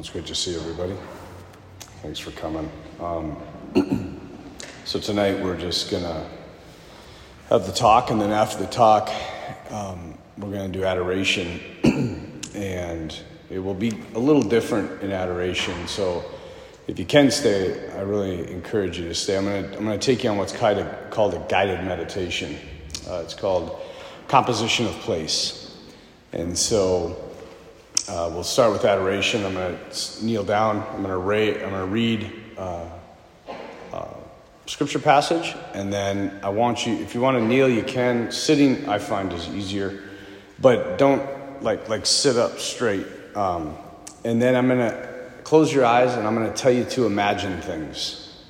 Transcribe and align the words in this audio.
It's 0.00 0.08
good 0.08 0.26
to 0.28 0.34
see 0.34 0.56
everybody. 0.56 0.96
Thanks 2.00 2.18
for 2.18 2.30
coming. 2.30 2.70
Um, 3.00 3.36
so 4.86 4.98
tonight 4.98 5.38
we're 5.44 5.58
just 5.58 5.90
gonna 5.90 6.26
have 7.50 7.66
the 7.66 7.72
talk, 7.72 8.10
and 8.10 8.18
then 8.18 8.30
after 8.30 8.56
the 8.56 8.70
talk, 8.70 9.10
um, 9.68 10.16
we're 10.38 10.52
gonna 10.52 10.70
do 10.70 10.84
adoration, 10.84 11.60
and 12.54 13.14
it 13.50 13.58
will 13.58 13.74
be 13.74 13.92
a 14.14 14.18
little 14.18 14.40
different 14.40 15.02
in 15.02 15.12
adoration. 15.12 15.86
So 15.86 16.24
if 16.86 16.98
you 16.98 17.04
can 17.04 17.30
stay, 17.30 17.90
I 17.90 18.00
really 18.00 18.50
encourage 18.50 18.98
you 18.98 19.06
to 19.06 19.14
stay. 19.14 19.36
I'm 19.36 19.44
gonna 19.44 19.66
I'm 19.76 19.84
gonna 19.84 19.98
take 19.98 20.24
you 20.24 20.30
on 20.30 20.38
what's 20.38 20.54
kind 20.54 20.78
of 20.78 21.10
called 21.10 21.34
a 21.34 21.46
guided 21.46 21.84
meditation. 21.84 22.56
Uh, 23.06 23.20
it's 23.22 23.34
called 23.34 23.78
composition 24.28 24.86
of 24.86 24.94
place, 25.00 25.76
and 26.32 26.56
so. 26.56 27.26
Uh, 28.10 28.28
we'll 28.28 28.42
start 28.42 28.72
with 28.72 28.84
adoration. 28.84 29.46
I'm 29.46 29.54
going 29.54 29.78
to 29.78 30.24
kneel 30.24 30.42
down. 30.42 30.78
I'm 30.78 31.04
going 31.04 31.10
to, 31.10 31.16
ra- 31.16 31.64
I'm 31.64 31.70
going 31.70 31.74
to 31.74 31.86
read 31.86 32.32
uh, 32.58 32.84
uh, 33.92 34.08
scripture 34.66 34.98
passage, 34.98 35.54
and 35.74 35.92
then 35.92 36.40
I 36.42 36.48
want 36.48 36.84
you. 36.84 36.94
If 36.94 37.14
you 37.14 37.20
want 37.20 37.36
to 37.36 37.46
kneel, 37.46 37.68
you 37.68 37.84
can. 37.84 38.32
Sitting, 38.32 38.88
I 38.88 38.98
find, 38.98 39.32
is 39.32 39.48
easier, 39.50 40.02
but 40.58 40.98
don't 40.98 41.22
like 41.62 41.88
like 41.88 42.04
sit 42.04 42.36
up 42.36 42.58
straight. 42.58 43.06
Um, 43.36 43.76
and 44.24 44.42
then 44.42 44.56
I'm 44.56 44.66
going 44.66 44.80
to 44.80 45.30
close 45.44 45.72
your 45.72 45.84
eyes, 45.84 46.12
and 46.14 46.26
I'm 46.26 46.34
going 46.34 46.52
to 46.52 46.56
tell 46.56 46.72
you 46.72 46.86
to 46.86 47.06
imagine 47.06 47.60
things. 47.60 48.42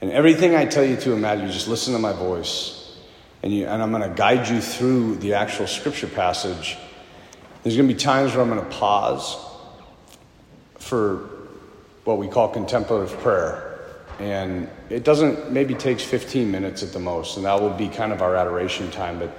And 0.00 0.10
everything 0.10 0.54
I 0.54 0.64
tell 0.64 0.86
you 0.86 0.96
to 0.96 1.12
imagine, 1.12 1.48
you 1.48 1.52
just 1.52 1.68
listen 1.68 1.92
to 1.92 1.98
my 1.98 2.14
voice, 2.14 2.96
and 3.42 3.52
you, 3.52 3.66
and 3.66 3.82
I'm 3.82 3.90
going 3.90 4.08
to 4.08 4.16
guide 4.16 4.48
you 4.48 4.62
through 4.62 5.16
the 5.16 5.34
actual 5.34 5.66
scripture 5.66 6.06
passage 6.06 6.78
there's 7.62 7.76
going 7.76 7.88
to 7.88 7.94
be 7.94 7.98
times 7.98 8.32
where 8.32 8.42
I'm 8.42 8.50
going 8.50 8.62
to 8.62 8.76
pause 8.76 9.36
for 10.78 11.28
what 12.04 12.18
we 12.18 12.26
call 12.26 12.48
contemplative 12.48 13.16
prayer. 13.20 13.68
And 14.18 14.68
it 14.90 15.04
doesn't, 15.04 15.52
maybe 15.52 15.74
takes 15.74 16.02
15 16.02 16.50
minutes 16.50 16.82
at 16.82 16.92
the 16.92 16.98
most, 16.98 17.36
and 17.36 17.46
that 17.46 17.60
will 17.60 17.70
be 17.70 17.88
kind 17.88 18.12
of 18.12 18.20
our 18.20 18.36
adoration 18.36 18.90
time. 18.90 19.18
But 19.18 19.36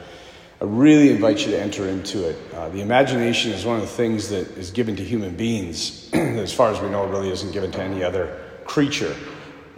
I 0.62 0.66
really 0.66 1.12
invite 1.12 1.46
you 1.46 1.52
to 1.52 1.60
enter 1.62 1.88
into 1.88 2.30
it. 2.30 2.38
Uh, 2.54 2.70
the 2.70 2.82
imagination 2.82 3.52
is 3.52 3.66
one 3.66 3.76
of 3.76 3.82
the 3.82 3.88
things 3.88 4.30
that 4.30 4.48
is 4.58 4.72
given 4.72 4.96
to 4.96 5.04
human 5.04 5.36
beings, 5.36 6.10
as 6.14 6.54
far 6.54 6.72
as 6.72 6.80
we 6.80 6.90
know, 6.90 7.06
it 7.06 7.10
really 7.10 7.30
isn't 7.32 7.52
given 7.52 7.72
to 7.72 7.82
any 7.82 8.04
other 8.04 8.40
creature. 8.66 9.16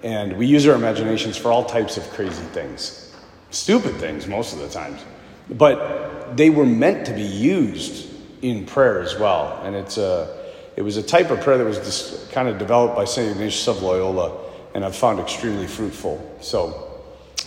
And 0.04 0.38
we 0.38 0.46
use 0.46 0.68
our 0.68 0.76
imaginations 0.76 1.36
for 1.38 1.52
all 1.52 1.66
types 1.66 1.98
of 1.98 2.08
crazy 2.12 2.44
things, 2.54 3.12
stupid 3.50 3.96
things 3.96 4.28
most 4.28 4.54
of 4.54 4.60
the 4.60 4.70
times. 4.70 5.04
But 5.50 6.38
they 6.38 6.52
were 6.52 6.66
meant 6.66 7.08
to 7.08 7.14
be 7.14 7.24
used 7.24 8.15
in 8.50 8.66
prayer 8.66 9.02
as 9.02 9.18
well. 9.18 9.60
And 9.64 9.76
it's 9.76 9.98
a, 9.98 10.46
it 10.76 10.84
was 10.84 10.98
a 10.98 11.04
type 11.04 11.32
of 11.32 11.42
prayer 11.42 11.58
that 11.58 11.66
was 11.66 11.80
just 11.80 12.32
kind 12.32 12.48
of 12.48 12.60
developed 12.60 12.96
by 12.96 13.06
St. 13.06 13.32
Ignatius 13.32 13.68
of 13.68 13.82
Loyola, 13.82 14.40
and 14.76 14.86
I've 14.86 14.96
found 14.96 15.20
extremely 15.20 15.68
fruitful. 15.68 16.38
So, 16.42 16.82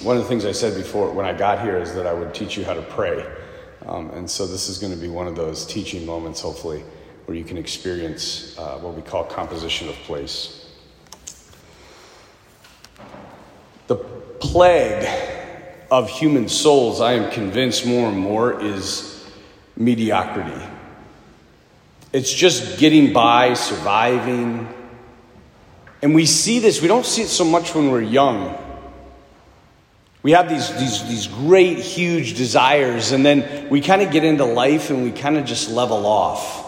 one 0.02 0.16
of 0.16 0.22
the 0.22 0.28
things 0.28 0.44
I 0.44 0.52
said 0.52 0.74
before 0.76 1.10
when 1.12 1.26
I 1.26 1.32
got 1.32 1.60
here 1.60 1.76
is 1.76 1.92
that 1.94 2.06
I 2.06 2.12
would 2.12 2.32
teach 2.32 2.56
you 2.56 2.64
how 2.64 2.74
to 2.74 2.82
pray. 2.82 3.26
Um, 3.86 4.10
and 4.10 4.30
so, 4.30 4.46
this 4.46 4.68
is 4.68 4.78
going 4.78 4.92
to 4.92 4.98
be 4.98 5.08
one 5.08 5.28
of 5.28 5.36
those 5.36 5.66
teaching 5.66 6.04
moments, 6.04 6.40
hopefully, 6.40 6.82
where 7.26 7.36
you 7.36 7.44
can 7.44 7.58
experience 7.58 8.58
uh, 8.58 8.78
what 8.78 8.94
we 8.94 9.02
call 9.02 9.24
composition 9.24 9.88
of 9.88 9.94
place. 9.96 10.66
The 13.86 13.96
plague 13.96 15.08
of 15.90 16.10
human 16.10 16.48
souls, 16.48 17.00
I 17.00 17.12
am 17.12 17.30
convinced 17.30 17.86
more 17.86 18.08
and 18.08 18.18
more, 18.18 18.60
is 18.60 19.30
mediocrity. 19.76 20.77
It's 22.12 22.32
just 22.32 22.78
getting 22.78 23.12
by, 23.12 23.54
surviving. 23.54 24.72
And 26.00 26.14
we 26.14 26.26
see 26.26 26.58
this, 26.58 26.80
we 26.80 26.88
don't 26.88 27.04
see 27.04 27.22
it 27.22 27.28
so 27.28 27.44
much 27.44 27.74
when 27.74 27.90
we're 27.90 28.02
young. 28.02 28.56
We 30.22 30.32
have 30.32 30.48
these, 30.48 30.68
these, 30.78 31.08
these 31.08 31.26
great, 31.26 31.78
huge 31.78 32.36
desires, 32.36 33.12
and 33.12 33.24
then 33.24 33.68
we 33.68 33.80
kind 33.80 34.02
of 34.02 34.10
get 34.10 34.24
into 34.24 34.44
life 34.44 34.90
and 34.90 35.04
we 35.04 35.12
kind 35.12 35.36
of 35.36 35.44
just 35.44 35.70
level 35.70 36.06
off. 36.06 36.66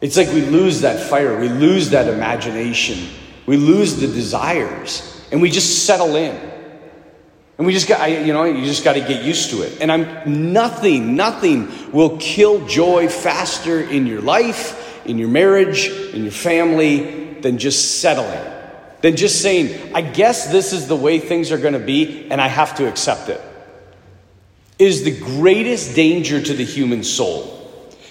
It's 0.00 0.16
like 0.16 0.28
we 0.28 0.42
lose 0.42 0.82
that 0.82 1.08
fire, 1.08 1.38
we 1.38 1.48
lose 1.48 1.90
that 1.90 2.06
imagination, 2.06 3.08
we 3.46 3.56
lose 3.56 3.96
the 3.96 4.06
desires, 4.06 5.26
and 5.32 5.42
we 5.42 5.50
just 5.50 5.86
settle 5.86 6.14
in. 6.14 6.57
And 7.58 7.66
we 7.66 7.72
just 7.72 7.88
got, 7.88 8.08
you 8.08 8.32
know, 8.32 8.44
you 8.44 8.64
just 8.64 8.84
got 8.84 8.92
to 8.92 9.00
get 9.00 9.24
used 9.24 9.50
to 9.50 9.62
it. 9.62 9.80
And 9.80 9.90
I'm 9.90 10.52
nothing, 10.52 11.16
nothing 11.16 11.90
will 11.90 12.16
kill 12.18 12.64
joy 12.66 13.08
faster 13.08 13.80
in 13.80 14.06
your 14.06 14.20
life, 14.20 15.04
in 15.04 15.18
your 15.18 15.28
marriage, 15.28 15.88
in 15.88 16.22
your 16.22 16.32
family 16.32 17.34
than 17.40 17.58
just 17.58 18.00
settling. 18.00 18.54
Than 19.00 19.16
just 19.16 19.42
saying, 19.42 19.92
I 19.94 20.02
guess 20.02 20.50
this 20.52 20.72
is 20.72 20.86
the 20.86 20.96
way 20.96 21.18
things 21.18 21.50
are 21.50 21.58
going 21.58 21.74
to 21.74 21.80
be 21.80 22.30
and 22.30 22.40
I 22.40 22.46
have 22.46 22.76
to 22.76 22.88
accept 22.88 23.28
it. 23.28 23.40
It 24.78 24.86
is 24.86 25.02
the 25.02 25.18
greatest 25.18 25.96
danger 25.96 26.40
to 26.40 26.54
the 26.54 26.64
human 26.64 27.02
soul. 27.02 27.56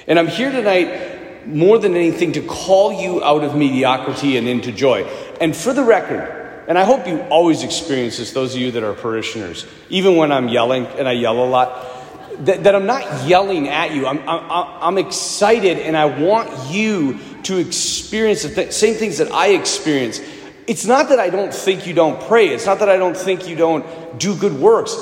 And 0.08 0.20
I'm 0.20 0.28
here 0.28 0.52
tonight 0.52 1.46
more 1.48 1.78
than 1.78 1.96
anything 1.96 2.34
to 2.34 2.42
call 2.42 2.92
you 2.92 3.24
out 3.24 3.46
of 3.46 3.56
mediocrity 3.56 4.36
and 4.36 4.48
into 4.48 4.74
joy. 4.74 5.04
And 5.40 5.56
for 5.56 5.72
the 5.72 5.84
record, 5.84 6.47
and 6.68 6.78
I 6.78 6.84
hope 6.84 7.08
you 7.08 7.22
always 7.30 7.64
experience 7.64 8.18
this, 8.18 8.34
those 8.34 8.54
of 8.54 8.60
you 8.60 8.72
that 8.72 8.84
are 8.84 8.94
parishioners, 8.94 9.66
even 9.90 10.18
when 10.18 10.34
I'm 10.34 10.50
yelling, 10.50 10.86
and 10.86 11.08
I 11.08 11.14
yell 11.14 11.42
a 11.42 11.48
lot, 11.48 11.98
that, 12.46 12.66
that 12.66 12.76
I'm 12.76 12.86
not 12.86 13.26
yelling 13.26 13.70
at 13.70 13.94
you. 13.96 14.06
I'm, 14.06 14.20
I'm, 14.28 14.68
I'm 14.82 14.98
excited 14.98 15.80
and 15.80 15.96
I 15.96 16.06
want 16.06 16.72
you 16.72 17.20
to 17.44 17.58
experience 17.58 18.44
the 18.44 18.50
th- 18.50 18.74
same 18.74 18.96
things 18.96 19.18
that 19.20 19.32
I 19.32 19.50
experience. 19.50 20.20
It's 20.68 20.86
not 20.86 21.10
that 21.10 21.20
I 21.20 21.30
don't 21.30 21.54
think 21.54 21.88
you 21.88 21.94
don't 21.94 22.22
pray, 22.28 22.50
it's 22.50 22.66
not 22.66 22.80
that 22.80 22.90
I 22.90 22.98
don't 22.98 23.16
think 23.16 23.48
you 23.48 23.56
don't 23.56 24.20
do 24.20 24.36
good 24.36 24.54
works. 24.54 24.94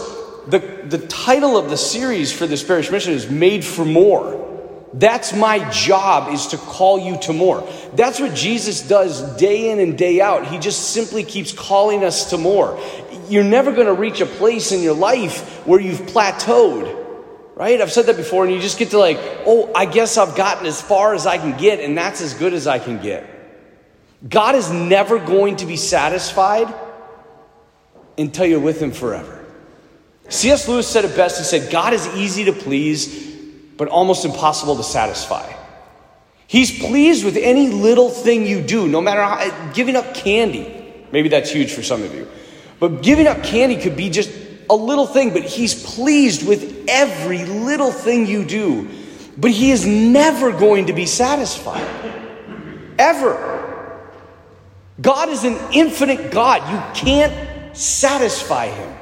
The, 0.48 0.59
the 0.59 1.00
title 1.08 1.58
of 1.58 1.72
the 1.72 1.78
series 1.78 2.31
for 2.31 2.46
this 2.46 2.64
parish 2.64 2.92
mission 2.92 3.14
is 3.14 3.28
Made 3.28 3.66
for 3.66 3.84
More. 3.84 4.44
That's 4.97 5.33
my 5.33 5.69
job 5.72 6.33
is 6.33 6.47
to 6.47 6.57
call 6.57 7.00
you 7.00 7.17
to 7.23 7.33
more. 7.33 7.67
That's 7.94 8.19
what 8.19 8.33
Jesus 8.33 8.81
does 8.81 9.35
day 9.35 9.69
in 9.69 9.79
and 9.79 9.97
day 9.97 10.22
out. 10.22 10.47
He 10.47 10.57
just 10.57 10.91
simply 10.91 11.23
keeps 11.23 11.51
calling 11.51 12.03
us 12.03 12.29
to 12.29 12.38
more. 12.38 12.79
You're 13.28 13.44
never 13.44 13.73
going 13.73 13.88
to 13.88 13.94
reach 13.94 14.22
a 14.22 14.25
place 14.25 14.72
in 14.72 14.81
your 14.81 14.95
life 14.95 15.66
where 15.67 15.79
you've 15.79 16.01
plateaued. 16.01 17.03
Right? 17.56 17.79
I've 17.79 17.91
said 17.91 18.07
that 18.07 18.17
before 18.17 18.45
and 18.45 18.53
you 18.53 18.59
just 18.59 18.78
get 18.78 18.89
to 18.91 18.97
like, 18.97 19.17
"Oh, 19.45 19.72
I 19.73 19.85
guess 19.85 20.17
I've 20.17 20.35
gotten 20.35 20.66
as 20.66 20.81
far 20.81 21.13
as 21.13 21.25
I 21.25 21.38
can 21.38 21.57
get 21.57 21.79
and 21.79 21.97
that's 21.97 22.19
as 22.19 22.33
good 22.33 22.53
as 22.53 22.67
I 22.67 22.79
can 22.79 23.01
get." 23.01 23.25
God 24.27 24.56
is 24.56 24.72
never 24.72 25.19
going 25.19 25.57
to 25.57 25.66
be 25.66 25.77
satisfied 25.77 26.73
until 28.17 28.45
you're 28.45 28.59
with 28.59 28.81
him 28.81 28.91
forever. 28.91 29.45
C.S. 30.29 30.67
Lewis 30.67 30.88
said 30.88 31.06
it 31.06 31.16
best. 31.16 31.38
He 31.38 31.44
said, 31.44 31.72
God 31.72 31.94
is 31.94 32.07
easy 32.16 32.45
to 32.45 32.53
please, 32.53 33.34
but 33.78 33.88
almost 33.88 34.25
impossible 34.25 34.75
to 34.78 34.84
satisfy. 34.84 35.52
He's 36.47 36.78
pleased 36.80 37.25
with 37.25 37.38
any 37.38 37.69
little 37.69 38.09
thing 38.09 38.46
you 38.46 38.62
do, 38.62 38.88
no 38.88 39.02
matter 39.02 39.22
how, 39.22 39.38
eh, 39.38 39.74
giving 39.74 39.96
up 39.96 40.13
candy. 40.13 40.72
Maybe 41.12 41.30
that's 41.30 41.52
huge 41.52 41.72
for 41.72 41.81
some 41.81 42.03
of 42.03 42.13
you. 42.13 42.28
But 42.80 43.02
giving 43.02 43.28
up 43.28 43.44
candy 43.44 43.78
could 43.78 43.96
be 43.96 44.09
just 44.09 44.31
a 44.69 44.75
little 44.75 45.08
thing, 45.08 45.34
but 45.34 45.44
he's 45.44 45.74
pleased 45.96 46.47
with 46.47 46.86
every 46.88 47.46
little 47.46 47.91
thing 47.91 48.28
you 48.28 48.46
do. 48.46 48.88
But 49.38 49.52
he 49.52 49.72
is 49.72 49.86
never 49.86 50.52
going 50.52 50.88
to 50.88 50.94
be 50.94 51.06
satisfied. 51.06 51.86
Ever. 52.97 53.53
God 55.02 55.30
is 55.30 55.44
an 55.44 55.57
infinite 55.74 56.31
God. 56.31 56.62
You 56.72 57.02
can't 57.02 57.75
satisfy 57.75 58.68
him. 58.68 58.94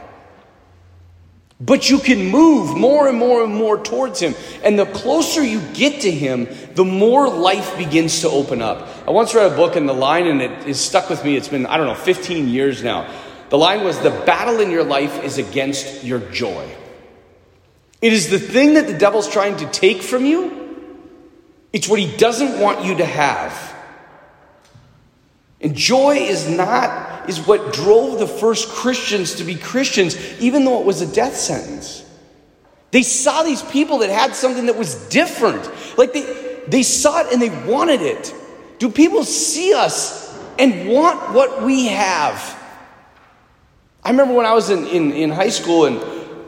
But 1.65 1.89
you 1.89 1.99
can 1.99 2.25
move 2.25 2.75
more 2.75 3.07
and 3.07 3.17
more 3.17 3.43
and 3.43 3.55
more 3.55 3.81
towards 3.81 4.19
Him. 4.19 4.35
And 4.63 4.77
the 4.77 4.85
closer 4.85 5.41
you 5.41 5.61
get 5.73 6.01
to 6.01 6.11
Him, 6.11 6.49
the 6.73 6.83
more 6.83 7.29
life 7.29 7.77
begins 7.77 8.19
to 8.21 8.29
open 8.29 8.61
up. 8.61 8.89
I 9.07 9.11
once 9.11 9.33
read 9.33 9.49
a 9.49 9.55
book, 9.55 9.77
and 9.77 9.87
the 9.87 9.93
line, 9.93 10.27
and 10.27 10.41
it 10.41 10.67
is 10.67 10.77
stuck 10.77 11.09
with 11.09 11.23
me. 11.23 11.37
It's 11.37 11.47
been, 11.47 11.65
I 11.65 11.77
don't 11.77 11.87
know, 11.87 11.95
15 11.95 12.49
years 12.49 12.83
now. 12.83 13.09
The 13.49 13.57
line 13.57 13.85
was 13.85 13.97
The 13.99 14.09
battle 14.09 14.59
in 14.59 14.71
your 14.71 14.83
life 14.83 15.23
is 15.23 15.37
against 15.37 16.03
your 16.03 16.19
joy. 16.31 16.69
It 18.01 18.11
is 18.11 18.29
the 18.29 18.39
thing 18.39 18.73
that 18.73 18.87
the 18.87 18.97
devil's 18.97 19.29
trying 19.29 19.55
to 19.57 19.65
take 19.67 20.01
from 20.01 20.25
you, 20.25 20.59
it's 21.71 21.87
what 21.87 21.99
he 21.99 22.17
doesn't 22.17 22.59
want 22.59 22.83
you 22.83 22.95
to 22.95 23.05
have. 23.05 23.72
And 25.63 25.75
joy 25.75 26.17
is 26.17 26.49
not, 26.49 27.29
is 27.29 27.39
what 27.39 27.73
drove 27.73 28.19
the 28.19 28.27
first 28.27 28.67
Christians 28.67 29.35
to 29.35 29.45
be 29.45 29.55
Christians, 29.55 30.17
even 30.41 30.65
though 30.65 30.81
it 30.81 30.85
was 30.85 31.01
a 31.01 31.07
death 31.07 31.37
sentence. 31.37 32.05
They 32.91 33.01
saw 33.01 33.43
these 33.43 33.63
people 33.63 33.99
that 33.99 34.09
had 34.09 34.35
something 34.35 34.65
that 34.65 34.77
was 34.77 35.07
different. 35.07 35.71
Like 35.97 36.11
they, 36.11 36.61
they 36.67 36.83
saw 36.83 37.21
it 37.21 37.31
and 37.31 37.41
they 37.41 37.49
wanted 37.65 38.01
it. 38.01 38.35
Do 38.77 38.89
people 38.89 39.23
see 39.23 39.73
us 39.73 40.37
and 40.59 40.89
want 40.89 41.33
what 41.33 41.63
we 41.63 41.87
have? 41.87 42.59
I 44.03 44.11
remember 44.11 44.33
when 44.33 44.45
I 44.45 44.53
was 44.53 44.69
in, 44.69 44.85
in, 44.87 45.13
in 45.13 45.29
high 45.29 45.49
school 45.49 45.85
and 45.85 45.97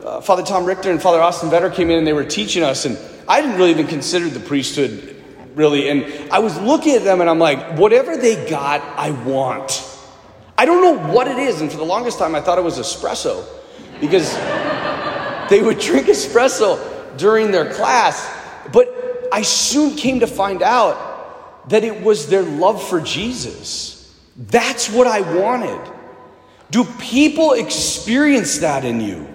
uh, 0.06 0.20
Father 0.20 0.44
Tom 0.44 0.66
Richter 0.66 0.92
and 0.92 1.02
Father 1.02 1.22
Austin 1.22 1.50
Vetter 1.50 1.74
came 1.74 1.90
in 1.90 1.98
and 1.98 2.06
they 2.06 2.14
were 2.14 2.26
teaching 2.26 2.64
us, 2.64 2.84
and 2.86 2.98
I 3.30 3.40
didn't 3.42 3.56
really 3.56 3.72
even 3.72 3.88
consider 3.88 4.28
the 4.28 4.42
priesthood 4.42 5.15
really. 5.56 5.90
And 5.90 6.32
I 6.32 6.40
was 6.40 6.60
looking 6.60 6.96
at 6.96 7.04
them 7.04 7.22
and 7.22 7.30
I'm 7.30 7.40
like, 7.40 7.78
whatever 7.78 8.16
they 8.18 8.48
got, 8.50 8.82
I 8.98 9.12
want. 9.12 9.84
I 10.58 10.66
don't 10.66 10.82
know 10.82 11.14
what 11.14 11.28
it 11.28 11.38
is. 11.38 11.62
And 11.62 11.72
for 11.72 11.78
the 11.78 11.86
longest 11.86 12.20
time, 12.20 12.36
I 12.36 12.42
thought 12.42 12.58
it 12.58 12.64
was 12.64 12.78
espresso 12.78 13.46
because 14.00 14.34
they 15.50 15.62
would 15.62 15.80
drink 15.80 16.08
espresso 16.08 17.18
during 17.18 17.52
their 17.52 17.74
class. 17.74 18.32
But 18.72 19.28
I 19.32 19.42
soon 19.42 19.96
came 19.96 20.20
to 20.20 20.28
find 20.28 20.62
out 20.62 21.70
that 21.70 21.84
it 21.84 22.02
was 22.02 22.28
their 22.28 22.44
love 22.44 22.82
for 22.88 23.02
Jesus. 23.02 24.14
That's 24.38 24.90
what 24.90 25.08
I 25.08 25.22
wanted. 25.22 25.94
Do 26.72 26.84
people 27.00 27.54
experience 27.54 28.60
that 28.60 28.86
in 28.86 29.02
you? 29.02 29.28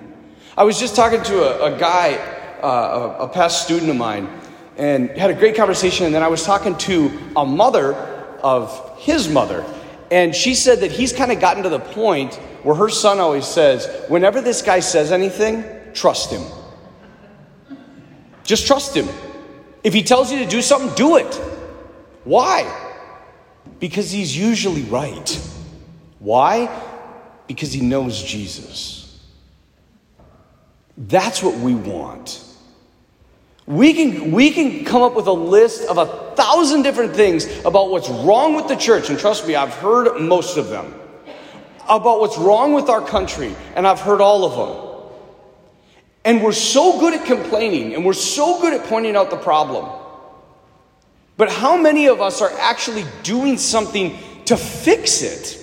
I 0.56 0.64
was 0.64 0.78
just 0.78 0.96
talking 0.96 1.23
to 1.23 1.43
a, 1.43 1.75
a 1.75 1.78
guy, 1.78 2.14
uh, 2.62 3.16
a, 3.20 3.25
a 3.25 3.28
past 3.28 3.64
student 3.64 3.90
of 3.90 3.96
mine, 3.96 4.39
and 4.80 5.10
had 5.10 5.30
a 5.30 5.34
great 5.34 5.54
conversation. 5.54 6.06
And 6.06 6.14
then 6.14 6.22
I 6.22 6.28
was 6.28 6.42
talking 6.42 6.76
to 6.78 7.10
a 7.36 7.44
mother 7.44 7.94
of 8.42 8.98
his 8.98 9.28
mother. 9.28 9.62
And 10.10 10.34
she 10.34 10.54
said 10.54 10.80
that 10.80 10.90
he's 10.90 11.12
kind 11.12 11.30
of 11.30 11.38
gotten 11.38 11.62
to 11.64 11.68
the 11.68 11.78
point 11.78 12.34
where 12.62 12.74
her 12.74 12.88
son 12.88 13.20
always 13.20 13.46
says, 13.46 13.86
whenever 14.08 14.40
this 14.40 14.62
guy 14.62 14.80
says 14.80 15.12
anything, 15.12 15.64
trust 15.92 16.30
him. 16.30 16.42
Just 18.42 18.66
trust 18.66 18.96
him. 18.96 19.06
If 19.84 19.92
he 19.92 20.02
tells 20.02 20.32
you 20.32 20.38
to 20.38 20.46
do 20.46 20.62
something, 20.62 20.92
do 20.94 21.16
it. 21.18 21.34
Why? 22.24 22.66
Because 23.78 24.10
he's 24.10 24.36
usually 24.36 24.82
right. 24.82 25.40
Why? 26.20 26.68
Because 27.46 27.72
he 27.72 27.82
knows 27.82 28.22
Jesus. 28.22 29.20
That's 30.96 31.42
what 31.42 31.54
we 31.56 31.74
want. 31.74 32.44
We 33.70 33.94
can, 33.94 34.32
we 34.32 34.50
can 34.50 34.84
come 34.84 35.02
up 35.02 35.14
with 35.14 35.28
a 35.28 35.32
list 35.32 35.88
of 35.88 35.96
a 35.96 36.06
thousand 36.34 36.82
different 36.82 37.14
things 37.14 37.46
about 37.64 37.88
what's 37.88 38.08
wrong 38.08 38.56
with 38.56 38.67
the 38.67 38.75
church, 38.75 39.11
and 39.11 39.19
trust 39.19 39.46
me, 39.46 39.55
I've 39.55 39.72
heard 39.75 40.20
most 40.20 40.56
of 40.56 40.70
them. 40.70 40.93
About 41.88 42.19
what's 42.19 42.37
wrong 42.37 42.72
with 42.72 42.88
our 42.88 43.00
country, 43.00 43.55
and 43.76 43.87
I've 43.87 44.00
heard 44.00 44.20
all 44.20 44.44
of 44.44 44.56
them. 44.56 45.12
And 46.25 46.43
we're 46.43 46.50
so 46.50 46.99
good 46.99 47.14
at 47.14 47.25
complaining, 47.26 47.94
and 47.94 48.05
we're 48.05 48.12
so 48.12 48.61
good 48.61 48.72
at 48.72 48.87
pointing 48.87 49.14
out 49.14 49.31
the 49.31 49.37
problem. 49.37 49.88
But 51.37 51.52
how 51.52 51.76
many 51.76 52.08
of 52.08 52.20
us 52.20 52.43
are 52.43 52.50
actually 52.58 53.05
doing 53.23 53.56
something 53.56 54.19
to 54.46 54.56
fix 54.56 55.23
it? 55.23 55.58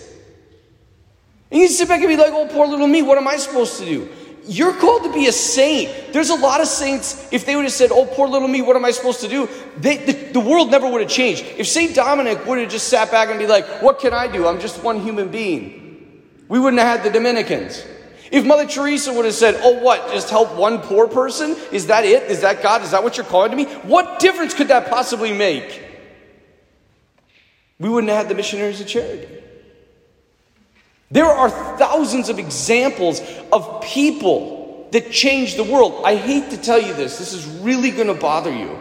And 1.52 1.60
you 1.60 1.68
sit 1.68 1.90
back 1.90 2.00
and 2.00 2.08
be 2.08 2.16
like, 2.16 2.32
oh, 2.32 2.48
poor 2.48 2.68
little 2.68 2.88
me, 2.88 3.02
what 3.02 3.18
am 3.18 3.28
I 3.28 3.36
supposed 3.36 3.80
to 3.80 3.86
do? 3.86 4.10
You're 4.48 4.74
called 4.74 5.04
to 5.04 5.14
be 5.14 5.28
a 5.28 5.32
saint. 5.32 6.14
There's 6.14 6.30
a 6.30 6.36
lot 6.36 6.62
of 6.62 6.68
saints, 6.68 7.28
if 7.32 7.46
they 7.46 7.56
would 7.56 7.66
have 7.66 7.74
said, 7.74 7.92
oh, 7.92 8.06
poor 8.06 8.28
little 8.28 8.48
me, 8.48 8.62
what 8.62 8.76
am 8.76 8.86
I 8.86 8.92
supposed 8.92 9.22
to 9.22 9.28
do? 9.28 9.50
They, 9.78 9.98
the, 9.98 10.14
the 10.34 10.40
world 10.40 10.72
never 10.72 10.90
would 10.90 11.02
have 11.02 11.10
changed. 11.10 11.44
If 11.58 11.68
St. 11.68 11.94
Dominic 11.94 12.46
would 12.46 12.60
have 12.60 12.70
just 12.70 12.88
sat 12.88 13.12
back 13.12 13.30
and 13.30 13.38
be 13.38 13.48
like, 13.48 13.66
what 13.82 14.00
can 14.00 14.14
I 14.14 14.28
do? 14.28 14.48
I'm 14.48 14.60
just 14.60 14.84
one 14.84 15.02
human 15.02 15.30
being. 15.30 16.24
We 16.48 16.60
wouldn't 16.60 16.82
have 16.82 17.02
had 17.02 17.06
the 17.06 17.12
Dominicans. 17.12 17.84
If 18.32 18.46
Mother 18.46 18.66
Teresa 18.66 19.14
would 19.14 19.26
have 19.26 19.34
said, 19.34 19.60
Oh, 19.64 19.82
what? 19.82 20.12
Just 20.12 20.30
help 20.30 20.54
one 20.56 20.80
poor 20.80 21.08
person? 21.08 21.56
Is 21.72 21.88
that 21.88 22.04
it? 22.04 22.24
Is 22.24 22.42
that 22.42 22.62
God? 22.62 22.82
Is 22.82 22.92
that 22.92 23.04
what 23.04 23.18
you're 23.18 23.26
calling 23.26 23.52
to 23.52 23.58
me? 23.58 23.66
What 23.66 24.20
difference 24.20 24.54
could 24.54 24.68
that 24.68 24.90
possibly 24.90 25.32
make? 25.32 25.84
We 27.80 27.90
wouldn't 27.90 28.10
have 28.10 28.18
had 28.24 28.30
the 28.30 28.36
missionaries 28.36 28.82
of 28.82 28.88
charity. 28.88 29.28
There 31.10 31.26
are 31.26 31.50
thousands 31.78 32.30
of 32.30 32.40
examples 32.40 33.22
of 33.52 33.82
people 33.82 34.88
that 34.92 35.12
change 35.12 35.56
the 35.56 35.64
world. 35.64 36.02
I 36.04 36.16
hate 36.16 36.50
to 36.52 36.58
tell 36.58 36.82
you 36.82 36.94
this, 36.94 37.18
this 37.18 37.34
is 37.34 37.46
really 37.46 37.92
going 37.92 38.08
to 38.08 38.14
bother 38.14 38.54
you. 38.54 38.80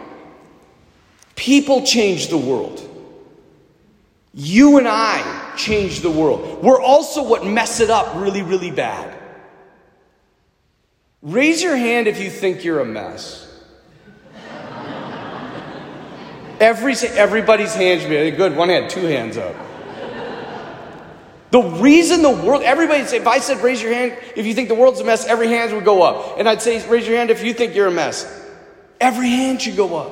People 1.35 1.85
change 1.85 2.27
the 2.27 2.37
world. 2.37 2.83
You 4.33 4.77
and 4.77 4.87
I 4.87 5.53
change 5.55 6.01
the 6.01 6.11
world. 6.11 6.63
We're 6.63 6.81
also 6.81 7.23
what 7.23 7.45
mess 7.45 7.79
it 7.79 7.89
up 7.89 8.15
really, 8.15 8.41
really 8.41 8.71
bad. 8.71 9.17
Raise 11.21 11.61
your 11.61 11.75
hand 11.75 12.07
if 12.07 12.19
you 12.19 12.29
think 12.29 12.63
you're 12.63 12.81
a 12.81 12.85
mess. 12.85 13.45
Every, 16.59 16.93
everybody's 16.93 17.75
hands 17.75 18.03
good. 18.03 18.55
One 18.55 18.69
hand, 18.69 18.89
two 18.89 19.05
hands 19.05 19.37
up. 19.37 19.55
The 21.49 21.61
reason 21.61 22.21
the 22.21 22.29
world, 22.29 22.61
everybody 22.63 23.05
say, 23.05 23.17
if 23.17 23.27
I 23.27 23.39
said 23.39 23.59
raise 23.59 23.81
your 23.81 23.93
hand 23.93 24.17
if 24.35 24.45
you 24.45 24.53
think 24.53 24.67
the 24.67 24.75
world's 24.75 24.99
a 24.99 25.05
mess, 25.05 25.25
every 25.25 25.47
hand 25.47 25.73
would 25.73 25.85
go 25.85 26.01
up. 26.01 26.37
And 26.39 26.47
I'd 26.47 26.61
say 26.61 26.85
raise 26.89 27.07
your 27.07 27.17
hand 27.17 27.29
if 27.29 27.43
you 27.43 27.53
think 27.53 27.73
you're 27.73 27.87
a 27.87 27.91
mess. 27.91 28.25
Every 28.99 29.29
hand 29.29 29.61
should 29.61 29.77
go 29.77 29.95
up. 29.95 30.11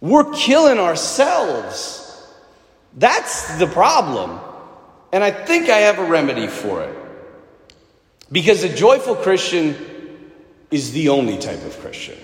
We're 0.00 0.32
killing 0.32 0.78
ourselves. 0.78 2.06
That's 2.96 3.58
the 3.58 3.66
problem. 3.66 4.40
And 5.12 5.24
I 5.24 5.30
think 5.30 5.68
I 5.68 5.78
have 5.78 5.98
a 5.98 6.04
remedy 6.04 6.46
for 6.46 6.84
it. 6.84 6.96
Because 8.30 8.62
a 8.62 8.68
joyful 8.74 9.16
Christian 9.16 9.76
is 10.70 10.92
the 10.92 11.08
only 11.08 11.36
type 11.36 11.64
of 11.64 11.78
Christian. 11.80 12.16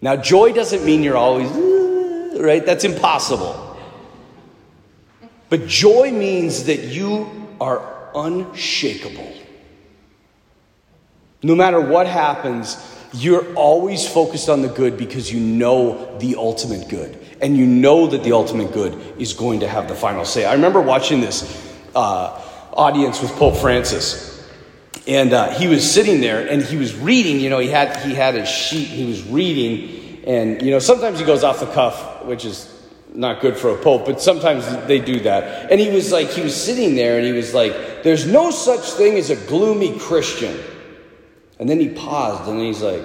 Now, 0.00 0.16
joy 0.16 0.52
doesn't 0.52 0.84
mean 0.84 1.02
you're 1.02 1.16
always, 1.16 1.50
right? 2.40 2.64
That's 2.64 2.84
impossible. 2.84 3.67
But 5.48 5.66
joy 5.66 6.10
means 6.10 6.64
that 6.64 6.84
you 6.84 7.48
are 7.60 8.10
unshakable. 8.14 9.32
No 11.42 11.54
matter 11.54 11.80
what 11.80 12.06
happens, 12.06 12.76
you're 13.12 13.54
always 13.54 14.06
focused 14.06 14.48
on 14.48 14.62
the 14.62 14.68
good 14.68 14.96
because 14.96 15.32
you 15.32 15.40
know 15.40 16.18
the 16.18 16.36
ultimate 16.36 16.88
good. 16.88 17.18
And 17.40 17.56
you 17.56 17.64
know 17.64 18.08
that 18.08 18.24
the 18.24 18.32
ultimate 18.32 18.72
good 18.72 18.94
is 19.18 19.32
going 19.32 19.60
to 19.60 19.68
have 19.68 19.88
the 19.88 19.94
final 19.94 20.24
say. 20.24 20.44
I 20.44 20.54
remember 20.54 20.80
watching 20.80 21.20
this 21.20 21.76
uh, 21.94 22.42
audience 22.72 23.22
with 23.22 23.30
Pope 23.32 23.56
Francis 23.56 24.28
and 25.08 25.32
uh, 25.32 25.50
he 25.50 25.66
was 25.66 25.90
sitting 25.90 26.20
there 26.20 26.46
and 26.46 26.62
he 26.62 26.76
was 26.76 26.94
reading 26.94 27.40
you 27.40 27.50
know 27.50 27.58
he 27.58 27.68
had 27.68 27.96
he 28.04 28.14
had 28.14 28.34
a 28.34 28.46
sheet 28.46 28.86
he 28.86 29.06
was 29.06 29.26
reading 29.28 30.22
and 30.24 30.62
you 30.62 30.70
know 30.70 30.78
sometimes 30.78 31.18
he 31.18 31.24
goes 31.24 31.42
off 31.42 31.60
the 31.60 31.66
cuff 31.66 32.24
which 32.24 32.44
is 32.44 32.77
not 33.18 33.40
good 33.40 33.56
for 33.56 33.70
a 33.70 33.76
pope 33.76 34.06
but 34.06 34.20
sometimes 34.20 34.64
they 34.86 34.98
do 34.98 35.20
that 35.20 35.70
and 35.70 35.80
he 35.80 35.90
was 35.90 36.12
like 36.12 36.28
he 36.28 36.40
was 36.40 36.54
sitting 36.56 36.94
there 36.94 37.18
and 37.18 37.26
he 37.26 37.32
was 37.32 37.52
like 37.52 37.72
there's 38.02 38.26
no 38.26 38.50
such 38.50 38.92
thing 38.92 39.16
as 39.16 39.30
a 39.30 39.36
gloomy 39.46 39.98
christian 39.98 40.56
and 41.58 41.68
then 41.68 41.80
he 41.80 41.88
paused 41.88 42.48
and 42.48 42.60
he's 42.60 42.80
like 42.80 43.04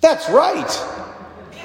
that's 0.00 0.28
right 0.30 0.70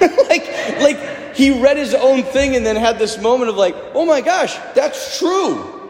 like 0.28 0.46
like 0.80 1.34
he 1.34 1.62
read 1.62 1.76
his 1.76 1.94
own 1.94 2.22
thing 2.22 2.56
and 2.56 2.64
then 2.64 2.76
had 2.76 2.98
this 2.98 3.18
moment 3.18 3.50
of 3.50 3.56
like 3.56 3.74
oh 3.94 4.04
my 4.04 4.20
gosh 4.20 4.56
that's 4.74 5.18
true 5.18 5.80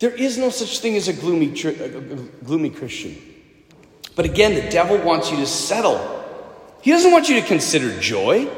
there 0.00 0.10
is 0.10 0.38
no 0.38 0.48
such 0.48 0.78
thing 0.78 0.96
as 0.96 1.08
a 1.08 1.12
gloomy, 1.12 1.48
gloomy 2.42 2.70
Christian. 2.70 3.16
But 4.16 4.24
again, 4.24 4.54
the 4.54 4.68
devil 4.70 4.96
wants 4.96 5.30
you 5.30 5.36
to 5.36 5.46
settle. 5.46 6.24
He 6.80 6.90
doesn't 6.90 7.12
want 7.12 7.28
you 7.28 7.38
to 7.38 7.46
consider 7.46 8.00
joy. 8.00 8.48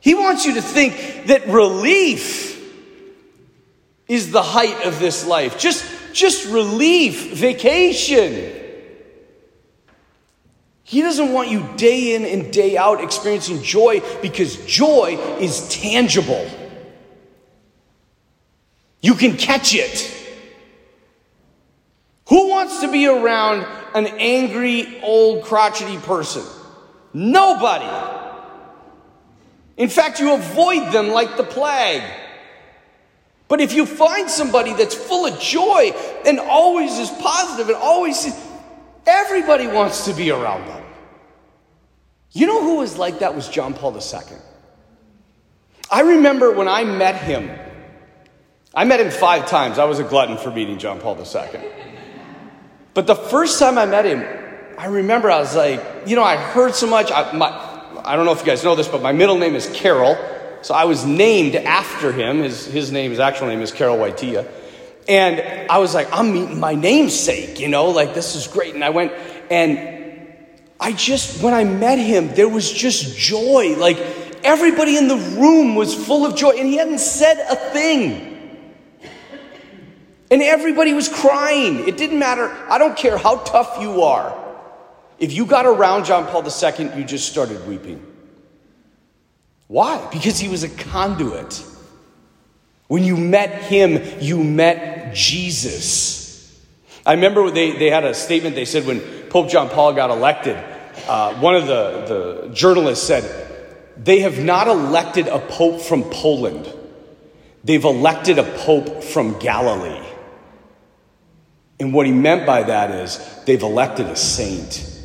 He 0.00 0.14
wants 0.14 0.46
you 0.46 0.54
to 0.54 0.62
think 0.62 1.26
that 1.26 1.46
relief 1.48 2.48
is 4.06 4.30
the 4.30 4.42
height 4.42 4.86
of 4.86 4.98
this 4.98 5.26
life. 5.26 5.58
Just, 5.58 5.84
just 6.14 6.48
relief, 6.48 7.34
vacation. 7.34 8.54
He 10.82 11.02
doesn't 11.02 11.32
want 11.32 11.50
you 11.50 11.68
day 11.76 12.14
in 12.14 12.24
and 12.24 12.50
day 12.50 12.78
out 12.78 13.02
experiencing 13.02 13.62
joy 13.62 14.00
because 14.22 14.64
joy 14.64 15.18
is 15.38 15.68
tangible. 15.68 16.48
You 19.00 19.14
can 19.14 19.36
catch 19.36 19.74
it. 19.74 20.14
Who 22.28 22.48
wants 22.48 22.80
to 22.80 22.90
be 22.90 23.06
around 23.06 23.66
an 23.94 24.06
angry, 24.18 25.00
old, 25.02 25.44
crotchety 25.44 25.98
person? 25.98 26.44
Nobody. 27.12 28.17
In 29.78 29.88
fact, 29.88 30.18
you 30.18 30.34
avoid 30.34 30.92
them 30.92 31.08
like 31.08 31.36
the 31.36 31.44
plague. 31.44 32.02
But 33.46 33.60
if 33.60 33.72
you 33.72 33.86
find 33.86 34.28
somebody 34.28 34.74
that's 34.74 34.94
full 34.94 35.24
of 35.24 35.40
joy 35.40 35.92
and 36.26 36.38
always 36.38 36.98
is 36.98 37.08
positive 37.10 37.68
and 37.68 37.76
always, 37.76 38.26
everybody 39.06 39.68
wants 39.68 40.04
to 40.04 40.12
be 40.12 40.30
around 40.30 40.66
them. 40.66 40.84
You 42.32 42.46
know 42.46 42.60
who 42.60 42.76
was 42.76 42.98
like 42.98 43.20
that 43.20 43.34
was 43.34 43.48
John 43.48 43.72
Paul 43.72 43.96
II. 43.96 44.36
I 45.90 46.00
remember 46.02 46.52
when 46.52 46.68
I 46.68 46.84
met 46.84 47.22
him, 47.22 47.50
I 48.74 48.84
met 48.84 49.00
him 49.00 49.10
five 49.10 49.46
times. 49.46 49.78
I 49.78 49.84
was 49.84 49.98
a 49.98 50.04
glutton 50.04 50.36
for 50.36 50.50
meeting 50.50 50.78
John 50.78 51.00
Paul 51.00 51.18
II. 51.18 51.60
But 52.92 53.06
the 53.06 53.14
first 53.14 53.58
time 53.58 53.78
I 53.78 53.86
met 53.86 54.04
him, 54.04 54.24
I 54.76 54.86
remember 54.86 55.30
I 55.30 55.38
was 55.38 55.56
like, 55.56 55.82
you 56.06 56.16
know, 56.16 56.22
I 56.22 56.36
heard 56.36 56.74
so 56.74 56.86
much. 56.86 57.10
I, 57.10 57.32
my, 57.32 57.67
I 58.08 58.16
don't 58.16 58.24
know 58.24 58.32
if 58.32 58.40
you 58.40 58.46
guys 58.46 58.64
know 58.64 58.74
this, 58.74 58.88
but 58.88 59.02
my 59.02 59.12
middle 59.12 59.36
name 59.36 59.54
is 59.54 59.66
Carol. 59.74 60.16
So 60.62 60.72
I 60.72 60.86
was 60.86 61.04
named 61.04 61.56
after 61.56 62.10
him. 62.10 62.38
His, 62.38 62.64
his 62.64 62.90
name, 62.90 63.10
his 63.10 63.20
actual 63.20 63.48
name 63.48 63.60
is 63.60 63.70
Karol 63.70 63.98
Wojtyła. 63.98 64.50
And 65.06 65.70
I 65.70 65.76
was 65.76 65.94
like, 65.94 66.08
I'm 66.10 66.32
meeting 66.32 66.58
my 66.58 66.74
namesake, 66.74 67.60
you 67.60 67.68
know, 67.68 67.90
like 67.90 68.14
this 68.14 68.34
is 68.34 68.46
great. 68.46 68.74
And 68.74 68.82
I 68.82 68.88
went, 68.88 69.12
and 69.50 70.26
I 70.80 70.92
just, 70.92 71.42
when 71.42 71.52
I 71.52 71.64
met 71.64 71.98
him, 71.98 72.28
there 72.28 72.48
was 72.48 72.72
just 72.72 73.14
joy. 73.14 73.76
Like 73.76 73.98
everybody 74.42 74.96
in 74.96 75.08
the 75.08 75.16
room 75.38 75.74
was 75.74 75.94
full 75.94 76.24
of 76.24 76.34
joy, 76.34 76.52
and 76.52 76.66
he 76.66 76.78
hadn't 76.78 77.00
said 77.00 77.46
a 77.50 77.56
thing. 77.56 78.64
And 80.30 80.40
everybody 80.40 80.94
was 80.94 81.10
crying. 81.10 81.86
It 81.86 81.98
didn't 81.98 82.18
matter. 82.18 82.48
I 82.70 82.78
don't 82.78 82.96
care 82.96 83.18
how 83.18 83.36
tough 83.40 83.76
you 83.82 84.00
are. 84.04 84.47
If 85.18 85.32
you 85.32 85.46
got 85.46 85.66
around 85.66 86.04
John 86.04 86.26
Paul 86.26 86.44
II, 86.44 86.96
you 86.96 87.04
just 87.04 87.28
started 87.28 87.66
weeping. 87.66 88.04
Why? 89.66 90.08
Because 90.12 90.38
he 90.38 90.48
was 90.48 90.62
a 90.62 90.68
conduit. 90.68 91.62
When 92.86 93.04
you 93.04 93.16
met 93.16 93.62
him, 93.62 94.02
you 94.20 94.42
met 94.42 95.14
Jesus. 95.14 96.64
I 97.04 97.14
remember 97.14 97.50
they, 97.50 97.72
they 97.72 97.90
had 97.90 98.04
a 98.04 98.14
statement 98.14 98.54
they 98.54 98.64
said 98.64 98.86
when 98.86 99.00
Pope 99.28 99.50
John 99.50 99.68
Paul 99.68 99.92
got 99.92 100.10
elected, 100.10 100.56
uh, 101.08 101.34
one 101.34 101.54
of 101.54 101.66
the, 101.66 102.44
the 102.46 102.54
journalists 102.54 103.06
said, 103.06 103.24
They 103.96 104.20
have 104.20 104.42
not 104.42 104.68
elected 104.68 105.28
a 105.28 105.38
pope 105.38 105.80
from 105.80 106.04
Poland, 106.04 106.72
they've 107.64 107.84
elected 107.84 108.38
a 108.38 108.44
pope 108.58 109.02
from 109.02 109.38
Galilee. 109.38 110.04
And 111.80 111.92
what 111.92 112.06
he 112.06 112.12
meant 112.12 112.44
by 112.44 112.64
that 112.64 112.90
is 112.90 113.20
they've 113.44 113.62
elected 113.62 114.06
a 114.06 114.16
saint. 114.16 114.97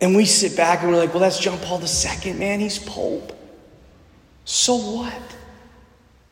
And 0.00 0.14
we 0.14 0.26
sit 0.26 0.56
back 0.56 0.82
and 0.82 0.90
we're 0.90 0.98
like, 0.98 1.10
well, 1.10 1.20
that's 1.20 1.38
John 1.38 1.58
Paul 1.58 1.80
II, 1.80 2.32
man. 2.34 2.60
He's 2.60 2.78
Pope. 2.78 3.32
So 4.44 4.76
what? 4.76 5.36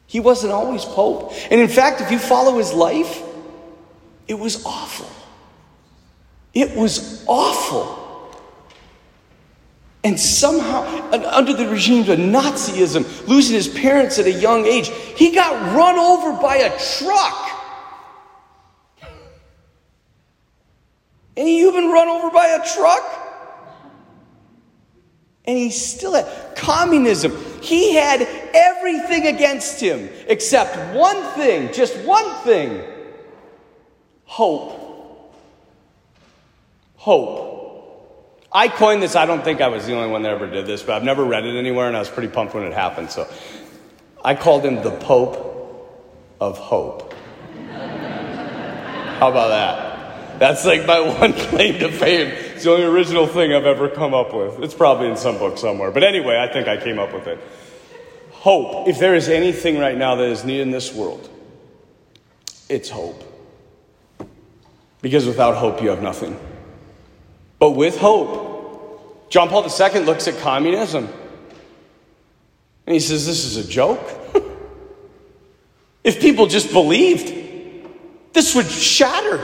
He 0.07 0.21
wasn't 0.21 0.53
always 0.53 0.85
Pope. 0.85 1.33
And 1.51 1.61
in 1.61 1.69
fact, 1.69 2.01
if 2.01 2.11
you 2.11 2.19
follow 2.19 2.59
his 2.59 2.73
life, 2.73 3.23
it 4.29 4.39
was 4.39 4.65
awful. 4.65 5.11
It 6.53 6.77
was 6.77 7.25
awful. 7.27 8.03
And 10.05 10.21
somehow, 10.21 11.11
under 11.13 11.55
the 11.55 11.67
regime 11.67 12.09
of 12.11 12.19
Nazism, 12.19 13.27
losing 13.27 13.57
his 13.57 13.69
parents 13.69 14.19
at 14.19 14.27
a 14.27 14.33
young 14.33 14.67
age, 14.67 14.91
he 15.17 15.35
got 15.35 15.75
run 15.75 15.99
over 15.99 16.41
by 16.41 16.57
a 16.57 16.79
truck. 16.99 17.51
Any 21.37 21.65
been 21.65 21.91
run 21.91 22.09
over 22.09 22.31
by 22.31 22.47
a 22.49 22.65
truck? 22.75 23.24
And 25.47 25.59
he 25.59 25.71
still 25.71 26.15
had 26.15 26.57
communism. 26.57 27.33
He 27.61 27.95
had 27.95 28.23
everything 28.55 29.27
against 29.27 29.81
him 29.81 30.09
except 30.27 30.95
one 30.95 31.23
thing, 31.35 31.73
just 31.73 31.97
one 31.99 32.29
thing 32.45 32.83
hope. 34.25 34.81
Hope. 36.97 37.55
I 38.51 38.69
coined 38.69 39.03
this, 39.03 39.17
I 39.17 39.27
don't 39.27 39.43
think 39.43 39.61
I 39.61 39.69
was 39.69 39.87
the 39.87 39.95
only 39.95 40.11
one 40.11 40.23
that 40.23 40.33
ever 40.33 40.47
did 40.49 40.67
this, 40.67 40.83
but 40.83 40.95
I've 40.95 41.05
never 41.05 41.25
read 41.25 41.45
it 41.45 41.57
anywhere 41.57 41.89
and 41.89 41.97
I 41.97 41.99
was 41.99 42.09
pretty 42.09 42.29
pumped 42.29 42.55
when 42.55 42.65
it 42.65 42.73
happened. 42.73 43.11
So 43.11 43.29
I 44.25 44.35
called 44.35 44.65
him 44.65 44.83
the 44.83 44.91
Pope 44.91 46.35
of 46.41 46.59
Hope. 46.59 47.13
How 49.19 49.31
about 49.31 49.49
that? 49.49 50.39
That's 50.39 50.65
like 50.65 50.87
my 50.87 51.01
one 51.21 51.33
claim 51.33 51.79
to 51.79 51.91
fame. 51.91 52.54
It's 52.55 52.63
the 52.63 52.71
only 52.71 52.85
original 52.85 53.27
thing 53.27 53.53
I've 53.53 53.67
ever 53.67 53.89
come 53.89 54.15
up 54.15 54.33
with. 54.33 54.63
It's 54.63 54.75
probably 54.75 55.09
in 55.09 55.17
some 55.17 55.39
book 55.39 55.59
somewhere. 55.59 55.91
But 55.91 56.05
anyway, 56.05 56.39
I 56.39 56.53
think 56.53 56.69
I 56.69 56.77
came 56.77 57.01
up 57.01 57.13
with 57.13 57.27
it. 57.27 57.41
Hope. 58.31 58.87
If 58.87 59.01
there 59.01 59.17
is 59.17 59.29
anything 59.29 59.79
right 59.79 59.97
now 59.97 60.15
that 60.15 60.29
is 60.29 60.45
needed 60.45 60.63
in 60.63 60.71
this 60.71 60.95
world, 60.95 61.29
it's 62.69 62.89
hope. 62.89 63.23
Because 65.03 65.27
without 65.27 65.57
hope, 65.57 65.83
you 65.83 65.89
have 65.89 66.01
nothing. 66.01 66.39
But 67.59 67.73
with 67.73 67.99
hope, 67.99 69.31
John 69.31 69.49
Paul 69.49 69.65
II 69.65 70.01
looks 70.05 70.29
at 70.29 70.39
communism 70.39 71.09
and 72.87 72.95
he 72.95 73.01
says, 73.01 73.27
This 73.27 73.45
is 73.45 73.57
a 73.57 73.69
joke. 73.69 74.01
if 76.05 76.21
people 76.21 76.47
just 76.47 76.73
believed, 76.73 77.35
this 78.33 78.55
would 78.55 78.67
shatter. 78.67 79.43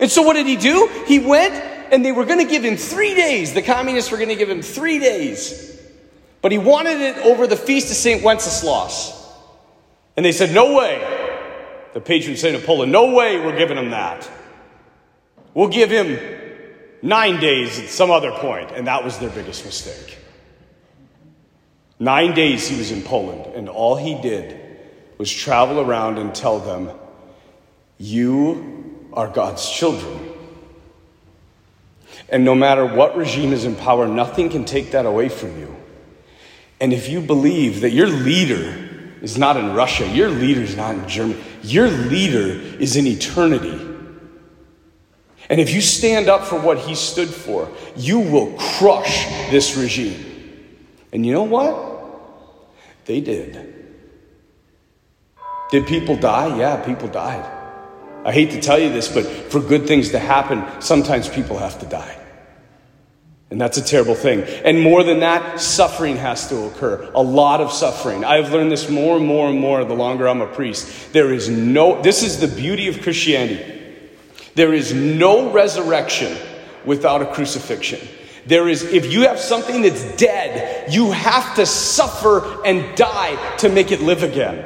And 0.00 0.10
so, 0.10 0.22
what 0.22 0.32
did 0.32 0.46
he 0.46 0.56
do? 0.56 0.90
He 1.06 1.20
went 1.20 1.71
and 1.92 2.02
they 2.02 2.10
were 2.10 2.24
going 2.24 2.38
to 2.38 2.50
give 2.50 2.64
him 2.64 2.76
three 2.76 3.14
days. 3.14 3.52
The 3.52 3.62
communists 3.62 4.10
were 4.10 4.16
going 4.16 4.30
to 4.30 4.34
give 4.34 4.48
him 4.48 4.62
three 4.62 4.98
days. 4.98 5.78
But 6.40 6.50
he 6.50 6.58
wanted 6.58 7.00
it 7.00 7.18
over 7.18 7.46
the 7.46 7.56
feast 7.56 7.90
of 7.90 7.96
St. 7.96 8.22
Wenceslas. 8.24 9.12
And 10.16 10.24
they 10.24 10.32
said, 10.32 10.52
No 10.52 10.74
way. 10.74 11.20
The 11.92 12.00
patron 12.00 12.36
saint 12.38 12.56
of 12.56 12.64
Poland, 12.64 12.90
no 12.90 13.12
way 13.14 13.38
we're 13.38 13.56
giving 13.56 13.76
him 13.76 13.90
that. 13.90 14.28
We'll 15.52 15.68
give 15.68 15.90
him 15.90 16.18
nine 17.02 17.38
days 17.38 17.78
at 17.78 17.90
some 17.90 18.10
other 18.10 18.32
point. 18.32 18.70
And 18.70 18.86
that 18.86 19.04
was 19.04 19.18
their 19.18 19.28
biggest 19.28 19.66
mistake. 19.66 20.18
Nine 21.98 22.34
days 22.34 22.66
he 22.66 22.78
was 22.78 22.90
in 22.90 23.02
Poland, 23.02 23.54
and 23.54 23.68
all 23.68 23.94
he 23.94 24.20
did 24.20 24.58
was 25.18 25.30
travel 25.30 25.78
around 25.78 26.18
and 26.18 26.34
tell 26.34 26.58
them, 26.58 26.90
You 27.98 29.08
are 29.12 29.28
God's 29.28 29.70
children. 29.70 30.31
And 32.32 32.46
no 32.46 32.54
matter 32.54 32.86
what 32.86 33.14
regime 33.14 33.52
is 33.52 33.66
in 33.66 33.76
power, 33.76 34.08
nothing 34.08 34.48
can 34.48 34.64
take 34.64 34.92
that 34.92 35.04
away 35.04 35.28
from 35.28 35.60
you. 35.60 35.76
And 36.80 36.90
if 36.90 37.10
you 37.10 37.20
believe 37.20 37.82
that 37.82 37.90
your 37.90 38.08
leader 38.08 38.88
is 39.20 39.36
not 39.36 39.58
in 39.58 39.74
Russia, 39.74 40.08
your 40.08 40.30
leader 40.30 40.62
is 40.62 40.74
not 40.74 40.94
in 40.94 41.06
Germany, 41.06 41.38
your 41.62 41.88
leader 41.88 42.58
is 42.80 42.96
in 42.96 43.06
eternity. 43.06 43.88
And 45.50 45.60
if 45.60 45.74
you 45.74 45.82
stand 45.82 46.30
up 46.30 46.44
for 46.44 46.58
what 46.58 46.78
he 46.78 46.94
stood 46.94 47.28
for, 47.28 47.70
you 47.96 48.20
will 48.20 48.56
crush 48.56 49.26
this 49.50 49.76
regime. 49.76 50.24
And 51.12 51.26
you 51.26 51.34
know 51.34 51.42
what? 51.42 52.72
They 53.04 53.20
did. 53.20 53.74
Did 55.70 55.86
people 55.86 56.16
die? 56.16 56.56
Yeah, 56.56 56.82
people 56.82 57.08
died. 57.08 57.44
I 58.24 58.32
hate 58.32 58.52
to 58.52 58.60
tell 58.60 58.78
you 58.78 58.88
this, 58.88 59.12
but 59.12 59.26
for 59.26 59.60
good 59.60 59.86
things 59.86 60.12
to 60.12 60.18
happen, 60.18 60.64
sometimes 60.80 61.28
people 61.28 61.58
have 61.58 61.78
to 61.80 61.86
die. 61.86 62.20
And 63.52 63.60
that's 63.60 63.76
a 63.76 63.84
terrible 63.84 64.14
thing. 64.14 64.44
And 64.64 64.80
more 64.80 65.04
than 65.04 65.20
that, 65.20 65.60
suffering 65.60 66.16
has 66.16 66.48
to 66.48 66.68
occur. 66.68 67.10
A 67.14 67.22
lot 67.22 67.60
of 67.60 67.70
suffering. 67.70 68.24
I've 68.24 68.50
learned 68.50 68.72
this 68.72 68.88
more 68.88 69.18
and 69.18 69.26
more 69.26 69.50
and 69.50 69.60
more 69.60 69.84
the 69.84 69.92
longer 69.92 70.26
I'm 70.26 70.40
a 70.40 70.46
priest. 70.46 71.12
There 71.12 71.34
is 71.34 71.50
no, 71.50 72.00
this 72.00 72.22
is 72.22 72.40
the 72.40 72.48
beauty 72.48 72.88
of 72.88 73.02
Christianity. 73.02 74.00
There 74.54 74.72
is 74.72 74.94
no 74.94 75.52
resurrection 75.52 76.34
without 76.86 77.20
a 77.20 77.26
crucifixion. 77.26 78.00
There 78.46 78.70
is, 78.70 78.84
if 78.84 79.12
you 79.12 79.28
have 79.28 79.38
something 79.38 79.82
that's 79.82 80.16
dead, 80.16 80.90
you 80.90 81.12
have 81.12 81.54
to 81.56 81.66
suffer 81.66 82.64
and 82.64 82.96
die 82.96 83.56
to 83.58 83.68
make 83.68 83.92
it 83.92 84.00
live 84.00 84.22
again. 84.22 84.64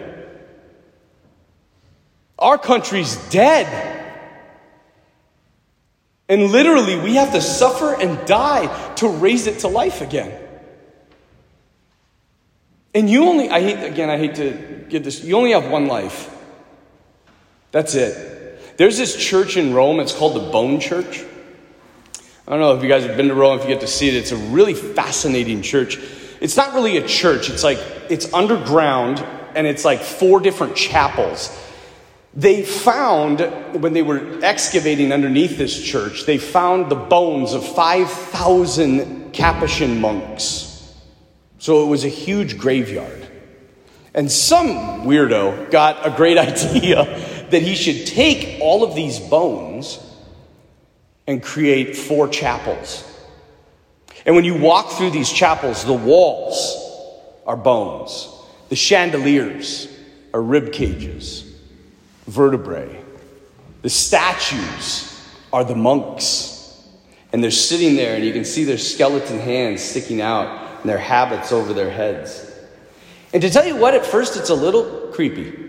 Our 2.39 2.57
country's 2.57 3.17
dead. 3.31 4.06
And 6.29 6.51
literally, 6.51 6.99
we 6.99 7.15
have 7.15 7.33
to 7.33 7.41
suffer 7.41 7.95
and 7.95 8.27
die 8.27 8.95
to 8.97 9.09
raise 9.09 9.47
it 9.47 9.61
to 9.61 9.69
life 9.69 10.01
again. 10.01 10.43
And 12.95 13.09
you 13.09 13.27
only, 13.27 13.51
I 13.51 13.61
hate, 13.61 13.85
again, 13.85 14.11
I 14.11 14.17
hate 14.17 14.37
to 14.37 14.87
give 14.89 15.05
this, 15.05 15.23
you 15.23 15.37
only 15.37 15.53
have 15.53 15.71
one 15.71 15.87
life. 15.87 16.35
That's 17.71 17.95
it. 17.95 18.77
There's 18.79 18.97
this 18.97 19.17
church 19.17 19.57
in 19.57 19.75
Rome, 19.75 20.01
it's 20.01 20.15
called 20.15 20.35
the 20.35 20.51
Bone 20.51 20.81
Church. 20.81 21.23
I 22.49 22.51
don't 22.51 22.61
know 22.61 22.75
if 22.75 22.83
you 22.83 22.89
guys 22.89 23.05
have 23.05 23.17
been 23.17 23.29
to 23.29 23.35
Rome, 23.35 23.59
if 23.59 23.65
you 23.65 23.71
get 23.71 23.81
to 23.81 23.87
see 23.87 24.09
it, 24.09 24.15
it's 24.15 24.33
a 24.33 24.37
really 24.37 24.75
fascinating 24.75 25.63
church. 25.63 25.99
It's 26.41 26.57
not 26.57 26.75
really 26.75 26.97
a 26.97 27.07
church, 27.07 27.51
it's 27.51 27.63
like, 27.63 27.79
it's 28.09 28.33
underground, 28.33 29.19
and 29.55 29.67
it's 29.67 29.85
like 29.85 30.01
four 30.01 30.41
different 30.41 30.75
chapels 30.75 31.57
they 32.37 32.63
found, 32.63 33.41
when 33.81 33.95
they 33.95 34.03
were 34.03 34.39
excavating 34.43 35.11
underneath 35.11 35.57
this 35.57 35.83
church, 35.83 36.27
they 36.27 36.37
found 36.37 36.91
the 36.91 36.97
bones 36.97 37.55
of 37.55 37.67
5,000 37.67 39.33
Capuchin 39.33 40.03
monks. 40.03 40.95
So 41.59 41.83
it 41.83 41.87
was 41.87 42.05
a 42.05 42.11
huge 42.11 42.59
graveyard. 42.59 43.27
And 44.13 44.31
some 44.31 45.05
weirdo 45.07 45.71
got 45.71 46.07
a 46.07 46.11
great 46.11 46.37
idea 46.39 47.05
that 47.51 47.63
he 47.63 47.75
should 47.75 48.07
take 48.07 48.61
all 48.61 48.85
of 48.85 48.95
these 48.95 49.19
bones 49.19 49.99
and 51.27 51.43
create 51.43 51.97
four 51.97 52.29
chapels. 52.29 53.03
And 54.27 54.35
when 54.35 54.45
you 54.45 54.59
walk 54.59 54.91
through 54.91 55.11
these 55.11 55.33
chapels, 55.33 55.87
the 55.87 55.95
walls 55.95 56.83
are 57.47 57.57
bones, 57.57 58.29
the 58.69 58.77
chandeliers 58.77 59.89
are 60.35 60.43
rib 60.43 60.73
cages 60.73 61.46
vertebrae. 62.27 63.03
The 63.83 63.91
statues 63.91 65.13
are 65.53 65.65
the 65.65 65.75
monks. 65.75 66.55
And 67.33 67.43
they're 67.43 67.51
sitting 67.51 67.97
there, 67.97 68.15
and 68.17 68.25
you 68.25 68.33
can 68.33 68.45
see 68.45 68.65
their 68.65 68.79
skeleton 68.79 69.39
hands 69.39 69.83
sticking 69.83 70.21
out 70.21 70.81
and 70.81 70.89
their 70.89 70.99
habits 70.99 71.53
over 71.53 71.73
their 71.73 71.91
heads. 71.91 72.53
And 73.33 73.43
to 73.43 73.51
tell 73.51 73.67
you 73.67 73.77
what, 73.77 73.95
at 73.95 74.07
first 74.07 74.37
it's 74.37 74.51
a 74.51 74.55
little 74.55 75.11
creepy. 75.13 75.67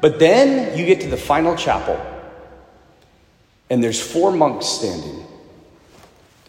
But 0.00 0.18
then 0.18 0.76
you 0.76 0.86
get 0.86 1.00
to 1.02 1.08
the 1.08 1.16
final 1.16 1.56
chapel, 1.56 2.00
And 3.70 3.84
there's 3.84 4.00
four 4.00 4.32
monks 4.32 4.66
standing. 4.66 5.26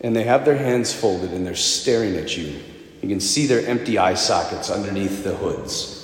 And 0.02 0.16
they 0.16 0.24
have 0.24 0.46
their 0.46 0.58
hands 0.58 0.94
folded 0.94 1.32
and 1.32 1.46
they're 1.46 1.56
staring 1.56 2.16
at 2.16 2.38
you. 2.38 2.58
You 3.02 3.10
can 3.10 3.20
see 3.20 3.46
their 3.48 3.68
empty 3.68 3.98
eye 3.98 4.14
sockets 4.14 4.70
underneath 4.70 5.26
the 5.26 5.36
hoods. 5.36 5.99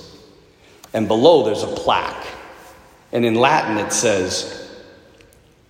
And 0.95 1.09
below 1.09 1.43
there's 1.43 1.61
a 1.61 1.67
plaque. 1.67 2.25
And 3.11 3.25
in 3.25 3.35
Latin 3.35 3.77
it 3.77 3.91
says, 3.91 4.73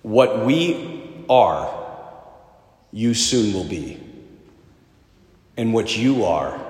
What 0.02 0.46
we 0.46 1.24
are, 1.28 1.68
you 2.92 3.12
soon 3.12 3.52
will 3.52 3.64
be. 3.64 4.00
And 5.56 5.74
what 5.74 5.96
you 5.96 6.26
are, 6.26 6.64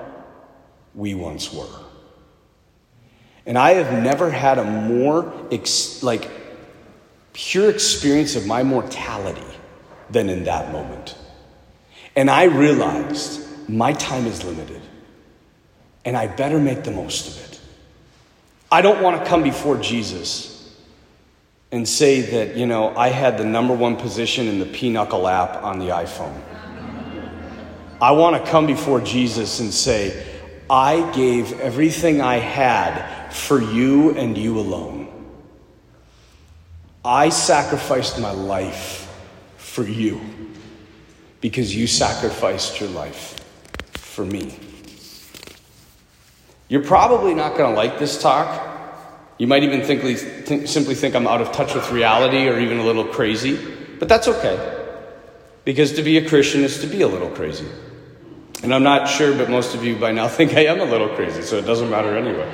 we 0.94 1.14
once 1.14 1.52
were. 1.52 1.68
And 3.44 3.58
I 3.58 3.74
have 3.74 4.02
never 4.02 4.30
had 4.30 4.58
a 4.58 4.64
more 4.64 5.30
ex- 5.52 6.02
like 6.02 6.30
pure 7.34 7.68
experience 7.68 8.36
of 8.36 8.46
my 8.46 8.62
mortality 8.62 9.54
than 10.08 10.30
in 10.30 10.44
that 10.44 10.72
moment. 10.72 11.14
And 12.16 12.30
I 12.30 12.44
realized 12.44 13.68
my 13.68 13.92
time 13.92 14.24
is 14.24 14.42
limited, 14.44 14.80
and 16.06 16.16
I 16.16 16.26
better 16.26 16.58
make 16.58 16.84
the 16.84 16.90
most 16.90 17.28
of 17.28 17.52
it. 17.52 17.55
I 18.70 18.82
don't 18.82 19.02
want 19.02 19.22
to 19.22 19.28
come 19.28 19.42
before 19.42 19.76
Jesus 19.76 20.74
and 21.70 21.88
say 21.88 22.20
that, 22.20 22.56
you 22.56 22.66
know, 22.66 22.96
I 22.96 23.08
had 23.08 23.38
the 23.38 23.44
number 23.44 23.74
one 23.74 23.96
position 23.96 24.48
in 24.48 24.58
the 24.58 24.66
Pinochle 24.66 25.28
app 25.28 25.62
on 25.62 25.78
the 25.78 25.86
iPhone. 25.86 26.40
I 28.00 28.12
want 28.12 28.42
to 28.42 28.50
come 28.50 28.66
before 28.66 29.00
Jesus 29.00 29.60
and 29.60 29.72
say, 29.72 30.26
I 30.68 31.10
gave 31.12 31.60
everything 31.60 32.20
I 32.20 32.36
had 32.36 33.30
for 33.32 33.60
you 33.60 34.16
and 34.16 34.36
you 34.36 34.58
alone. 34.58 35.06
I 37.04 37.28
sacrificed 37.28 38.18
my 38.18 38.32
life 38.32 39.08
for 39.56 39.84
you 39.84 40.20
because 41.40 41.74
you 41.74 41.86
sacrificed 41.86 42.80
your 42.80 42.90
life 42.90 43.40
for 43.92 44.24
me. 44.24 44.58
You're 46.68 46.84
probably 46.84 47.34
not 47.34 47.56
going 47.56 47.72
to 47.72 47.76
like 47.76 47.98
this 47.98 48.20
talk. 48.20 48.74
You 49.38 49.46
might 49.46 49.62
even 49.62 49.82
think, 49.82 50.66
simply 50.66 50.94
think 50.94 51.14
I'm 51.14 51.26
out 51.26 51.40
of 51.40 51.52
touch 51.52 51.74
with 51.74 51.90
reality 51.90 52.48
or 52.48 52.58
even 52.58 52.78
a 52.78 52.84
little 52.84 53.04
crazy, 53.04 53.58
but 53.98 54.08
that's 54.08 54.28
okay. 54.28 54.74
Because 55.64 55.92
to 55.94 56.02
be 56.02 56.16
a 56.16 56.28
Christian 56.28 56.62
is 56.62 56.80
to 56.80 56.86
be 56.86 57.02
a 57.02 57.08
little 57.08 57.30
crazy. 57.30 57.66
And 58.62 58.74
I'm 58.74 58.82
not 58.82 59.08
sure, 59.08 59.36
but 59.36 59.50
most 59.50 59.74
of 59.74 59.84
you 59.84 59.96
by 59.96 60.12
now 60.12 60.26
think 60.28 60.54
I 60.54 60.64
am 60.64 60.80
a 60.80 60.84
little 60.84 61.08
crazy, 61.10 61.42
so 61.42 61.56
it 61.56 61.66
doesn't 61.66 61.90
matter 61.90 62.16
anyway. 62.16 62.50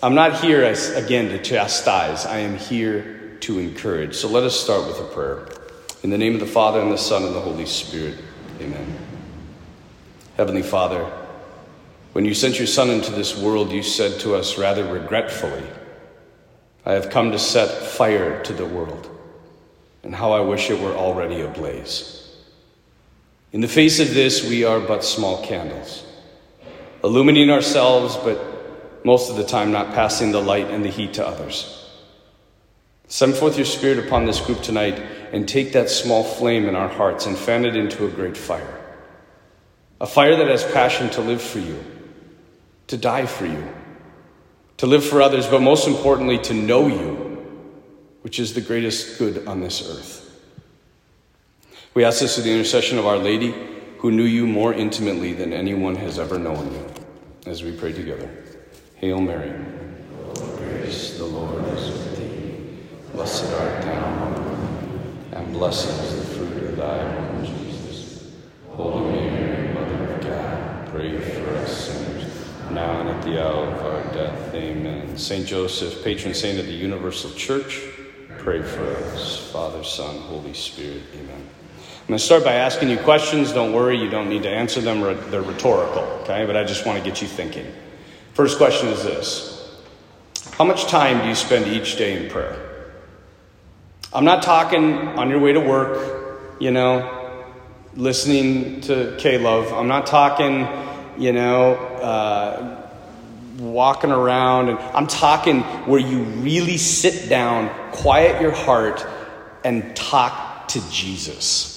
I'm 0.00 0.14
not 0.14 0.40
here, 0.40 0.62
as, 0.62 0.90
again, 0.90 1.28
to 1.30 1.42
chastise. 1.42 2.24
I 2.24 2.38
am 2.38 2.56
here 2.56 3.36
to 3.40 3.58
encourage. 3.58 4.14
So 4.14 4.28
let 4.28 4.44
us 4.44 4.58
start 4.58 4.86
with 4.86 5.00
a 5.00 5.12
prayer. 5.12 5.48
In 6.04 6.10
the 6.10 6.18
name 6.18 6.34
of 6.34 6.40
the 6.40 6.46
Father, 6.46 6.80
and 6.80 6.92
the 6.92 6.98
Son, 6.98 7.24
and 7.24 7.34
the 7.34 7.40
Holy 7.40 7.66
Spirit. 7.66 8.14
Amen. 8.60 8.96
Heavenly 10.36 10.62
Father, 10.62 11.10
when 12.18 12.24
you 12.24 12.34
sent 12.34 12.58
your 12.58 12.66
Son 12.66 12.90
into 12.90 13.12
this 13.12 13.38
world, 13.38 13.70
you 13.70 13.80
said 13.80 14.18
to 14.18 14.34
us 14.34 14.58
rather 14.58 14.84
regretfully, 14.84 15.62
I 16.84 16.94
have 16.94 17.10
come 17.10 17.30
to 17.30 17.38
set 17.38 17.70
fire 17.70 18.42
to 18.42 18.52
the 18.52 18.66
world, 18.66 19.08
and 20.02 20.12
how 20.12 20.32
I 20.32 20.40
wish 20.40 20.68
it 20.68 20.80
were 20.80 20.96
already 20.96 21.42
ablaze. 21.42 22.36
In 23.52 23.60
the 23.60 23.68
face 23.68 24.00
of 24.00 24.14
this, 24.14 24.42
we 24.42 24.64
are 24.64 24.80
but 24.80 25.04
small 25.04 25.44
candles, 25.44 26.04
illuminating 27.04 27.52
ourselves, 27.52 28.16
but 28.16 29.04
most 29.04 29.30
of 29.30 29.36
the 29.36 29.44
time 29.44 29.70
not 29.70 29.94
passing 29.94 30.32
the 30.32 30.42
light 30.42 30.66
and 30.72 30.84
the 30.84 30.90
heat 30.90 31.14
to 31.14 31.24
others. 31.24 31.88
Send 33.06 33.36
forth 33.36 33.56
your 33.56 33.64
Spirit 33.64 34.04
upon 34.04 34.24
this 34.24 34.40
group 34.40 34.60
tonight 34.60 34.98
and 35.30 35.48
take 35.48 35.70
that 35.74 35.88
small 35.88 36.24
flame 36.24 36.68
in 36.68 36.74
our 36.74 36.88
hearts 36.88 37.26
and 37.26 37.38
fan 37.38 37.64
it 37.64 37.76
into 37.76 38.06
a 38.06 38.10
great 38.10 38.36
fire. 38.36 38.84
A 40.00 40.06
fire 40.08 40.34
that 40.34 40.48
has 40.48 40.64
passion 40.72 41.10
to 41.10 41.20
live 41.20 41.40
for 41.40 41.60
you, 41.60 41.78
to 42.88 42.96
die 42.96 43.26
for 43.26 43.46
you, 43.46 43.66
to 44.78 44.86
live 44.86 45.04
for 45.04 45.22
others, 45.22 45.46
but 45.46 45.62
most 45.62 45.86
importantly, 45.86 46.38
to 46.38 46.54
know 46.54 46.86
you, 46.88 47.14
which 48.22 48.38
is 48.38 48.52
the 48.54 48.60
greatest 48.60 49.18
good 49.18 49.46
on 49.46 49.60
this 49.60 49.88
earth. 49.88 50.24
We 51.94 52.04
ask 52.04 52.20
this 52.20 52.34
through 52.34 52.44
the 52.44 52.52
intercession 52.52 52.98
of 52.98 53.06
Our 53.06 53.18
Lady, 53.18 53.54
who 53.98 54.10
knew 54.12 54.24
you 54.24 54.46
more 54.46 54.72
intimately 54.72 55.32
than 55.32 55.52
anyone 55.52 55.96
has 55.96 56.18
ever 56.18 56.38
known 56.38 56.72
you, 56.72 56.86
as 57.46 57.62
we 57.62 57.72
pray 57.72 57.92
together. 57.92 58.30
Hail 58.96 59.20
Mary. 59.20 59.52
Grace, 60.56 61.18
the 61.18 61.24
Lord 61.24 61.64
is 61.76 61.90
with 61.90 62.16
thee. 62.18 62.78
Blessed 63.12 63.52
art 63.54 63.82
thou 63.82 64.04
among 64.12 64.34
women, 64.34 65.24
and 65.32 65.52
blessed 65.52 65.88
is 66.04 66.16
the 66.16 66.34
fruit 66.34 66.62
of 66.64 66.76
thy 66.76 67.04
womb, 67.04 67.44
Jesus. 67.44 68.32
Holy 68.70 69.10
Mary, 69.30 69.74
Mother 69.74 70.14
of 70.14 70.20
God, 70.22 70.88
pray 70.88 71.18
for 71.18 71.54
us 71.56 71.88
sinners, 71.88 72.24
now 72.70 73.00
and 73.00 73.08
at 73.08 73.22
the 73.22 73.44
hour 73.44 73.66
of 73.66 73.84
our 73.84 74.14
death. 74.14 74.54
Amen. 74.54 75.16
Saint 75.16 75.46
Joseph, 75.46 76.02
patron 76.04 76.34
saint 76.34 76.58
of 76.58 76.66
the 76.66 76.72
universal 76.72 77.30
church, 77.32 77.82
pray 78.38 78.62
for 78.62 78.86
us. 78.96 79.50
Father, 79.50 79.82
Son, 79.84 80.16
Holy 80.22 80.54
Spirit. 80.54 81.02
Amen. 81.14 81.48
I'm 82.08 82.12
going 82.12 82.18
to 82.18 82.24
start 82.24 82.44
by 82.44 82.54
asking 82.54 82.88
you 82.88 82.96
questions. 82.98 83.52
Don't 83.52 83.72
worry, 83.72 83.98
you 83.98 84.08
don't 84.08 84.28
need 84.28 84.42
to 84.44 84.50
answer 84.50 84.80
them, 84.80 85.00
they're 85.30 85.42
rhetorical, 85.42 86.02
okay? 86.22 86.46
But 86.46 86.56
I 86.56 86.64
just 86.64 86.86
want 86.86 86.98
to 86.98 87.04
get 87.04 87.20
you 87.20 87.28
thinking. 87.28 87.66
First 88.32 88.56
question 88.56 88.88
is 88.88 89.02
this 89.02 89.76
How 90.52 90.64
much 90.64 90.86
time 90.86 91.20
do 91.20 91.28
you 91.28 91.34
spend 91.34 91.66
each 91.66 91.96
day 91.96 92.22
in 92.24 92.30
prayer? 92.30 92.68
I'm 94.10 94.24
not 94.24 94.42
talking 94.42 94.94
on 94.94 95.28
your 95.28 95.38
way 95.38 95.52
to 95.52 95.60
work, 95.60 96.60
you 96.60 96.70
know, 96.70 97.44
listening 97.94 98.80
to 98.82 99.14
K 99.18 99.36
Love. 99.36 99.70
I'm 99.74 99.88
not 99.88 100.06
talking, 100.06 100.62
you 101.18 101.32
know, 101.32 101.74
uh, 101.74 102.88
walking 103.58 104.10
around. 104.10 104.68
And 104.68 104.78
I'm 104.78 105.06
talking 105.06 105.62
where 105.86 106.00
you 106.00 106.22
really 106.22 106.76
sit 106.76 107.28
down, 107.28 107.70
quiet 107.92 108.40
your 108.40 108.52
heart, 108.52 109.04
and 109.64 109.94
talk 109.96 110.68
to 110.68 110.90
Jesus. 110.90 111.76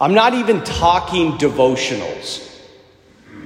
I'm 0.00 0.14
not 0.14 0.34
even 0.34 0.62
talking 0.64 1.32
devotionals. 1.32 2.44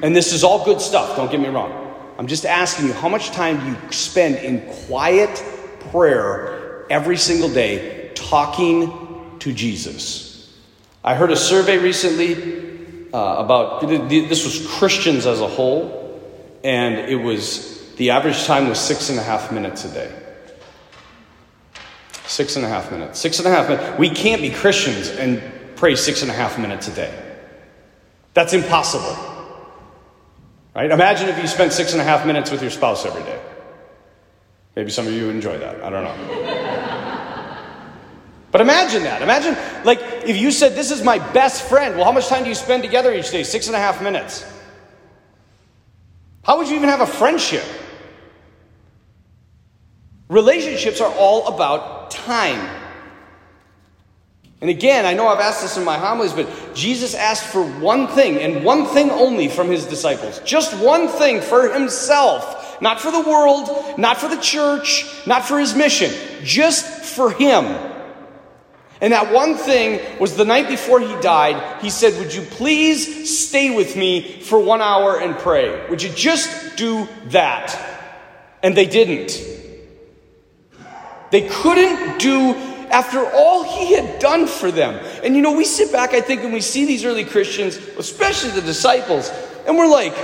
And 0.02 0.16
this 0.16 0.32
is 0.32 0.42
all 0.42 0.64
good 0.64 0.80
stuff, 0.80 1.16
don't 1.16 1.30
get 1.30 1.40
me 1.40 1.48
wrong. 1.48 1.78
I'm 2.18 2.26
just 2.26 2.44
asking 2.44 2.88
you 2.88 2.92
how 2.92 3.08
much 3.08 3.30
time 3.30 3.58
do 3.60 3.66
you 3.66 3.92
spend 3.92 4.36
in 4.36 4.60
quiet 4.86 5.42
prayer 5.90 6.86
every 6.90 7.16
single 7.16 7.48
day 7.48 8.10
talking 8.14 9.36
to 9.38 9.52
Jesus? 9.52 10.52
I 11.04 11.14
heard 11.14 11.30
a 11.32 11.36
survey 11.36 11.78
recently 11.78 12.61
uh, 13.12 13.36
about 13.38 13.80
this 13.82 14.44
was 14.44 14.66
Christians 14.78 15.26
as 15.26 15.40
a 15.40 15.48
whole, 15.48 16.20
and 16.64 16.94
it 16.94 17.16
was 17.16 17.94
the 17.96 18.10
average 18.10 18.44
time 18.44 18.68
was 18.68 18.80
six 18.80 19.10
and 19.10 19.18
a 19.18 19.22
half 19.22 19.52
minutes 19.52 19.84
a 19.84 19.92
day. 19.92 20.18
Six 22.26 22.56
and 22.56 22.64
a 22.64 22.68
half 22.68 22.90
minutes. 22.90 23.18
Six 23.18 23.38
and 23.38 23.48
a 23.48 23.50
half 23.50 23.68
minutes. 23.68 23.98
We 23.98 24.08
can't 24.08 24.40
be 24.40 24.50
Christians 24.50 25.10
and 25.10 25.42
pray 25.76 25.96
six 25.96 26.22
and 26.22 26.30
a 26.30 26.34
half 26.34 26.58
minutes 26.58 26.88
a 26.88 26.94
day. 26.94 27.12
That's 28.32 28.54
impossible. 28.54 29.16
Right? 30.74 30.90
Imagine 30.90 31.28
if 31.28 31.38
you 31.38 31.46
spent 31.46 31.72
six 31.72 31.92
and 31.92 32.00
a 32.00 32.04
half 32.04 32.24
minutes 32.26 32.50
with 32.50 32.62
your 32.62 32.70
spouse 32.70 33.04
every 33.04 33.22
day. 33.24 33.40
Maybe 34.74 34.90
some 34.90 35.06
of 35.06 35.12
you 35.12 35.28
enjoy 35.28 35.58
that. 35.58 35.82
I 35.82 35.90
don't 35.90 36.04
know. 36.04 36.61
But 38.52 38.60
imagine 38.60 39.02
that. 39.04 39.22
Imagine, 39.22 39.56
like, 39.84 39.98
if 40.26 40.36
you 40.36 40.52
said, 40.52 40.74
This 40.74 40.90
is 40.90 41.02
my 41.02 41.18
best 41.32 41.68
friend. 41.68 41.96
Well, 41.96 42.04
how 42.04 42.12
much 42.12 42.28
time 42.28 42.42
do 42.42 42.50
you 42.50 42.54
spend 42.54 42.82
together 42.82 43.12
each 43.12 43.30
day? 43.30 43.42
Six 43.42 43.66
and 43.66 43.74
a 43.74 43.78
half 43.78 44.02
minutes. 44.02 44.46
How 46.44 46.58
would 46.58 46.68
you 46.68 46.76
even 46.76 46.90
have 46.90 47.00
a 47.00 47.06
friendship? 47.06 47.64
Relationships 50.28 51.00
are 51.00 51.12
all 51.12 51.54
about 51.54 52.10
time. 52.10 52.80
And 54.60 54.70
again, 54.70 55.06
I 55.06 55.14
know 55.14 55.26
I've 55.26 55.40
asked 55.40 55.62
this 55.62 55.76
in 55.76 55.84
my 55.84 55.98
homilies, 55.98 56.32
but 56.32 56.74
Jesus 56.74 57.14
asked 57.14 57.44
for 57.44 57.64
one 57.80 58.06
thing 58.06 58.38
and 58.38 58.64
one 58.64 58.86
thing 58.86 59.10
only 59.10 59.48
from 59.48 59.68
his 59.68 59.86
disciples. 59.86 60.40
Just 60.44 60.78
one 60.78 61.08
thing 61.08 61.40
for 61.40 61.72
himself. 61.72 62.80
Not 62.80 63.00
for 63.00 63.10
the 63.10 63.20
world, 63.20 63.98
not 63.98 64.18
for 64.18 64.28
the 64.28 64.40
church, 64.40 65.04
not 65.26 65.44
for 65.44 65.58
his 65.58 65.74
mission. 65.74 66.12
Just 66.44 66.86
for 66.86 67.30
him. 67.30 67.91
And 69.02 69.12
that 69.12 69.32
one 69.32 69.56
thing 69.56 70.00
was 70.20 70.36
the 70.36 70.44
night 70.44 70.68
before 70.68 71.00
he 71.00 71.12
died, 71.20 71.82
he 71.82 71.90
said, 71.90 72.16
Would 72.20 72.32
you 72.32 72.42
please 72.42 73.48
stay 73.48 73.74
with 73.74 73.96
me 73.96 74.40
for 74.40 74.60
one 74.60 74.80
hour 74.80 75.18
and 75.18 75.36
pray? 75.36 75.88
Would 75.90 76.00
you 76.00 76.10
just 76.10 76.76
do 76.76 77.08
that? 77.26 77.76
And 78.62 78.76
they 78.76 78.86
didn't. 78.86 79.44
They 81.32 81.48
couldn't 81.48 82.20
do 82.20 82.54
after 82.92 83.28
all 83.34 83.64
he 83.64 83.92
had 83.94 84.20
done 84.20 84.46
for 84.46 84.70
them. 84.70 85.04
And 85.24 85.34
you 85.34 85.42
know, 85.42 85.56
we 85.56 85.64
sit 85.64 85.90
back, 85.90 86.14
I 86.14 86.20
think, 86.20 86.44
and 86.44 86.52
we 86.52 86.60
see 86.60 86.84
these 86.84 87.04
early 87.04 87.24
Christians, 87.24 87.78
especially 87.98 88.50
the 88.50 88.60
disciples, 88.60 89.32
and 89.66 89.76
we're 89.76 89.90
like, 89.90 90.14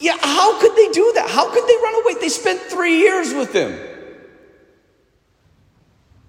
yeah, 0.00 0.16
how 0.20 0.58
could 0.60 0.74
they 0.74 0.88
do 0.88 1.12
that? 1.14 1.30
How 1.30 1.48
could 1.52 1.68
they 1.68 1.76
run 1.76 2.02
away? 2.02 2.14
They 2.20 2.28
spent 2.28 2.60
three 2.62 2.98
years 2.98 3.32
with 3.32 3.52
him. 3.52 3.89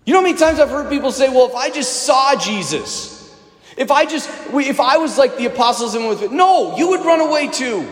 You 0.06 0.14
know 0.14 0.20
how 0.20 0.26
many 0.26 0.38
times 0.38 0.60
I've 0.60 0.70
heard 0.70 0.90
people 0.90 1.12
say, 1.12 1.30
well, 1.30 1.48
if 1.48 1.56
I 1.56 1.70
just 1.70 2.04
saw 2.04 2.36
Jesus, 2.36 3.36
if 3.78 3.92
I 3.92 4.06
just, 4.06 4.30
if 4.54 4.80
I 4.80 4.98
was 4.98 5.18
like 5.18 5.38
the 5.38 5.46
apostles 5.46 5.96
and 5.96 6.08
with 6.08 6.24
it, 6.24 6.32
no, 6.32 6.78
you 6.78 6.90
would 6.90 7.06
run 7.06 7.20
away 7.20 7.48
too. 7.48 7.88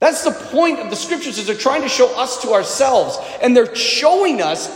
That's 0.00 0.24
the 0.24 0.30
point 0.30 0.78
of 0.78 0.90
the 0.90 0.96
scriptures 0.96 1.38
is 1.38 1.46
they're 1.46 1.56
trying 1.56 1.82
to 1.82 1.88
show 1.88 2.16
us 2.18 2.42
to 2.42 2.52
ourselves 2.52 3.18
and 3.42 3.56
they're 3.56 3.74
showing 3.74 4.40
us 4.40 4.68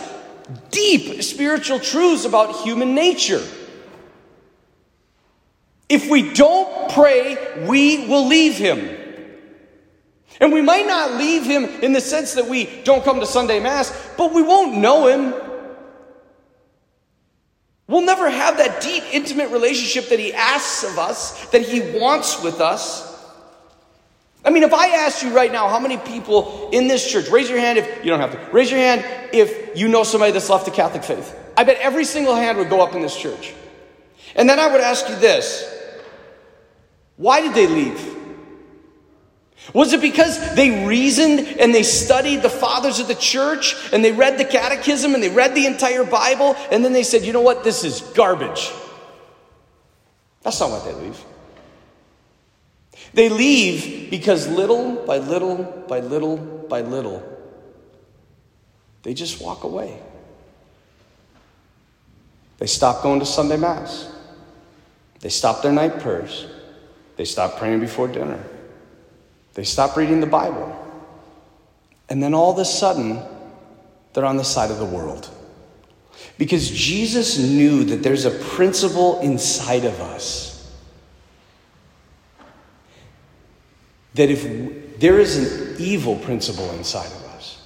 deep 0.70 1.22
spiritual 1.22 1.78
truths 1.78 2.24
about 2.24 2.62
human 2.62 2.94
nature. 2.94 3.42
If 5.88 6.08
we 6.08 6.32
don't 6.32 6.90
pray, 6.92 7.66
we 7.66 8.08
will 8.08 8.26
leave 8.26 8.56
him. 8.56 9.01
And 10.42 10.52
we 10.52 10.60
might 10.60 10.88
not 10.88 11.12
leave 11.12 11.44
him 11.44 11.66
in 11.82 11.92
the 11.92 12.00
sense 12.00 12.34
that 12.34 12.48
we 12.48 12.66
don't 12.82 13.04
come 13.04 13.20
to 13.20 13.26
Sunday 13.26 13.60
Mass, 13.60 13.92
but 14.18 14.34
we 14.34 14.42
won't 14.42 14.76
know 14.76 15.06
him. 15.06 15.32
We'll 17.86 18.04
never 18.04 18.28
have 18.28 18.56
that 18.56 18.82
deep, 18.82 19.04
intimate 19.12 19.50
relationship 19.50 20.08
that 20.08 20.18
he 20.18 20.34
asks 20.34 20.82
of 20.82 20.98
us, 20.98 21.46
that 21.50 21.62
he 21.62 21.96
wants 21.96 22.42
with 22.42 22.60
us. 22.60 23.08
I 24.44 24.50
mean, 24.50 24.64
if 24.64 24.74
I 24.74 24.88
asked 24.88 25.22
you 25.22 25.32
right 25.32 25.52
now, 25.52 25.68
how 25.68 25.78
many 25.78 25.96
people 25.96 26.70
in 26.72 26.88
this 26.88 27.08
church, 27.08 27.28
raise 27.28 27.48
your 27.48 27.60
hand 27.60 27.78
if 27.78 28.04
you 28.04 28.10
don't 28.10 28.18
have 28.18 28.32
to, 28.32 28.50
raise 28.52 28.68
your 28.68 28.80
hand 28.80 29.04
if 29.32 29.78
you 29.78 29.86
know 29.86 30.02
somebody 30.02 30.32
that's 30.32 30.50
left 30.50 30.64
the 30.64 30.72
Catholic 30.72 31.04
faith. 31.04 31.38
I 31.56 31.62
bet 31.62 31.76
every 31.78 32.04
single 32.04 32.34
hand 32.34 32.58
would 32.58 32.68
go 32.68 32.80
up 32.80 32.96
in 32.96 33.00
this 33.00 33.16
church. 33.16 33.54
And 34.34 34.48
then 34.48 34.58
I 34.58 34.66
would 34.72 34.80
ask 34.80 35.08
you 35.08 35.14
this 35.14 35.68
why 37.16 37.42
did 37.42 37.54
they 37.54 37.68
leave? 37.68 38.11
Was 39.74 39.92
it 39.92 40.00
because 40.00 40.54
they 40.54 40.84
reasoned 40.86 41.40
and 41.40 41.74
they 41.74 41.82
studied 41.82 42.42
the 42.42 42.50
fathers 42.50 42.98
of 42.98 43.08
the 43.08 43.14
church 43.14 43.76
and 43.92 44.04
they 44.04 44.12
read 44.12 44.36
the 44.36 44.44
catechism 44.44 45.14
and 45.14 45.22
they 45.22 45.30
read 45.30 45.54
the 45.54 45.66
entire 45.66 46.04
Bible 46.04 46.56
and 46.70 46.84
then 46.84 46.92
they 46.92 47.04
said, 47.04 47.22
you 47.22 47.32
know 47.32 47.40
what, 47.40 47.64
this 47.64 47.84
is 47.84 48.00
garbage? 48.00 48.70
That's 50.42 50.58
not 50.60 50.70
what 50.70 50.84
they 50.84 50.92
leave. 50.92 51.24
They 53.14 53.28
leave 53.28 54.10
because 54.10 54.48
little 54.48 54.96
by 55.06 55.18
little 55.18 55.56
by 55.88 56.00
little 56.00 56.36
by 56.36 56.80
little, 56.80 57.22
they 59.02 59.14
just 59.14 59.40
walk 59.40 59.64
away. 59.64 60.00
They 62.58 62.66
stop 62.66 63.02
going 63.02 63.20
to 63.20 63.26
Sunday 63.26 63.56
Mass. 63.56 64.10
They 65.20 65.28
stop 65.28 65.62
their 65.62 65.72
night 65.72 66.00
prayers. 66.00 66.46
They 67.16 67.24
stop 67.24 67.58
praying 67.58 67.80
before 67.80 68.08
dinner. 68.08 68.42
They 69.54 69.64
stop 69.64 69.96
reading 69.96 70.20
the 70.20 70.26
Bible. 70.26 70.78
And 72.08 72.22
then 72.22 72.34
all 72.34 72.52
of 72.52 72.58
a 72.58 72.64
sudden, 72.64 73.22
they're 74.12 74.24
on 74.24 74.36
the 74.36 74.44
side 74.44 74.70
of 74.70 74.78
the 74.78 74.84
world. 74.84 75.30
Because 76.38 76.70
Jesus 76.70 77.38
knew 77.38 77.84
that 77.84 78.02
there's 78.02 78.24
a 78.24 78.30
principle 78.30 79.20
inside 79.20 79.84
of 79.84 80.00
us 80.00 80.52
that 84.14 84.30
if 84.30 84.98
there 85.00 85.18
is 85.18 85.36
an 85.36 85.76
evil 85.78 86.16
principle 86.16 86.70
inside 86.72 87.06
of 87.06 87.24
us, 87.30 87.62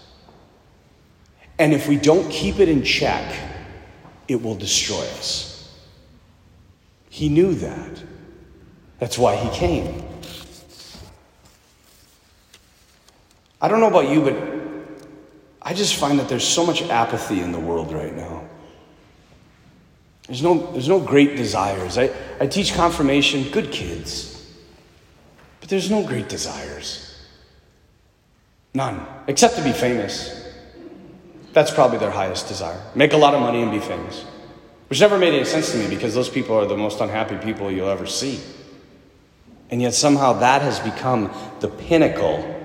and 1.59 1.73
if 1.73 1.89
we 1.89 1.97
don't 1.97 2.31
keep 2.31 2.61
it 2.61 2.69
in 2.69 2.85
check, 2.85 3.35
it 4.29 4.41
will 4.41 4.55
destroy 4.55 5.03
us. 5.19 5.75
He 7.09 7.29
knew 7.29 7.55
that. 7.55 8.03
That's 8.99 9.19
why 9.19 9.37
he 9.37 9.57
came. 9.57 10.06
I 13.61 13.69
don't 13.69 13.81
know 13.81 13.89
about 13.89 14.09
you, 14.09 14.23
but 14.23 14.37
I 15.63 15.75
just 15.75 15.97
find 15.97 16.19
that 16.19 16.29
there's 16.29 16.47
so 16.47 16.65
much 16.65 16.83
apathy 16.83 17.41
in 17.41 17.53
the 17.53 17.61
world 17.61 17.93
right 17.93 18.15
now. 18.15 18.45
There's 20.27 20.43
no, 20.43 20.73
there's 20.73 20.89
no 20.89 21.01
great 21.01 21.37
desires. 21.37 21.99
I, 21.99 22.11
I 22.41 22.47
teach 22.47 22.75
confirmation, 22.75 23.51
good 23.51 23.71
kids. 23.71 24.33
But 25.61 25.69
there's 25.69 25.91
no 25.91 26.05
great 26.05 26.29
desires. 26.29 27.25
None. 28.75 29.07
Except 29.29 29.57
to 29.57 29.63
be 29.63 29.73
famous. 29.73 30.45
That's 31.53 31.71
probably 31.71 31.99
their 31.99 32.11
highest 32.11 32.49
desire. 32.49 32.81
Make 32.95 33.13
a 33.13 33.17
lot 33.17 33.35
of 33.35 33.41
money 33.41 33.63
and 33.63 33.71
be 33.71 33.79
famous. 33.79 34.25
Which 34.89 35.01
never 35.01 35.19
made 35.19 35.35
any 35.35 35.45
sense 35.45 35.73
to 35.73 35.79
me 35.79 35.89
because 35.89 36.15
those 36.15 36.29
people 36.29 36.57
are 36.57 36.67
the 36.67 36.77
most 36.77 37.01
unhappy 37.01 37.37
people 37.39 37.73
you'll 37.73 37.89
ever 37.89 38.07
see. 38.07 38.41
And 39.71 39.81
yet 39.81 39.95
somehow 39.95 40.35
that 40.35 40.63
has 40.63 40.79
become 40.81 41.33
the 41.61 41.69
pinnacle 41.69 42.56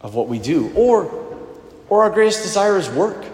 of 0.00 0.14
what 0.14 0.28
we 0.28 0.38
do. 0.38 0.72
Or, 0.74 1.10
or 1.88 2.04
our 2.04 2.10
greatest 2.10 2.42
desire 2.42 2.76
is 2.76 2.88
work. 2.90 3.24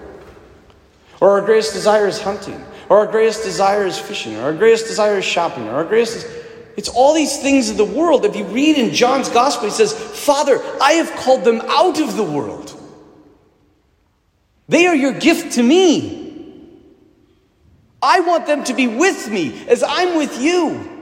Or 1.20 1.30
our 1.30 1.40
greatest 1.40 1.72
desire 1.72 2.06
is 2.06 2.20
hunting. 2.20 2.62
Or 2.88 2.98
our 2.98 3.06
greatest 3.06 3.42
desire 3.42 3.86
is 3.86 3.98
fishing. 3.98 4.36
Or 4.36 4.42
our 4.42 4.54
greatest 4.54 4.86
desire 4.86 5.18
is 5.18 5.24
shopping. 5.24 5.68
Or 5.68 5.76
our 5.76 5.84
greatest 5.84 6.26
it's 6.76 6.90
all 6.90 7.14
these 7.14 7.40
things 7.40 7.70
of 7.70 7.78
the 7.78 7.84
world. 7.84 8.24
If 8.24 8.36
you 8.36 8.44
read 8.44 8.76
in 8.76 8.92
John's 8.92 9.30
gospel, 9.30 9.64
he 9.64 9.70
says, 9.70 9.94
Father, 9.94 10.60
I 10.80 10.92
have 10.94 11.10
called 11.16 11.42
them 11.42 11.62
out 11.62 11.98
of 12.00 12.16
the 12.16 12.22
world. 12.22 12.78
They 14.68 14.86
are 14.86 14.94
your 14.94 15.12
gift 15.12 15.54
to 15.54 15.62
me. 15.62 16.24
I 18.02 18.20
want 18.20 18.46
them 18.46 18.64
to 18.64 18.74
be 18.74 18.88
with 18.88 19.30
me 19.30 19.66
as 19.68 19.82
I'm 19.82 20.18
with 20.18 20.40
you. 20.40 20.92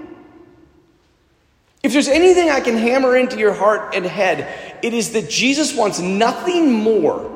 If 1.83 1.93
there's 1.93 2.09
anything 2.09 2.51
I 2.51 2.61
can 2.61 2.77
hammer 2.77 3.17
into 3.17 3.37
your 3.37 3.53
heart 3.53 3.95
and 3.95 4.07
head, 4.07 4.64
it 4.85 4.93
is 4.93 5.13
that 5.13 5.31
Jesus 5.31 5.75
wants 5.75 5.99
nothing 5.99 6.71
more 6.71 7.31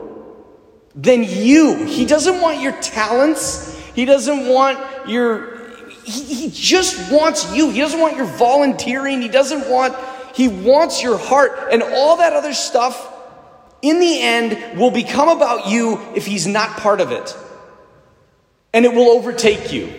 than 0.95 1.25
you. 1.25 1.87
He 1.87 2.05
doesn't 2.05 2.43
want 2.43 2.61
your 2.61 2.73
talents. 2.81 3.75
He 3.95 4.05
doesn't 4.05 4.49
want 4.49 5.09
your 5.09 5.57
he, 6.05 6.23
he 6.23 6.51
just 6.51 7.11
wants 7.11 7.55
you. 7.55 7.71
He 7.71 7.81
doesn't 7.81 8.01
want 8.01 8.17
your 8.17 8.27
volunteering. 8.27 9.23
He 9.23 9.29
doesn't 9.29 9.69
want, 9.71 9.97
he 10.35 10.49
wants 10.49 11.03
your 11.03 11.17
heart. 11.17 11.69
And 11.73 11.83
all 11.83 12.19
that 12.19 12.35
other 12.35 12.53
stuff, 12.53 13.15
in 13.81 13.99
the 13.99 14.21
end, 14.21 14.79
will 14.79 14.91
become 14.91 15.29
about 15.29 15.69
you 15.69 16.01
if 16.15 16.27
he's 16.27 16.47
not 16.47 16.77
part 16.79 17.01
of 17.01 17.13
it. 17.13 17.35
And 18.75 18.85
it 18.85 18.93
will 18.93 19.09
overtake 19.09 19.73
you. 19.73 19.93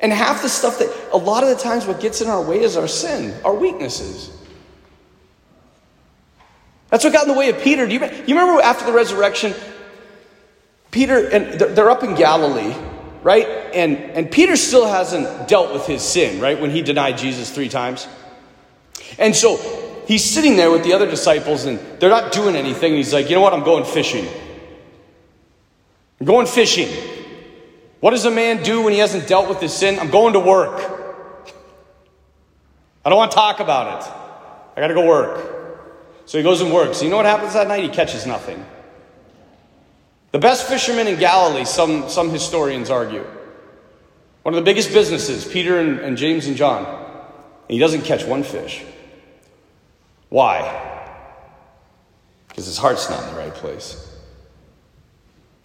And 0.00 0.12
half 0.12 0.42
the 0.42 0.48
stuff 0.48 0.78
that, 0.78 0.88
a 1.12 1.18
lot 1.18 1.42
of 1.42 1.50
the 1.50 1.56
times, 1.56 1.86
what 1.86 2.00
gets 2.00 2.20
in 2.20 2.28
our 2.28 2.42
way 2.42 2.60
is 2.60 2.76
our 2.76 2.88
sin, 2.88 3.34
our 3.44 3.54
weaknesses. 3.54 4.30
That's 6.88 7.04
what 7.04 7.12
got 7.12 7.22
in 7.22 7.32
the 7.32 7.38
way 7.38 7.50
of 7.50 7.60
Peter. 7.60 7.86
Do 7.86 7.94
you, 7.94 8.00
you 8.00 8.38
remember 8.38 8.62
after 8.62 8.86
the 8.86 8.92
resurrection, 8.92 9.54
Peter, 10.90 11.28
and 11.28 11.60
they're 11.60 11.90
up 11.90 12.02
in 12.02 12.14
Galilee, 12.14 12.74
right? 13.22 13.46
And, 13.46 13.96
and 13.96 14.30
Peter 14.30 14.56
still 14.56 14.86
hasn't 14.86 15.48
dealt 15.48 15.72
with 15.72 15.86
his 15.86 16.02
sin, 16.02 16.40
right? 16.40 16.58
When 16.58 16.70
he 16.70 16.82
denied 16.82 17.18
Jesus 17.18 17.50
three 17.50 17.68
times. 17.68 18.08
And 19.18 19.36
so 19.36 19.58
he's 20.06 20.24
sitting 20.24 20.56
there 20.56 20.70
with 20.70 20.82
the 20.82 20.94
other 20.94 21.08
disciples 21.08 21.66
and 21.66 21.78
they're 22.00 22.10
not 22.10 22.32
doing 22.32 22.56
anything. 22.56 22.94
He's 22.94 23.12
like, 23.12 23.28
you 23.28 23.36
know 23.36 23.42
what? 23.42 23.52
I'm 23.52 23.64
going 23.64 23.84
fishing. 23.84 24.26
I'm 26.18 26.26
going 26.26 26.46
fishing. 26.46 26.88
What 28.00 28.10
does 28.10 28.24
a 28.24 28.30
man 28.30 28.62
do 28.62 28.82
when 28.82 28.92
he 28.92 28.98
hasn't 28.98 29.28
dealt 29.28 29.48
with 29.48 29.60
his 29.60 29.72
sin? 29.72 29.98
I'm 29.98 30.10
going 30.10 30.32
to 30.32 30.40
work. 30.40 30.98
I 33.04 33.10
don't 33.10 33.18
want 33.18 33.30
to 33.30 33.34
talk 33.34 33.60
about 33.60 34.02
it. 34.02 34.10
I 34.76 34.80
got 34.80 34.88
to 34.88 34.94
go 34.94 35.06
work. 35.06 35.60
So 36.26 36.38
he 36.38 36.44
goes 36.44 36.60
and 36.60 36.72
works. 36.72 37.02
You 37.02 37.10
know 37.10 37.16
what 37.16 37.26
happens 37.26 37.52
that 37.54 37.68
night? 37.68 37.82
He 37.82 37.90
catches 37.90 38.26
nothing. 38.26 38.64
The 40.32 40.38
best 40.38 40.66
fisherman 40.68 41.08
in 41.08 41.18
Galilee, 41.18 41.64
some, 41.64 42.08
some 42.08 42.30
historians 42.30 42.88
argue. 42.88 43.26
One 44.42 44.54
of 44.54 44.56
the 44.56 44.64
biggest 44.64 44.92
businesses, 44.92 45.46
Peter 45.46 45.78
and, 45.80 45.98
and 46.00 46.16
James 46.16 46.46
and 46.46 46.56
John. 46.56 46.86
And 46.86 47.74
he 47.74 47.78
doesn't 47.78 48.02
catch 48.02 48.24
one 48.24 48.42
fish. 48.42 48.84
Why? 50.28 50.86
Because 52.48 52.66
his 52.66 52.78
heart's 52.78 53.10
not 53.10 53.22
in 53.24 53.34
the 53.34 53.40
right 53.40 53.54
place. 53.54 54.08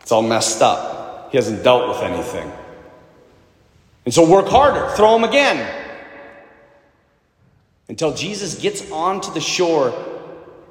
It's 0.02 0.12
all 0.12 0.24
messed 0.24 0.62
up. 0.62 1.05
He 1.36 1.38
hasn't 1.38 1.66
dealt 1.66 1.90
with 1.90 1.98
anything. 1.98 2.50
And 4.06 4.14
so 4.14 4.26
work 4.26 4.48
harder, 4.48 4.96
throw 4.96 5.18
him 5.18 5.26
again. 5.26 5.70
Until 7.90 8.14
Jesus 8.14 8.58
gets 8.58 8.90
onto 8.90 9.34
the 9.34 9.42
shore 9.42 9.94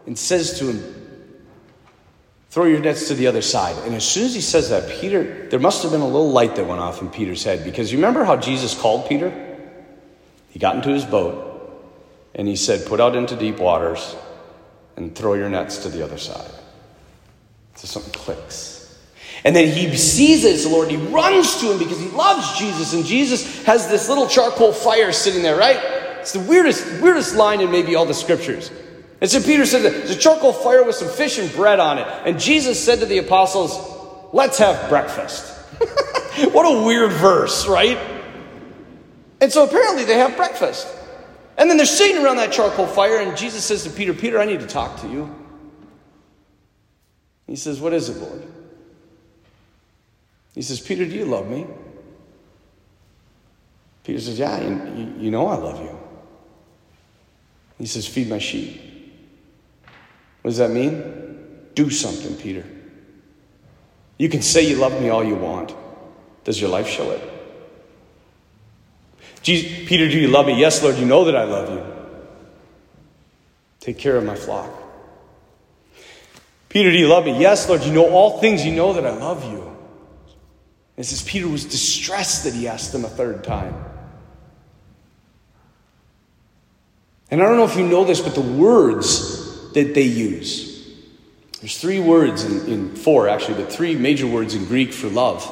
and 0.06 0.18
says 0.18 0.58
to 0.60 0.72
him, 0.72 1.26
Throw 2.48 2.64
your 2.64 2.80
nets 2.80 3.08
to 3.08 3.14
the 3.14 3.26
other 3.26 3.42
side. 3.42 3.76
And 3.84 3.94
as 3.94 4.08
soon 4.08 4.24
as 4.24 4.34
he 4.34 4.40
says 4.40 4.70
that, 4.70 4.88
Peter, 4.88 5.46
there 5.48 5.60
must 5.60 5.82
have 5.82 5.92
been 5.92 6.00
a 6.00 6.06
little 6.06 6.30
light 6.30 6.56
that 6.56 6.66
went 6.66 6.80
off 6.80 7.02
in 7.02 7.10
Peter's 7.10 7.44
head 7.44 7.62
because 7.62 7.92
you 7.92 7.98
remember 7.98 8.24
how 8.24 8.38
Jesus 8.38 8.74
called 8.74 9.06
Peter? 9.06 9.30
He 10.48 10.58
got 10.58 10.76
into 10.76 10.88
his 10.88 11.04
boat 11.04 11.92
and 12.34 12.48
he 12.48 12.56
said, 12.56 12.86
Put 12.86 13.00
out 13.00 13.16
into 13.16 13.36
deep 13.36 13.58
waters 13.58 14.16
and 14.96 15.14
throw 15.14 15.34
your 15.34 15.50
nets 15.50 15.76
to 15.82 15.90
the 15.90 16.02
other 16.02 16.16
side. 16.16 16.50
So 17.74 17.86
something 17.86 18.14
clicks. 18.14 18.73
And 19.44 19.54
then 19.54 19.68
he 19.68 19.94
seizes 19.96 20.64
the 20.64 20.70
Lord. 20.70 20.90
He 20.90 20.96
runs 20.96 21.60
to 21.60 21.70
him 21.70 21.78
because 21.78 22.00
he 22.00 22.08
loves 22.08 22.58
Jesus. 22.58 22.94
And 22.94 23.04
Jesus 23.04 23.62
has 23.64 23.88
this 23.88 24.08
little 24.08 24.26
charcoal 24.26 24.72
fire 24.72 25.12
sitting 25.12 25.42
there, 25.42 25.56
right? 25.56 25.78
It's 26.20 26.32
the 26.32 26.40
weirdest, 26.40 27.02
weirdest 27.02 27.34
line 27.34 27.60
in 27.60 27.70
maybe 27.70 27.94
all 27.94 28.06
the 28.06 28.14
scriptures. 28.14 28.70
And 29.20 29.30
so 29.30 29.42
Peter 29.42 29.66
said, 29.66 29.82
There's 29.82 30.10
a 30.10 30.18
charcoal 30.18 30.54
fire 30.54 30.82
with 30.82 30.96
some 30.96 31.08
fish 31.08 31.38
and 31.38 31.52
bread 31.52 31.78
on 31.78 31.98
it. 31.98 32.06
And 32.24 32.40
Jesus 32.40 32.82
said 32.82 33.00
to 33.00 33.06
the 33.06 33.18
apostles, 33.18 33.78
Let's 34.32 34.56
have 34.58 34.88
breakfast. 34.88 35.52
what 36.52 36.64
a 36.64 36.84
weird 36.84 37.12
verse, 37.12 37.68
right? 37.68 37.98
And 39.42 39.52
so 39.52 39.64
apparently 39.64 40.04
they 40.04 40.16
have 40.16 40.36
breakfast. 40.36 40.88
And 41.58 41.68
then 41.68 41.76
they're 41.76 41.86
sitting 41.86 42.24
around 42.24 42.36
that 42.36 42.50
charcoal 42.50 42.86
fire, 42.86 43.18
and 43.18 43.36
Jesus 43.36 43.64
says 43.64 43.84
to 43.84 43.90
Peter, 43.90 44.14
Peter, 44.14 44.40
I 44.40 44.46
need 44.46 44.60
to 44.60 44.66
talk 44.66 45.00
to 45.02 45.08
you. 45.08 45.32
He 47.46 47.56
says, 47.56 47.80
What 47.80 47.92
is 47.92 48.08
it, 48.08 48.16
Lord? 48.16 48.42
He 50.54 50.62
says, 50.62 50.80
Peter, 50.80 51.04
do 51.04 51.12
you 51.12 51.24
love 51.24 51.48
me? 51.48 51.66
Peter 54.04 54.20
says, 54.20 54.38
Yeah, 54.38 54.60
you, 54.60 55.14
you 55.18 55.30
know 55.30 55.46
I 55.46 55.56
love 55.56 55.80
you. 55.80 55.98
He 57.78 57.86
says, 57.86 58.06
Feed 58.06 58.28
my 58.28 58.38
sheep. 58.38 58.80
What 60.42 60.50
does 60.50 60.58
that 60.58 60.70
mean? 60.70 61.70
Do 61.74 61.90
something, 61.90 62.36
Peter. 62.36 62.64
You 64.18 64.28
can 64.28 64.42
say 64.42 64.68
you 64.68 64.76
love 64.76 65.00
me 65.00 65.08
all 65.08 65.24
you 65.24 65.34
want. 65.34 65.74
Does 66.44 66.60
your 66.60 66.70
life 66.70 66.86
show 66.86 67.10
it? 67.10 67.30
Jesus, 69.42 69.88
Peter, 69.88 70.08
do 70.08 70.18
you 70.18 70.28
love 70.28 70.46
me? 70.46 70.58
Yes, 70.58 70.82
Lord, 70.82 70.96
you 70.96 71.06
know 71.06 71.24
that 71.24 71.34
I 71.34 71.44
love 71.44 71.70
you. 71.70 71.84
Take 73.80 73.98
care 73.98 74.16
of 74.16 74.24
my 74.24 74.36
flock. 74.36 74.70
Peter, 76.68 76.90
do 76.90 76.96
you 76.96 77.08
love 77.08 77.24
me? 77.24 77.38
Yes, 77.38 77.68
Lord, 77.68 77.82
you 77.82 77.92
know 77.92 78.08
all 78.10 78.40
things. 78.40 78.64
You 78.64 78.72
know 78.72 78.92
that 78.94 79.04
I 79.04 79.10
love 79.10 79.44
you. 79.44 79.73
It 80.96 81.04
says 81.04 81.22
Peter 81.22 81.48
was 81.48 81.64
distressed 81.64 82.44
that 82.44 82.54
he 82.54 82.68
asked 82.68 82.92
them 82.92 83.04
a 83.04 83.08
third 83.08 83.42
time. 83.42 83.74
And 87.30 87.42
I 87.42 87.46
don't 87.46 87.56
know 87.56 87.64
if 87.64 87.76
you 87.76 87.86
know 87.86 88.04
this, 88.04 88.20
but 88.20 88.34
the 88.34 88.40
words 88.40 89.72
that 89.72 89.94
they 89.94 90.02
use, 90.02 90.88
there's 91.60 91.80
three 91.80 91.98
words 91.98 92.44
in, 92.44 92.72
in 92.72 92.94
four 92.94 93.28
actually, 93.28 93.62
but 93.62 93.72
three 93.72 93.96
major 93.96 94.26
words 94.26 94.54
in 94.54 94.66
Greek 94.66 94.92
for 94.92 95.08
love. 95.08 95.50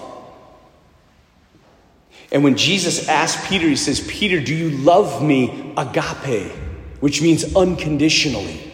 And 2.31 2.45
when 2.45 2.57
Jesus 2.57 3.09
asked 3.09 3.49
Peter, 3.49 3.69
he 3.69 3.77
says, 3.77 4.01
Peter, 4.01 4.41
do 4.41 4.55
you 4.55 4.71
love 4.71 5.23
me 5.23 5.75
agape, 5.77 6.53
which 7.01 7.21
means 7.21 7.55
unconditionally? 7.57 8.71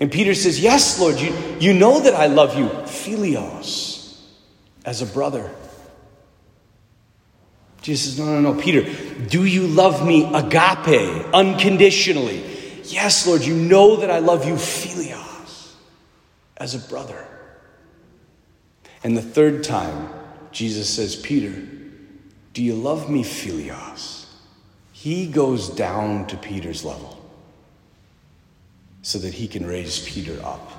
And 0.00 0.10
Peter 0.10 0.34
says, 0.34 0.60
Yes, 0.60 0.98
Lord, 0.98 1.20
you, 1.20 1.34
you 1.60 1.72
know 1.72 2.00
that 2.00 2.14
I 2.14 2.26
love 2.26 2.58
you, 2.58 2.68
philios, 2.86 4.18
as 4.84 5.02
a 5.02 5.06
brother. 5.06 5.50
Jesus 7.82 8.16
says, 8.16 8.18
No, 8.18 8.40
no, 8.40 8.52
no, 8.52 8.60
Peter, 8.60 8.82
do 9.26 9.44
you 9.44 9.66
love 9.66 10.06
me 10.06 10.24
agape, 10.34 11.26
unconditionally? 11.32 12.44
Yes, 12.84 13.26
Lord, 13.26 13.42
you 13.42 13.54
know 13.54 13.96
that 13.96 14.10
I 14.10 14.18
love 14.18 14.46
you, 14.46 14.54
philios, 14.54 15.74
as 16.56 16.74
a 16.74 16.88
brother. 16.88 17.26
And 19.02 19.16
the 19.16 19.22
third 19.22 19.64
time, 19.64 20.10
Jesus 20.52 20.90
says, 20.90 21.16
Peter, 21.16 21.54
do 22.52 22.62
you 22.62 22.74
love 22.74 23.08
me, 23.08 23.22
philios? 23.22 24.26
He 24.92 25.26
goes 25.26 25.68
down 25.70 26.26
to 26.26 26.36
Peter's 26.36 26.84
level 26.84 27.18
so 29.02 29.18
that 29.18 29.34
he 29.34 29.48
can 29.48 29.66
raise 29.66 30.06
Peter 30.06 30.38
up. 30.44 30.70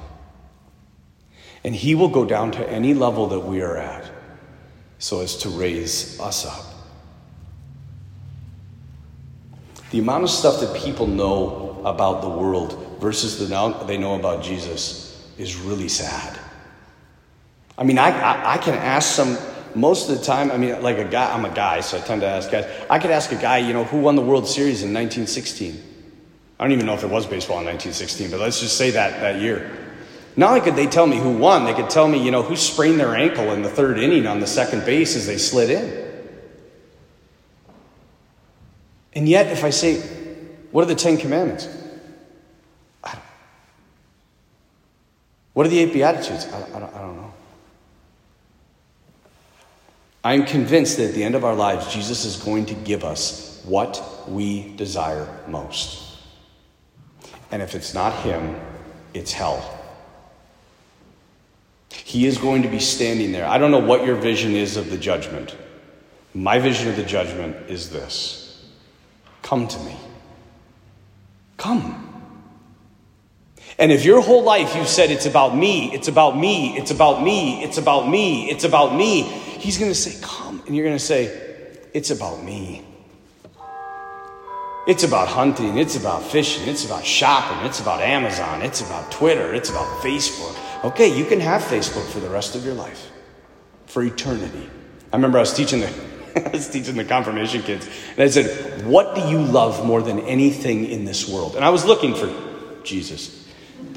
And 1.64 1.76
he 1.76 1.96
will 1.96 2.10
go 2.10 2.26
down 2.26 2.52
to 2.52 2.70
any 2.70 2.94
level 2.94 3.28
that 3.28 3.40
we 3.40 3.62
are 3.62 3.78
at 3.78 4.12
so 5.00 5.22
as 5.22 5.38
to 5.38 5.50
raise 5.50 6.20
us 6.20 6.46
up. 6.46 6.71
The 9.92 10.00
amount 10.00 10.24
of 10.24 10.30
stuff 10.30 10.62
that 10.62 10.76
people 10.76 11.06
know 11.06 11.82
about 11.86 12.22
the 12.22 12.30
world 12.30 12.98
versus 13.00 13.40
the 13.40 13.48
now 13.48 13.70
they 13.84 13.98
know 13.98 14.16
about 14.16 14.44
Jesus 14.44 15.30
is 15.38 15.56
really 15.58 15.90
sad. 15.90 16.40
I 17.78 17.84
mean, 17.84 17.98
I, 17.98 18.10
I, 18.10 18.54
I, 18.54 18.58
can 18.58 18.76
ask 18.76 19.14
some, 19.16 19.38
most 19.74 20.10
of 20.10 20.18
the 20.18 20.24
time, 20.24 20.52
I 20.52 20.58
mean, 20.58 20.82
like 20.82 20.98
a 20.98 21.04
guy, 21.04 21.34
I'm 21.34 21.46
a 21.46 21.54
guy, 21.54 21.82
so 21.82 21.98
I 21.98 22.02
tend 22.02 22.22
to 22.22 22.28
ask 22.28 22.52
guys. 22.52 22.66
I 22.90 23.00
could 23.00 23.12
ask 23.12 23.32
a 23.32 23.36
guy, 23.36 23.58
you 23.58 23.74
know, 23.74 23.84
who 23.84 24.00
won 24.00 24.16
the 24.16 24.22
World 24.22 24.48
Series 24.48 24.84
in 24.84 24.94
1916? 24.94 25.82
I 26.60 26.64
don't 26.64 26.74
even 26.74 26.86
know 26.86 26.94
if 26.94 27.04
it 27.04 27.10
was 27.10 27.26
baseball 27.26 27.60
in 27.60 27.66
1916, 27.66 28.30
but 28.30 28.40
let's 28.40 28.60
just 28.60 28.78
say 28.78 28.92
that, 28.92 29.20
that 29.22 29.42
year. 29.42 29.78
Not 30.38 30.50
only 30.50 30.62
could 30.62 30.76
they 30.76 30.86
tell 30.86 31.08
me 31.08 31.18
who 31.18 31.36
won, 31.38 31.66
they 31.66 31.74
could 31.74 31.90
tell 31.90 32.08
me, 32.08 32.24
you 32.24 32.32
know, 32.32 32.44
who 32.44 32.56
sprained 32.56 33.00
their 33.00 33.16
ankle 33.16 33.52
in 33.52 33.64
the 33.64 33.70
third 33.70 33.98
inning 33.98 34.28
on 34.28 34.40
the 34.40 34.48
second 34.48 34.86
base 34.86 35.16
as 35.16 35.26
they 35.26 35.38
slid 35.38 35.70
in. 35.70 36.01
And 39.14 39.28
yet, 39.28 39.48
if 39.48 39.64
I 39.64 39.70
say, 39.70 40.00
what 40.72 40.84
are 40.84 40.88
the 40.88 40.96
Ten 40.96 41.18
Commandments? 41.18 41.68
What 45.54 45.66
are 45.66 45.70
the 45.70 45.80
eight 45.80 45.94
Beatitudes? 45.94 46.48
I, 46.48 46.58
I, 46.58 46.80
don't, 46.80 46.96
I 46.96 47.02
don't 47.02 47.18
know. 47.18 47.34
I'm 50.24 50.46
convinced 50.46 50.98
that 50.98 51.10
at 51.10 51.14
the 51.14 51.24
end 51.24 51.36
of 51.36 51.44
our 51.44 51.56
lives, 51.56 51.94
Jesus 51.94 52.26
is 52.26 52.38
going 52.38 52.68
to 52.68 52.74
give 52.74 53.04
us 53.04 53.62
what 53.66 54.02
we 54.28 54.74
desire 54.76 55.28
most. 55.48 56.20
And 57.52 57.62
if 57.62 57.76
it's 57.76 57.94
not 57.94 58.14
Him, 58.22 58.56
it's 59.14 59.34
hell. 59.34 59.80
He 61.92 62.26
is 62.26 62.38
going 62.38 62.62
to 62.64 62.70
be 62.70 62.80
standing 62.80 63.32
there. 63.32 63.46
I 63.46 63.58
don't 63.58 63.72
know 63.72 63.80
what 63.80 64.06
your 64.06 64.16
vision 64.16 64.56
is 64.56 64.78
of 64.78 64.90
the 64.90 64.98
judgment. 64.98 65.56
My 66.34 66.60
vision 66.60 66.88
of 66.88 66.96
the 66.96 67.04
judgment 67.04 67.70
is 67.70 67.90
this 67.90 68.41
Come 69.42 69.68
to 69.68 69.80
me. 69.80 69.96
Come. 71.58 72.08
And 73.78 73.92
if 73.92 74.06
your 74.06 74.22
whole 74.22 74.44
life 74.44 74.76
you've 74.76 74.88
said, 74.88 75.12
it's 75.12 75.26
about 75.26 75.56
me, 75.56 75.94
it's 75.94 76.08
about 76.08 76.38
me, 76.38 76.78
it's 76.78 76.92
about 76.92 77.24
me, 77.24 77.64
it's 77.64 77.78
about 77.78 78.08
me, 78.08 78.50
it's 78.50 78.64
about 78.64 78.96
me, 78.96 79.24
he's 79.24 79.78
going 79.78 79.92
to 79.92 79.96
say, 79.96 80.20
Come. 80.22 80.62
And 80.66 80.76
you're 80.76 80.86
going 80.86 80.98
to 80.98 81.04
say, 81.04 81.26
It's 81.94 82.12
about 82.12 82.44
me. 82.44 82.86
It's 84.88 85.04
about 85.04 85.28
hunting, 85.28 85.78
it's 85.78 85.96
about 85.96 86.24
fishing, 86.24 86.68
it's 86.68 86.86
about 86.86 87.06
shopping, 87.06 87.68
it's 87.68 87.80
about 87.80 88.02
Amazon, 88.02 88.64
it's 88.64 88.82
about 88.82 89.12
Twitter, 89.12 89.54
it's 89.54 89.70
about 89.70 89.86
Facebook. 90.02 90.56
Okay, 90.84 91.16
you 91.16 91.24
can 91.26 91.40
have 91.40 91.62
Facebook 91.62 92.10
for 92.10 92.20
the 92.20 92.30
rest 92.30 92.56
of 92.56 92.66
your 92.66 92.74
life, 92.74 93.12
for 93.86 94.02
eternity. 94.02 94.68
I 95.14 95.16
remember 95.16 95.38
I 95.38 95.42
was 95.42 95.54
teaching 95.54 95.82
the 95.82 96.11
I 96.46 96.50
was 96.50 96.70
teaching 96.70 96.96
the 96.96 97.06
confirmation 97.06 97.62
kids, 97.62 97.90
and 98.12 98.20
I 98.20 98.28
said, 98.28 98.86
What 98.86 99.16
do 99.16 99.22
you 99.28 99.40
love 99.40 99.86
more 99.86 100.02
than 100.02 100.20
anything 100.22 100.86
in 100.86 101.06
this 101.06 101.28
world? 101.28 101.56
And 101.56 101.66
I 101.66 101.70
was 101.70 101.86
looking 101.86 102.16
for 102.16 102.34
Jesus. 102.84 103.48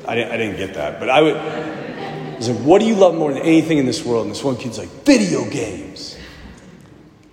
I 0.06 0.14
didn't, 0.14 0.32
I 0.32 0.36
didn't 0.36 0.56
get 0.56 0.74
that, 0.74 1.00
but 1.00 1.08
I 1.08 1.22
would. 1.22 1.36
I 1.36 2.40
said, 2.40 2.64
What 2.64 2.80
do 2.80 2.86
you 2.86 2.94
love 2.94 3.14
more 3.14 3.32
than 3.32 3.42
anything 3.42 3.78
in 3.78 3.86
this 3.86 4.04
world? 4.04 4.26
And 4.26 4.30
this 4.30 4.42
one 4.42 4.56
kid's 4.56 4.78
like, 4.78 4.88
Video 5.04 5.48
games. 5.48 6.16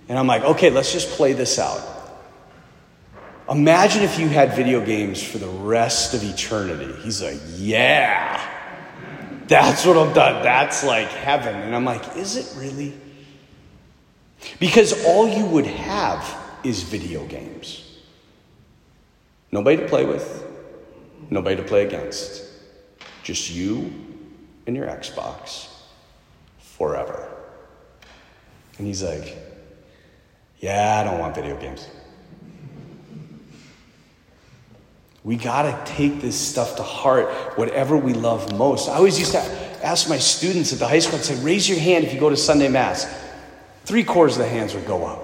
And 0.08 0.18
I'm 0.18 0.26
like, 0.26 0.42
Okay, 0.42 0.70
let's 0.70 0.92
just 0.92 1.10
play 1.10 1.32
this 1.32 1.58
out. 1.58 1.88
Imagine 3.50 4.02
if 4.02 4.18
you 4.18 4.28
had 4.28 4.54
video 4.54 4.84
games 4.84 5.22
for 5.22 5.38
the 5.38 5.48
rest 5.48 6.14
of 6.14 6.22
eternity. 6.22 6.92
He's 7.02 7.20
like, 7.20 7.40
Yeah, 7.56 8.40
that's 9.46 9.84
what 9.84 9.96
I'm 9.98 10.14
done. 10.14 10.42
That's 10.42 10.84
like 10.84 11.08
heaven. 11.08 11.56
And 11.56 11.74
I'm 11.74 11.84
like, 11.84 12.16
Is 12.16 12.36
it 12.36 12.58
really? 12.58 12.94
Because 14.58 15.04
all 15.04 15.28
you 15.28 15.44
would 15.46 15.66
have 15.66 16.38
is 16.64 16.82
video 16.82 17.24
games. 17.26 17.98
Nobody 19.50 19.76
to 19.76 19.88
play 19.88 20.04
with, 20.04 20.46
nobody 21.30 21.56
to 21.56 21.62
play 21.62 21.86
against. 21.86 22.42
Just 23.22 23.50
you 23.50 23.92
and 24.66 24.74
your 24.74 24.86
Xbox 24.86 25.68
forever. 26.58 27.28
And 28.78 28.86
he's 28.86 29.02
like, 29.02 29.36
Yeah, 30.60 31.00
I 31.00 31.04
don't 31.04 31.18
want 31.18 31.34
video 31.34 31.56
games. 31.60 31.86
We 35.24 35.36
got 35.36 35.62
to 35.62 35.92
take 35.92 36.20
this 36.20 36.38
stuff 36.38 36.76
to 36.76 36.82
heart, 36.82 37.28
whatever 37.56 37.96
we 37.96 38.12
love 38.12 38.52
most. 38.56 38.88
I 38.88 38.94
always 38.94 39.20
used 39.20 39.32
to 39.32 39.38
ask 39.84 40.08
my 40.08 40.18
students 40.18 40.72
at 40.72 40.80
the 40.80 40.88
high 40.88 40.98
school, 40.98 41.18
I'd 41.18 41.24
say, 41.24 41.40
raise 41.44 41.68
your 41.68 41.78
hand 41.78 42.04
if 42.04 42.12
you 42.12 42.18
go 42.18 42.28
to 42.28 42.36
Sunday 42.36 42.68
Mass. 42.68 43.06
Three 43.92 44.04
quarters 44.04 44.38
of 44.38 44.44
the 44.44 44.48
hands 44.48 44.74
would 44.74 44.86
go 44.86 45.04
up. 45.04 45.22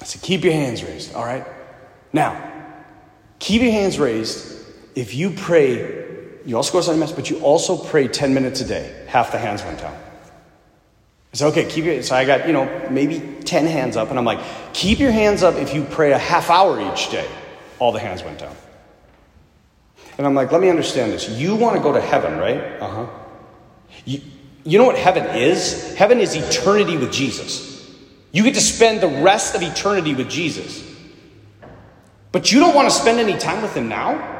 I 0.00 0.04
said, 0.04 0.22
keep 0.22 0.44
your 0.44 0.52
hands 0.52 0.84
raised, 0.84 1.16
all 1.16 1.24
right? 1.24 1.44
Now, 2.12 2.52
keep 3.40 3.60
your 3.60 3.72
hands 3.72 3.98
raised 3.98 4.64
if 4.94 5.16
you 5.16 5.30
pray, 5.30 6.38
you 6.46 6.56
also 6.56 6.74
go 6.74 6.78
to 6.78 6.84
Sunday 6.84 7.00
Mass, 7.00 7.10
but 7.10 7.28
you 7.28 7.40
also 7.40 7.76
pray 7.76 8.06
10 8.06 8.32
minutes 8.32 8.60
a 8.60 8.64
day. 8.64 9.04
Half 9.08 9.32
the 9.32 9.38
hands 9.38 9.64
went 9.64 9.80
down. 9.80 9.96
I 9.96 11.36
said, 11.36 11.48
okay, 11.48 11.68
keep 11.68 11.86
your, 11.86 12.00
so 12.04 12.14
I 12.14 12.24
got, 12.24 12.46
you 12.46 12.52
know, 12.52 12.88
maybe 12.88 13.18
10 13.42 13.66
hands 13.66 13.96
up, 13.96 14.10
and 14.10 14.16
I'm 14.16 14.24
like, 14.24 14.38
keep 14.72 15.00
your 15.00 15.10
hands 15.10 15.42
up 15.42 15.56
if 15.56 15.74
you 15.74 15.82
pray 15.82 16.12
a 16.12 16.18
half 16.18 16.50
hour 16.50 16.80
each 16.92 17.10
day. 17.10 17.28
All 17.80 17.90
the 17.90 17.98
hands 17.98 18.22
went 18.22 18.38
down. 18.38 18.54
And 20.18 20.24
I'm 20.24 20.36
like, 20.36 20.52
let 20.52 20.60
me 20.60 20.70
understand 20.70 21.10
this. 21.10 21.28
You 21.28 21.56
want 21.56 21.74
to 21.74 21.82
go 21.82 21.92
to 21.92 22.00
heaven, 22.00 22.38
right? 22.38 22.80
Uh 22.80 22.88
huh. 22.88 23.06
You, 24.04 24.20
you 24.62 24.78
know 24.78 24.84
what 24.84 24.96
heaven 24.96 25.24
is? 25.36 25.96
Heaven 25.96 26.20
is 26.20 26.36
eternity 26.36 26.96
with 26.96 27.10
Jesus. 27.10 27.67
You 28.32 28.42
get 28.42 28.54
to 28.54 28.60
spend 28.60 29.00
the 29.00 29.08
rest 29.08 29.54
of 29.54 29.62
eternity 29.62 30.14
with 30.14 30.28
Jesus. 30.28 30.84
But 32.30 32.52
you 32.52 32.60
don't 32.60 32.74
want 32.74 32.88
to 32.88 32.94
spend 32.94 33.18
any 33.18 33.38
time 33.38 33.62
with 33.62 33.74
him 33.74 33.88
now? 33.88 34.36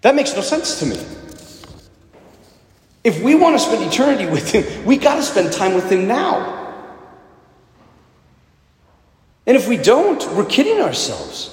That 0.00 0.14
makes 0.14 0.34
no 0.34 0.42
sense 0.42 0.80
to 0.80 0.86
me. 0.86 1.02
If 3.04 3.22
we 3.22 3.34
want 3.34 3.54
to 3.54 3.58
spend 3.58 3.84
eternity 3.84 4.26
with 4.26 4.50
Him, 4.50 4.84
we 4.86 4.96
got 4.96 5.16
to 5.16 5.22
spend 5.22 5.52
time 5.52 5.74
with 5.74 5.92
Him 5.92 6.08
now. 6.08 6.62
And 9.46 9.56
if 9.56 9.68
we 9.68 9.76
don't, 9.76 10.26
we're 10.34 10.46
kidding 10.46 10.80
ourselves. 10.80 11.50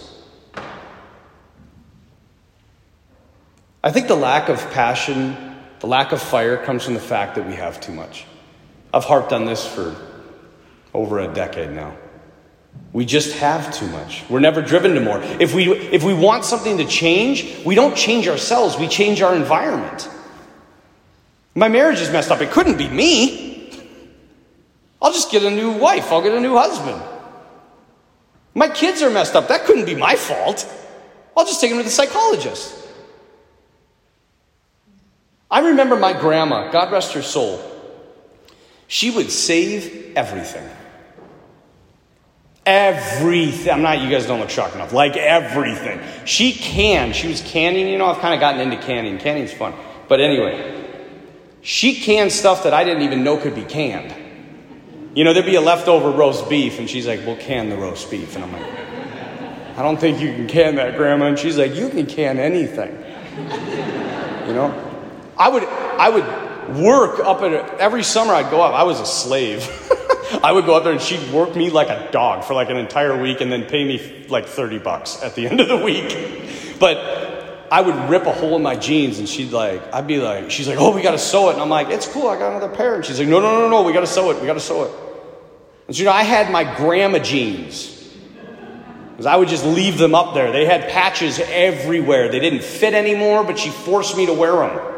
I 3.83 3.91
think 3.91 4.07
the 4.07 4.15
lack 4.15 4.47
of 4.47 4.59
passion, 4.71 5.57
the 5.79 5.87
lack 5.87 6.13
of 6.13 6.21
fire 6.21 6.55
comes 6.63 6.85
from 6.85 6.93
the 6.93 7.01
fact 7.01 7.35
that 7.35 7.45
we 7.45 7.55
have 7.55 7.81
too 7.81 7.91
much. 7.91 8.25
I've 8.93 9.05
harped 9.05 9.33
on 9.33 9.45
this 9.45 9.65
for 9.65 9.95
over 10.93 11.19
a 11.19 11.33
decade 11.33 11.71
now. 11.71 11.95
We 12.93 13.05
just 13.05 13.37
have 13.37 13.73
too 13.73 13.87
much. 13.87 14.23
We're 14.29 14.39
never 14.39 14.61
driven 14.61 14.95
to 14.95 15.01
more. 15.01 15.21
If 15.21 15.53
we, 15.53 15.71
if 15.71 16.03
we 16.03 16.13
want 16.13 16.43
something 16.43 16.77
to 16.77 16.85
change, 16.85 17.63
we 17.65 17.75
don't 17.75 17.95
change 17.95 18.27
ourselves, 18.27 18.77
we 18.77 18.87
change 18.87 19.21
our 19.21 19.35
environment. 19.35 20.09
My 21.55 21.67
marriage 21.67 21.99
is 21.99 22.09
messed 22.11 22.31
up. 22.31 22.41
It 22.41 22.51
couldn't 22.51 22.77
be 22.77 22.89
me. 22.89 23.69
I'll 25.01 25.13
just 25.13 25.31
get 25.31 25.43
a 25.43 25.49
new 25.49 25.71
wife, 25.71 26.11
I'll 26.11 26.21
get 26.21 26.33
a 26.33 26.39
new 26.39 26.55
husband. 26.55 27.01
My 28.53 28.67
kids 28.67 29.01
are 29.01 29.09
messed 29.09 29.35
up. 29.35 29.47
That 29.47 29.63
couldn't 29.63 29.85
be 29.85 29.95
my 29.95 30.15
fault. 30.15 30.69
I'll 31.35 31.45
just 31.45 31.61
take 31.61 31.71
them 31.71 31.79
to 31.79 31.83
the 31.83 31.89
psychologist. 31.89 32.77
I 35.49 35.59
remember 35.69 35.95
my 35.95 36.13
grandma, 36.13 36.71
God 36.71 36.91
rest 36.91 37.13
her 37.13 37.21
soul, 37.21 37.61
she 38.91 39.09
would 39.09 39.31
save 39.31 40.17
everything. 40.17 40.69
Everything. 42.65 43.71
I'm 43.71 43.81
not, 43.81 44.01
you 44.01 44.09
guys 44.09 44.25
don't 44.25 44.41
look 44.41 44.49
shocked 44.49 44.75
enough. 44.75 44.91
Like 44.91 45.15
everything. 45.15 46.01
She 46.25 46.51
canned. 46.51 47.15
She 47.15 47.29
was 47.29 47.39
canning. 47.39 47.87
You 47.87 47.97
know, 47.97 48.07
I've 48.07 48.19
kind 48.19 48.33
of 48.33 48.41
gotten 48.41 48.59
into 48.59 48.85
canning. 48.85 49.17
Canning's 49.17 49.53
fun. 49.53 49.73
But 50.09 50.19
anyway, 50.19 50.85
she 51.61 52.01
canned 52.01 52.33
stuff 52.33 52.63
that 52.63 52.73
I 52.73 52.83
didn't 52.83 53.03
even 53.03 53.23
know 53.23 53.37
could 53.37 53.55
be 53.55 53.63
canned. 53.63 54.13
You 55.15 55.23
know, 55.23 55.31
there'd 55.31 55.45
be 55.45 55.55
a 55.55 55.61
leftover 55.61 56.11
roast 56.11 56.49
beef, 56.49 56.77
and 56.77 56.89
she's 56.89 57.07
like, 57.07 57.21
we'll 57.25 57.37
can 57.37 57.69
the 57.69 57.77
roast 57.77 58.11
beef. 58.11 58.35
And 58.35 58.43
I'm 58.43 58.51
like, 58.51 59.77
I 59.77 59.83
don't 59.83 60.01
think 60.01 60.19
you 60.19 60.33
can 60.33 60.49
can 60.49 60.75
that, 60.75 60.97
Grandma. 60.97 61.27
And 61.27 61.39
she's 61.39 61.57
like, 61.57 61.75
you 61.75 61.87
can 61.87 62.07
can 62.07 62.37
anything. 62.37 62.91
You 64.47 64.53
know? 64.53 64.97
I 65.37 65.47
would, 65.47 65.63
I 65.63 66.09
would 66.09 66.40
work 66.69 67.19
up 67.19 67.41
at, 67.41 67.79
every 67.79 68.03
summer 68.03 68.33
I'd 68.33 68.51
go 68.51 68.61
up, 68.61 68.73
I 68.73 68.83
was 68.83 68.99
a 68.99 69.05
slave. 69.05 69.67
I 70.43 70.51
would 70.51 70.65
go 70.65 70.75
up 70.75 70.83
there 70.83 70.93
and 70.93 71.01
she'd 71.01 71.31
work 71.33 71.55
me 71.55 71.69
like 71.69 71.89
a 71.89 72.09
dog 72.11 72.43
for 72.43 72.53
like 72.53 72.69
an 72.69 72.77
entire 72.77 73.19
week 73.19 73.41
and 73.41 73.51
then 73.51 73.65
pay 73.65 73.83
me 73.83 74.25
like 74.29 74.45
30 74.45 74.79
bucks 74.79 75.21
at 75.21 75.35
the 75.35 75.47
end 75.49 75.59
of 75.59 75.67
the 75.67 75.77
week. 75.77 76.77
But 76.79 77.67
I 77.71 77.81
would 77.81 78.09
rip 78.09 78.25
a 78.25 78.33
hole 78.33 78.55
in 78.55 78.63
my 78.63 78.75
jeans 78.75 79.19
and 79.19 79.27
she'd 79.27 79.51
like, 79.51 79.81
I'd 79.93 80.07
be 80.07 80.17
like, 80.17 80.51
she's 80.51 80.67
like, 80.67 80.77
oh, 80.79 80.95
we 80.95 81.01
got 81.01 81.11
to 81.11 81.17
sew 81.17 81.49
it. 81.49 81.53
And 81.53 81.61
I'm 81.61 81.69
like, 81.69 81.89
it's 81.89 82.07
cool. 82.07 82.27
I 82.27 82.37
got 82.37 82.51
another 82.51 82.73
pair. 82.73 82.95
And 82.95 83.05
she's 83.05 83.19
like, 83.19 83.27
no, 83.27 83.39
no, 83.39 83.61
no, 83.61 83.69
no, 83.69 83.83
we 83.83 83.93
got 83.93 84.01
to 84.01 84.07
sew 84.07 84.31
it. 84.31 84.39
We 84.41 84.47
got 84.47 84.53
to 84.53 84.59
sew 84.59 84.83
it. 84.83 84.91
And 85.87 85.95
so, 85.95 85.99
you 85.99 86.05
know, 86.05 86.11
I 86.11 86.23
had 86.23 86.51
my 86.51 86.63
grandma 86.77 87.19
jeans. 87.19 87.97
Because 89.11 89.25
I 89.25 89.35
would 89.35 89.49
just 89.49 89.65
leave 89.65 89.97
them 89.97 90.15
up 90.15 90.33
there. 90.33 90.51
They 90.51 90.65
had 90.65 90.89
patches 90.89 91.39
everywhere. 91.39 92.29
They 92.29 92.39
didn't 92.39 92.63
fit 92.63 92.93
anymore, 92.93 93.43
but 93.43 93.59
she 93.59 93.69
forced 93.69 94.17
me 94.17 94.25
to 94.25 94.33
wear 94.33 94.53
them. 94.53 94.90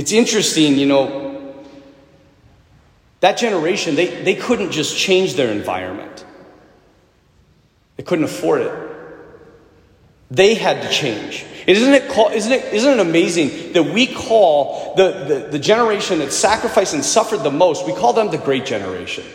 It's 0.00 0.12
interesting, 0.12 0.76
you 0.76 0.86
know, 0.86 1.54
that 3.20 3.36
generation, 3.36 3.96
they, 3.96 4.22
they 4.24 4.34
couldn't 4.34 4.70
just 4.70 4.96
change 4.96 5.34
their 5.34 5.52
environment, 5.52 6.24
they 7.98 8.02
couldn't 8.02 8.24
afford 8.24 8.62
it. 8.62 8.72
They 10.30 10.54
had 10.54 10.80
to 10.84 10.88
change. 10.88 11.44
Isn't 11.66 11.92
it, 11.92 12.08
call, 12.08 12.30
isn't, 12.30 12.50
it, 12.50 12.72
isn't 12.72 12.98
it 12.98 12.98
amazing 12.98 13.74
that 13.74 13.82
we 13.82 14.06
call 14.06 14.94
the, 14.94 15.10
the, 15.10 15.48
the 15.50 15.58
generation 15.58 16.20
that 16.20 16.32
sacrificed 16.32 16.94
and 16.94 17.04
suffered 17.04 17.42
the 17.42 17.50
most, 17.50 17.84
we 17.84 17.92
call 17.92 18.14
them 18.14 18.30
the 18.30 18.38
great 18.38 18.64
generation? 18.64 19.26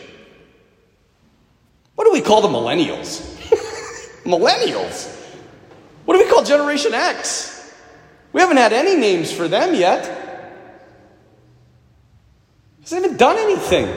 What 1.93 2.05
do 2.05 2.11
we 2.11 2.21
call 2.21 2.41
the 2.41 2.47
millennials? 2.47 3.21
millennials. 4.23 5.13
What 6.05 6.17
do 6.17 6.23
we 6.23 6.31
call 6.31 6.43
Generation 6.43 6.95
X? 6.95 7.71
We 8.33 8.41
haven't 8.41 8.57
had 8.57 8.73
any 8.73 8.95
names 8.95 9.31
for 9.31 9.47
them 9.47 9.75
yet 9.75 10.24
hasn't 12.85 13.05
even 13.05 13.17
done 13.17 13.37
anything. 13.37 13.87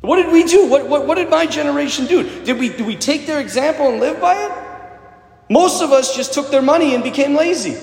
What 0.00 0.16
did 0.16 0.32
we 0.32 0.44
do? 0.44 0.66
What, 0.66 0.88
what, 0.88 1.06
what 1.06 1.16
did 1.16 1.30
my 1.30 1.46
generation 1.46 2.06
do? 2.06 2.44
Did 2.44 2.58
we, 2.58 2.68
did 2.68 2.86
we 2.86 2.96
take 2.96 3.26
their 3.26 3.40
example 3.40 3.88
and 3.88 4.00
live 4.00 4.20
by 4.20 4.34
it? 4.34 4.52
Most 5.50 5.82
of 5.82 5.92
us 5.92 6.16
just 6.16 6.34
took 6.34 6.50
their 6.50 6.62
money 6.62 6.94
and 6.94 7.02
became 7.02 7.34
lazy. 7.34 7.76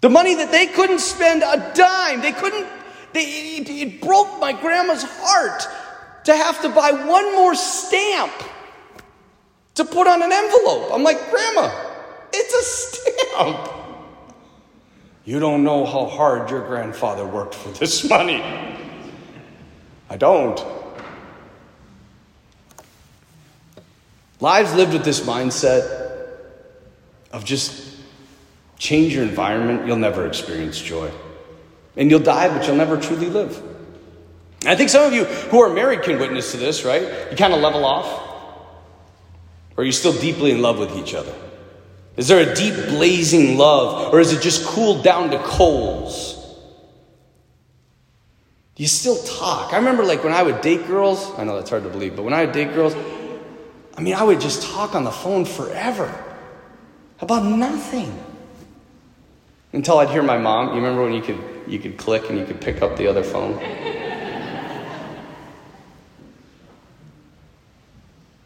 The 0.00 0.10
money 0.10 0.34
that 0.36 0.50
they 0.50 0.66
couldn't 0.66 1.00
spend 1.00 1.42
a 1.42 1.72
dime, 1.74 2.20
they 2.20 2.32
couldn't, 2.32 2.66
they, 3.12 3.24
it, 3.24 3.68
it 3.68 4.00
broke 4.00 4.38
my 4.38 4.52
grandma's 4.52 5.04
heart 5.04 5.66
to 6.24 6.36
have 6.36 6.60
to 6.62 6.68
buy 6.68 6.92
one 6.92 7.34
more 7.34 7.54
stamp 7.54 8.32
to 9.74 9.84
put 9.84 10.06
on 10.06 10.22
an 10.22 10.32
envelope. 10.32 10.90
I'm 10.92 11.02
like, 11.02 11.30
Grandma, 11.30 11.70
it's 12.32 12.54
a 12.54 12.62
stamp. 12.62 13.85
You 15.26 15.40
don't 15.40 15.64
know 15.64 15.84
how 15.84 16.06
hard 16.06 16.50
your 16.50 16.64
grandfather 16.66 17.26
worked 17.26 17.54
for 17.54 17.68
this 17.70 18.08
money. 18.08 18.42
I 20.08 20.16
don't. 20.16 20.64
Lives 24.40 24.72
lived 24.74 24.92
with 24.92 25.04
this 25.04 25.20
mindset 25.20 26.28
of 27.32 27.44
just 27.44 27.96
change 28.78 29.14
your 29.14 29.24
environment, 29.24 29.86
you'll 29.86 29.96
never 29.96 30.26
experience 30.26 30.80
joy. 30.80 31.10
And 31.96 32.10
you'll 32.10 32.20
die, 32.20 32.48
but 32.48 32.66
you'll 32.66 32.76
never 32.76 32.96
truly 32.96 33.28
live. 33.28 33.60
I 34.64 34.76
think 34.76 34.90
some 34.90 35.06
of 35.06 35.12
you 35.12 35.24
who 35.24 35.60
are 35.60 35.72
married 35.72 36.02
can 36.02 36.18
witness 36.20 36.52
to 36.52 36.56
this, 36.56 36.84
right? 36.84 37.02
You 37.30 37.36
kind 37.36 37.52
of 37.52 37.60
level 37.60 37.84
off. 37.84 38.06
Or 39.76 39.82
are 39.82 39.84
you 39.84 39.92
still 39.92 40.12
deeply 40.12 40.52
in 40.52 40.62
love 40.62 40.78
with 40.78 40.96
each 40.96 41.14
other? 41.14 41.34
Is 42.16 42.28
there 42.28 42.50
a 42.50 42.54
deep 42.54 42.74
blazing 42.88 43.58
love, 43.58 44.12
or 44.12 44.20
is 44.20 44.32
it 44.32 44.40
just 44.40 44.64
cooled 44.64 45.04
down 45.04 45.30
to 45.30 45.38
coals? 45.38 46.34
Do 48.74 48.82
you 48.82 48.88
still 48.88 49.16
talk? 49.22 49.72
I 49.72 49.76
remember 49.76 50.04
like 50.04 50.24
when 50.24 50.32
I 50.32 50.42
would 50.42 50.60
date 50.60 50.86
girls, 50.86 51.30
I 51.38 51.44
know 51.44 51.56
that's 51.56 51.70
hard 51.70 51.82
to 51.84 51.88
believe, 51.88 52.16
but 52.16 52.22
when 52.22 52.34
I 52.34 52.44
would 52.44 52.52
date 52.52 52.74
girls, 52.74 52.94
I 53.96 54.02
mean, 54.02 54.14
I 54.14 54.22
would 54.22 54.40
just 54.40 54.62
talk 54.62 54.94
on 54.94 55.04
the 55.04 55.10
phone 55.10 55.44
forever 55.46 56.12
about 57.20 57.44
nothing. 57.44 58.22
Until 59.72 59.98
I'd 59.98 60.10
hear 60.10 60.22
my 60.22 60.38
mom. 60.38 60.68
You 60.68 60.74
remember 60.76 61.02
when 61.02 61.12
you 61.12 61.22
could 61.22 61.38
you 61.66 61.78
could 61.78 61.96
click 61.98 62.30
and 62.30 62.38
you 62.38 62.44
could 62.46 62.60
pick 62.60 62.82
up 62.82 62.96
the 62.96 63.06
other 63.06 63.22
phone? 63.22 63.54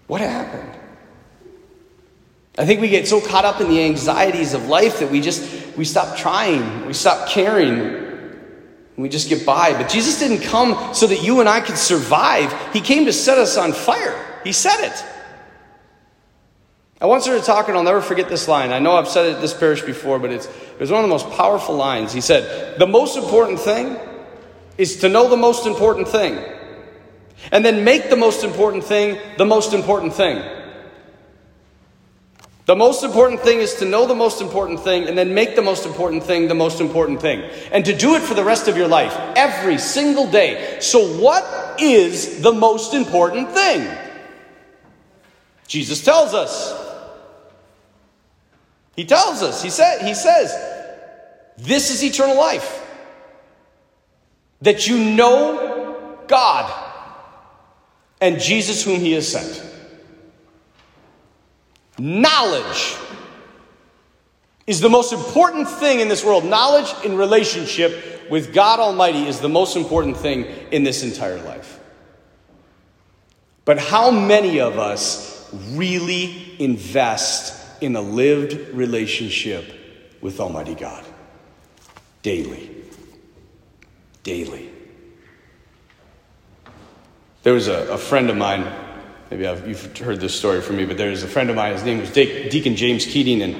what 0.06 0.20
happened? 0.20 0.69
I 2.60 2.66
think 2.66 2.82
we 2.82 2.90
get 2.90 3.08
so 3.08 3.22
caught 3.22 3.46
up 3.46 3.62
in 3.62 3.70
the 3.70 3.82
anxieties 3.82 4.52
of 4.52 4.66
life 4.66 4.98
that 4.98 5.10
we 5.10 5.22
just 5.22 5.78
we 5.78 5.86
stop 5.86 6.18
trying, 6.18 6.84
we 6.84 6.92
stop 6.92 7.26
caring, 7.26 8.36
we 8.98 9.08
just 9.08 9.30
get 9.30 9.46
by. 9.46 9.72
But 9.72 9.88
Jesus 9.88 10.18
didn't 10.18 10.42
come 10.42 10.92
so 10.92 11.06
that 11.06 11.22
you 11.22 11.40
and 11.40 11.48
I 11.48 11.62
could 11.62 11.78
survive. 11.78 12.54
He 12.74 12.82
came 12.82 13.06
to 13.06 13.14
set 13.14 13.38
us 13.38 13.56
on 13.56 13.72
fire. 13.72 14.42
He 14.44 14.52
said 14.52 14.78
it. 14.84 15.04
I 17.00 17.06
once 17.06 17.26
heard 17.26 17.40
a 17.40 17.42
talk, 17.42 17.68
and 17.68 17.78
I'll 17.78 17.82
never 17.82 18.02
forget 18.02 18.28
this 18.28 18.46
line. 18.46 18.72
I 18.72 18.78
know 18.78 18.94
I've 18.94 19.08
said 19.08 19.24
it 19.24 19.36
at 19.36 19.40
this 19.40 19.54
parish 19.54 19.80
before, 19.80 20.18
but 20.18 20.30
it's, 20.30 20.44
it 20.44 20.80
was 20.80 20.90
one 20.90 21.02
of 21.02 21.08
the 21.08 21.14
most 21.14 21.30
powerful 21.30 21.74
lines. 21.74 22.12
He 22.12 22.20
said, 22.20 22.78
The 22.78 22.86
most 22.86 23.16
important 23.16 23.58
thing 23.58 23.96
is 24.76 24.96
to 24.96 25.08
know 25.08 25.30
the 25.30 25.36
most 25.38 25.64
important 25.64 26.08
thing, 26.08 26.38
and 27.52 27.64
then 27.64 27.84
make 27.84 28.10
the 28.10 28.16
most 28.16 28.44
important 28.44 28.84
thing 28.84 29.18
the 29.38 29.46
most 29.46 29.72
important 29.72 30.12
thing. 30.12 30.59
The 32.70 32.76
most 32.76 33.02
important 33.02 33.40
thing 33.40 33.58
is 33.58 33.74
to 33.80 33.84
know 33.84 34.06
the 34.06 34.14
most 34.14 34.40
important 34.40 34.78
thing 34.78 35.08
and 35.08 35.18
then 35.18 35.34
make 35.34 35.56
the 35.56 35.60
most 35.60 35.84
important 35.84 36.22
thing 36.22 36.46
the 36.46 36.54
most 36.54 36.80
important 36.80 37.20
thing. 37.20 37.42
And 37.72 37.84
to 37.84 37.92
do 37.92 38.14
it 38.14 38.22
for 38.22 38.34
the 38.34 38.44
rest 38.44 38.68
of 38.68 38.76
your 38.76 38.86
life, 38.86 39.12
every 39.34 39.76
single 39.76 40.30
day. 40.30 40.78
So, 40.78 41.04
what 41.18 41.80
is 41.80 42.40
the 42.42 42.52
most 42.52 42.94
important 42.94 43.50
thing? 43.50 43.92
Jesus 45.66 46.04
tells 46.04 46.32
us. 46.32 46.72
He 48.94 49.04
tells 49.04 49.42
us. 49.42 49.60
He, 49.64 49.70
said, 49.70 50.06
he 50.06 50.14
says, 50.14 50.54
This 51.58 51.90
is 51.90 52.04
eternal 52.04 52.36
life. 52.36 52.86
That 54.62 54.86
you 54.86 54.96
know 55.16 56.20
God 56.28 56.72
and 58.20 58.38
Jesus, 58.38 58.84
whom 58.84 59.00
He 59.00 59.10
has 59.14 59.26
sent. 59.26 59.69
Knowledge 62.00 62.96
is 64.66 64.80
the 64.80 64.88
most 64.88 65.12
important 65.12 65.68
thing 65.68 66.00
in 66.00 66.08
this 66.08 66.24
world. 66.24 66.44
Knowledge 66.44 66.92
in 67.04 67.16
relationship 67.16 68.28
with 68.30 68.54
God 68.54 68.80
Almighty 68.80 69.26
is 69.26 69.40
the 69.40 69.48
most 69.48 69.76
important 69.76 70.16
thing 70.16 70.44
in 70.70 70.84
this 70.84 71.02
entire 71.02 71.42
life. 71.42 71.78
But 73.64 73.78
how 73.78 74.10
many 74.10 74.60
of 74.60 74.78
us 74.78 75.30
really 75.52 76.56
invest 76.62 77.82
in 77.82 77.96
a 77.96 78.00
lived 78.00 78.74
relationship 78.74 79.72
with 80.20 80.40
Almighty 80.40 80.74
God. 80.74 81.04
Daily. 82.22 82.70
Daily. 84.22 84.70
There 87.42 87.54
was 87.54 87.68
a, 87.68 87.92
a 87.92 87.98
friend 87.98 88.28
of 88.28 88.36
mine, 88.36 88.70
maybe 89.30 89.46
I've, 89.46 89.66
you've 89.66 89.98
heard 89.98 90.20
this 90.20 90.34
story 90.34 90.60
from 90.60 90.76
me, 90.76 90.84
but 90.84 90.96
there 90.96 91.10
was 91.10 91.22
a 91.22 91.28
friend 91.28 91.50
of 91.50 91.56
mine, 91.56 91.72
his 91.72 91.84
name 91.84 92.00
was 92.00 92.10
De- 92.10 92.48
Deacon 92.48 92.76
James 92.76 93.06
Keating, 93.06 93.42
and 93.42 93.56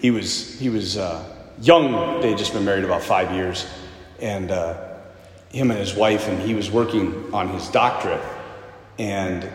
he 0.00 0.10
was, 0.10 0.58
he 0.58 0.68
was 0.68 0.96
uh, 0.96 1.24
young. 1.60 2.20
They 2.20 2.30
had 2.30 2.38
just 2.38 2.52
been 2.52 2.64
married 2.64 2.84
about 2.84 3.02
five 3.02 3.32
years. 3.32 3.66
And 4.20 4.50
uh, 4.50 4.98
him 5.50 5.70
and 5.70 5.80
his 5.80 5.94
wife, 5.94 6.28
and 6.28 6.40
he 6.40 6.54
was 6.54 6.70
working 6.70 7.32
on 7.32 7.48
his 7.48 7.68
doctorate. 7.68 8.22
And 8.98 9.50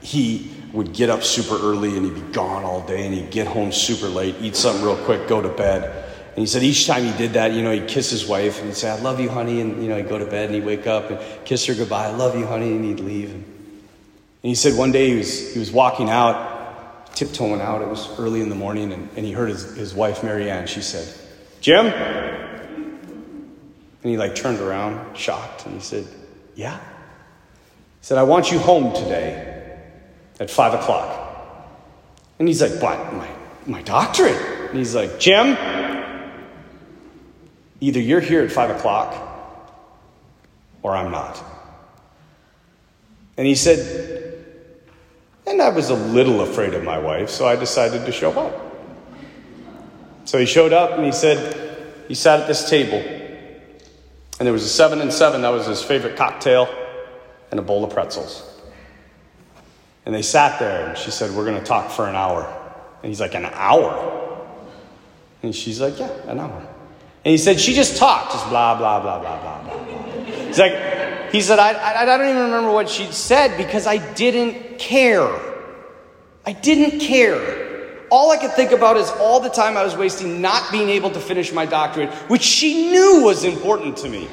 he 0.00 0.50
would 0.72 0.92
get 0.92 1.10
up 1.10 1.22
super 1.22 1.54
early 1.54 1.96
and 1.96 2.06
he'd 2.06 2.14
be 2.14 2.32
gone 2.32 2.64
all 2.64 2.84
day 2.86 3.06
and 3.06 3.14
he'd 3.14 3.30
get 3.30 3.46
home 3.46 3.70
super 3.70 4.08
late, 4.08 4.34
eat 4.40 4.56
something 4.56 4.84
real 4.84 4.96
quick, 5.04 5.28
go 5.28 5.40
to 5.40 5.48
bed. 5.48 5.84
And 6.30 6.38
he 6.38 6.46
said 6.46 6.62
each 6.62 6.86
time 6.86 7.04
he 7.04 7.16
did 7.16 7.34
that, 7.34 7.52
you 7.52 7.62
know, 7.62 7.70
he'd 7.70 7.88
kiss 7.88 8.10
his 8.10 8.26
wife 8.26 8.58
and 8.58 8.68
he'd 8.68 8.76
say, 8.76 8.90
I 8.90 8.98
love 8.98 9.20
you, 9.20 9.28
honey. 9.28 9.60
And, 9.60 9.82
you 9.82 9.88
know, 9.88 9.96
he'd 9.96 10.08
go 10.08 10.18
to 10.18 10.24
bed 10.24 10.46
and 10.46 10.54
he'd 10.54 10.64
wake 10.64 10.86
up 10.86 11.10
and 11.10 11.20
kiss 11.44 11.66
her 11.66 11.74
goodbye. 11.74 12.06
I 12.06 12.12
love 12.12 12.36
you, 12.38 12.46
honey. 12.46 12.72
And 12.72 12.84
he'd 12.84 13.00
leave. 13.00 13.32
And 13.32 13.51
he 14.50 14.54
said 14.56 14.76
one 14.76 14.90
day 14.90 15.10
he 15.10 15.16
was, 15.16 15.52
he 15.52 15.58
was 15.58 15.70
walking 15.70 16.10
out, 16.10 17.14
tiptoeing 17.14 17.60
out. 17.60 17.80
It 17.80 17.88
was 17.88 18.08
early 18.18 18.40
in 18.40 18.48
the 18.48 18.56
morning. 18.56 18.92
And, 18.92 19.08
and 19.16 19.24
he 19.24 19.32
heard 19.32 19.50
his, 19.50 19.76
his 19.76 19.94
wife, 19.94 20.24
Marianne, 20.24 20.66
she 20.66 20.82
said, 20.82 21.08
Jim? 21.60 21.86
And 24.02 24.10
he 24.10 24.16
like 24.16 24.34
turned 24.34 24.58
around, 24.58 25.16
shocked. 25.16 25.64
And 25.66 25.74
he 25.74 25.80
said, 25.80 26.06
Yeah. 26.56 26.76
He 26.76 26.82
said, 28.02 28.18
I 28.18 28.24
want 28.24 28.50
you 28.50 28.58
home 28.58 28.92
today 28.94 29.78
at 30.40 30.50
five 30.50 30.74
o'clock. 30.74 31.20
And 32.40 32.48
he's 32.48 32.60
like, 32.60 32.82
What? 32.82 33.12
My, 33.14 33.28
my 33.66 33.82
doctorate? 33.82 34.70
And 34.70 34.78
he's 34.78 34.94
like, 34.94 35.20
Jim? 35.20 35.56
Either 37.80 38.00
you're 38.00 38.20
here 38.20 38.42
at 38.42 38.50
five 38.50 38.70
o'clock 38.70 39.14
or 40.82 40.96
I'm 40.96 41.12
not. 41.12 41.42
And 43.36 43.46
he 43.46 43.54
said, 43.54 44.21
and 45.46 45.60
I 45.60 45.68
was 45.68 45.90
a 45.90 45.94
little 45.94 46.40
afraid 46.40 46.74
of 46.74 46.84
my 46.84 46.98
wife, 46.98 47.30
so 47.30 47.46
I 47.46 47.56
decided 47.56 48.06
to 48.06 48.12
show 48.12 48.32
up. 48.32 48.72
So 50.24 50.38
he 50.38 50.46
showed 50.46 50.72
up 50.72 50.92
and 50.92 51.04
he 51.04 51.12
said, 51.12 51.62
he 52.08 52.14
sat 52.14 52.40
at 52.40 52.46
this 52.46 52.68
table, 52.68 52.98
and 52.98 54.46
there 54.46 54.52
was 54.52 54.64
a 54.64 54.68
seven 54.68 55.00
and 55.00 55.12
seven, 55.12 55.42
that 55.42 55.50
was 55.50 55.66
his 55.66 55.82
favorite 55.82 56.16
cocktail, 56.16 56.68
and 57.50 57.58
a 57.58 57.62
bowl 57.62 57.84
of 57.84 57.90
pretzels. 57.90 58.48
And 60.04 60.14
they 60.14 60.22
sat 60.22 60.58
there, 60.58 60.88
and 60.88 60.98
she 60.98 61.10
said, 61.10 61.30
We're 61.30 61.44
going 61.44 61.58
to 61.58 61.64
talk 61.64 61.90
for 61.90 62.08
an 62.08 62.16
hour. 62.16 62.44
And 63.02 63.08
he's 63.08 63.20
like, 63.20 63.34
An 63.34 63.46
hour? 63.46 64.48
And 65.42 65.54
she's 65.54 65.80
like, 65.80 65.98
Yeah, 65.98 66.10
an 66.26 66.40
hour. 66.40 66.68
And 67.24 67.30
he 67.30 67.38
said, 67.38 67.60
She 67.60 67.72
just 67.72 67.96
talked, 67.96 68.32
just 68.32 68.48
blah, 68.48 68.76
blah, 68.76 69.00
blah, 69.00 69.20
blah, 69.20 69.40
blah, 69.40 69.62
blah, 69.62 69.84
blah. 69.84 70.24
He's 70.24 70.58
like, 70.58 70.72
He 71.32 71.40
said, 71.40 71.58
I, 71.58 72.02
I, 72.02 72.04
don't 72.04 72.28
even 72.28 72.42
remember 72.42 72.70
what 72.70 72.90
she 72.90 73.10
said 73.10 73.56
because 73.56 73.86
I 73.86 73.96
didn't 74.12 74.78
care. 74.78 75.26
I 76.44 76.52
didn't 76.52 77.00
care. 77.00 78.04
All 78.10 78.30
I 78.30 78.36
could 78.36 78.52
think 78.52 78.70
about 78.70 78.98
is 78.98 79.08
all 79.12 79.40
the 79.40 79.48
time 79.48 79.78
I 79.78 79.82
was 79.82 79.96
wasting 79.96 80.42
not 80.42 80.70
being 80.70 80.90
able 80.90 81.10
to 81.10 81.18
finish 81.18 81.50
my 81.50 81.64
doctorate, 81.64 82.10
which 82.28 82.42
she 82.42 82.90
knew 82.90 83.22
was 83.24 83.44
important 83.44 83.96
to 83.98 84.10
me. 84.10 84.28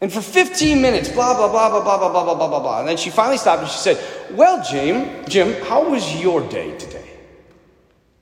And 0.00 0.12
for 0.12 0.20
15 0.20 0.80
minutes, 0.80 1.08
blah, 1.08 1.34
blah, 1.34 1.50
blah, 1.50 1.70
blah, 1.70 1.82
blah, 1.82 1.98
blah, 1.98 2.12
blah, 2.12 2.24
blah, 2.24 2.34
blah, 2.36 2.48
blah, 2.48 2.60
blah. 2.60 2.78
And 2.78 2.88
then 2.88 2.96
she 2.96 3.10
finally 3.10 3.36
stopped 3.36 3.62
and 3.62 3.70
she 3.70 3.78
said, 3.78 3.98
Well, 4.36 4.62
Jim, 4.62 5.24
Jim, 5.28 5.60
how 5.64 5.90
was 5.90 6.22
your 6.22 6.48
day 6.48 6.78
today? 6.78 7.10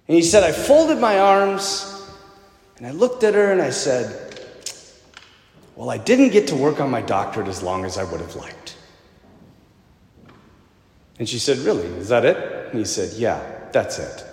And 0.08 0.16
he 0.16 0.22
said, 0.22 0.42
I 0.42 0.52
folded 0.52 0.98
my 0.98 1.18
arms 1.18 2.08
and 2.78 2.86
I 2.86 2.92
looked 2.92 3.24
at 3.24 3.34
her 3.34 3.52
and 3.52 3.60
I 3.60 3.70
said, 3.70 4.25
Well, 5.76 5.90
I 5.90 5.98
didn't 5.98 6.30
get 6.30 6.48
to 6.48 6.56
work 6.56 6.80
on 6.80 6.90
my 6.90 7.02
doctorate 7.02 7.48
as 7.48 7.62
long 7.62 7.84
as 7.84 7.98
I 7.98 8.04
would 8.04 8.20
have 8.20 8.34
liked. 8.34 8.76
And 11.18 11.28
she 11.28 11.38
said, 11.38 11.58
Really? 11.58 11.86
Is 11.86 12.08
that 12.08 12.24
it? 12.24 12.36
And 12.70 12.78
he 12.78 12.84
said, 12.84 13.12
Yeah, 13.12 13.40
that's 13.72 13.98
it. 13.98 14.24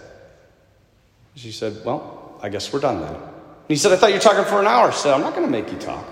She 1.35 1.51
said, 1.51 1.83
Well, 1.85 2.39
I 2.41 2.49
guess 2.49 2.71
we're 2.71 2.79
done 2.79 3.01
then. 3.01 3.13
And 3.13 3.69
he 3.69 3.75
said, 3.75 3.91
I 3.91 3.97
thought 3.97 4.09
you 4.09 4.15
were 4.15 4.21
talking 4.21 4.45
for 4.45 4.59
an 4.59 4.67
hour. 4.67 4.91
She 4.91 4.99
said, 4.99 5.13
I'm 5.13 5.21
not 5.21 5.35
going 5.35 5.45
to 5.45 5.51
make 5.51 5.71
you 5.71 5.77
talk. 5.77 6.05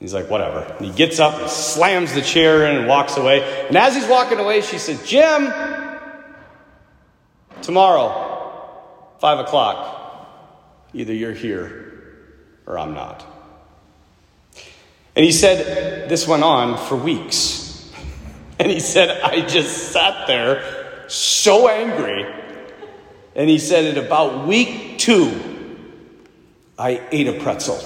He's 0.00 0.12
like, 0.12 0.28
whatever. 0.28 0.62
And 0.78 0.86
he 0.86 0.92
gets 0.92 1.20
up 1.20 1.40
and 1.40 1.48
slams 1.48 2.12
the 2.12 2.22
chair 2.22 2.66
in 2.66 2.76
and 2.76 2.88
walks 2.88 3.16
away. 3.16 3.68
And 3.68 3.76
as 3.76 3.94
he's 3.94 4.08
walking 4.08 4.40
away, 4.40 4.60
she 4.60 4.78
said, 4.78 4.98
Jim, 5.06 5.52
tomorrow, 7.62 9.14
five 9.20 9.38
o'clock, 9.38 10.88
either 10.92 11.14
you're 11.14 11.32
here 11.32 12.34
or 12.66 12.80
I'm 12.80 12.94
not. 12.94 13.24
And 15.14 15.24
he 15.24 15.32
said, 15.32 16.08
this 16.08 16.26
went 16.26 16.42
on 16.42 16.78
for 16.78 16.96
weeks. 16.96 17.90
And 18.58 18.70
he 18.70 18.80
said, 18.80 19.20
I 19.22 19.46
just 19.46 19.92
sat 19.92 20.26
there 20.26 21.08
so 21.08 21.68
angry. 21.68 22.24
And 23.34 23.50
he 23.50 23.58
said, 23.58 23.96
at 23.96 24.04
about 24.04 24.46
week 24.46 24.98
two, 24.98 25.38
I 26.78 27.02
ate 27.10 27.28
a 27.28 27.40
pretzel. 27.40 27.80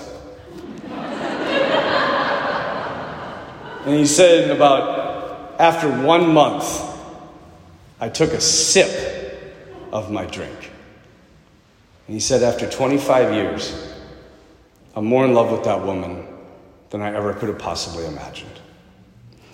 And 3.86 3.94
he 3.94 4.06
said, 4.06 4.44
in 4.44 4.50
about 4.50 5.60
after 5.60 5.88
one 5.88 6.32
month, 6.32 6.82
I 8.00 8.08
took 8.08 8.32
a 8.32 8.40
sip 8.40 9.62
of 9.92 10.10
my 10.10 10.26
drink. 10.26 10.70
And 12.06 12.14
he 12.14 12.20
said, 12.20 12.42
after 12.42 12.68
25 12.68 13.32
years, 13.32 13.94
I'm 14.94 15.04
more 15.04 15.24
in 15.24 15.34
love 15.34 15.50
with 15.50 15.64
that 15.64 15.84
woman 15.84 16.26
than 16.96 17.06
I 17.06 17.14
ever 17.14 17.34
could 17.34 17.48
have 17.50 17.58
possibly 17.58 18.06
imagined. 18.06 18.50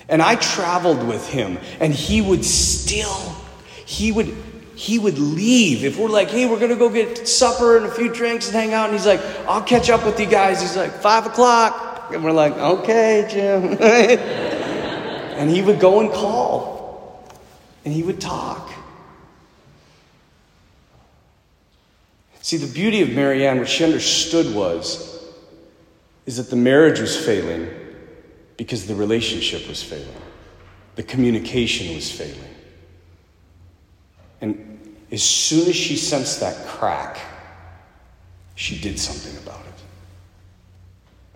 And 0.08 0.22
I 0.22 0.36
traveled 0.36 1.06
with 1.06 1.28
him, 1.28 1.58
and 1.80 1.92
he 1.92 2.20
would 2.20 2.44
still, 2.44 3.34
he 3.84 4.12
would, 4.12 4.34
he 4.76 4.98
would 4.98 5.18
leave. 5.18 5.84
If 5.84 5.98
we're 5.98 6.08
like, 6.08 6.30
hey, 6.30 6.46
we're 6.46 6.60
gonna 6.60 6.76
go 6.76 6.88
get 6.88 7.26
supper 7.26 7.76
and 7.76 7.86
a 7.86 7.90
few 7.90 8.12
drinks 8.12 8.46
and 8.46 8.54
hang 8.54 8.72
out, 8.72 8.90
and 8.90 8.92
he's 8.92 9.06
like, 9.06 9.20
I'll 9.48 9.62
catch 9.62 9.90
up 9.90 10.04
with 10.04 10.20
you 10.20 10.26
guys. 10.26 10.60
He's 10.60 10.76
like, 10.76 10.92
five 10.92 11.26
o'clock. 11.26 12.12
And 12.12 12.22
we're 12.22 12.32
like, 12.32 12.52
okay, 12.52 13.26
Jim. 13.28 13.76
and 13.80 15.50
he 15.50 15.62
would 15.62 15.80
go 15.80 16.00
and 16.00 16.12
call, 16.12 17.26
and 17.84 17.92
he 17.92 18.02
would 18.02 18.20
talk. 18.20 18.70
See, 22.40 22.56
the 22.56 22.72
beauty 22.72 23.02
of 23.02 23.10
Marianne, 23.10 23.58
what 23.58 23.68
she 23.68 23.84
understood 23.84 24.54
was, 24.54 25.11
is 26.26 26.36
that 26.36 26.50
the 26.50 26.56
marriage 26.56 27.00
was 27.00 27.16
failing 27.16 27.68
because 28.56 28.86
the 28.86 28.94
relationship 28.94 29.68
was 29.68 29.82
failing. 29.82 30.06
The 30.94 31.02
communication 31.02 31.94
was 31.94 32.10
failing. 32.10 32.54
And 34.40 34.96
as 35.10 35.22
soon 35.22 35.68
as 35.68 35.76
she 35.76 35.96
sensed 35.96 36.40
that 36.40 36.66
crack, 36.66 37.18
she 38.54 38.78
did 38.78 38.98
something 38.98 39.36
about 39.42 39.60
it. 39.60 39.82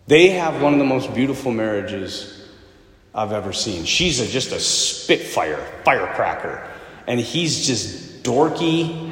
They 0.06 0.28
have 0.30 0.62
one 0.62 0.72
of 0.72 0.78
the 0.78 0.84
most 0.84 1.14
beautiful 1.14 1.50
marriages 1.50 2.48
I've 3.14 3.32
ever 3.32 3.52
seen. 3.52 3.84
She's 3.84 4.20
a, 4.20 4.26
just 4.26 4.52
a 4.52 4.60
spitfire, 4.60 5.64
firecracker, 5.84 6.68
and 7.06 7.18
he's 7.18 7.66
just 7.66 8.22
dorky 8.22 9.05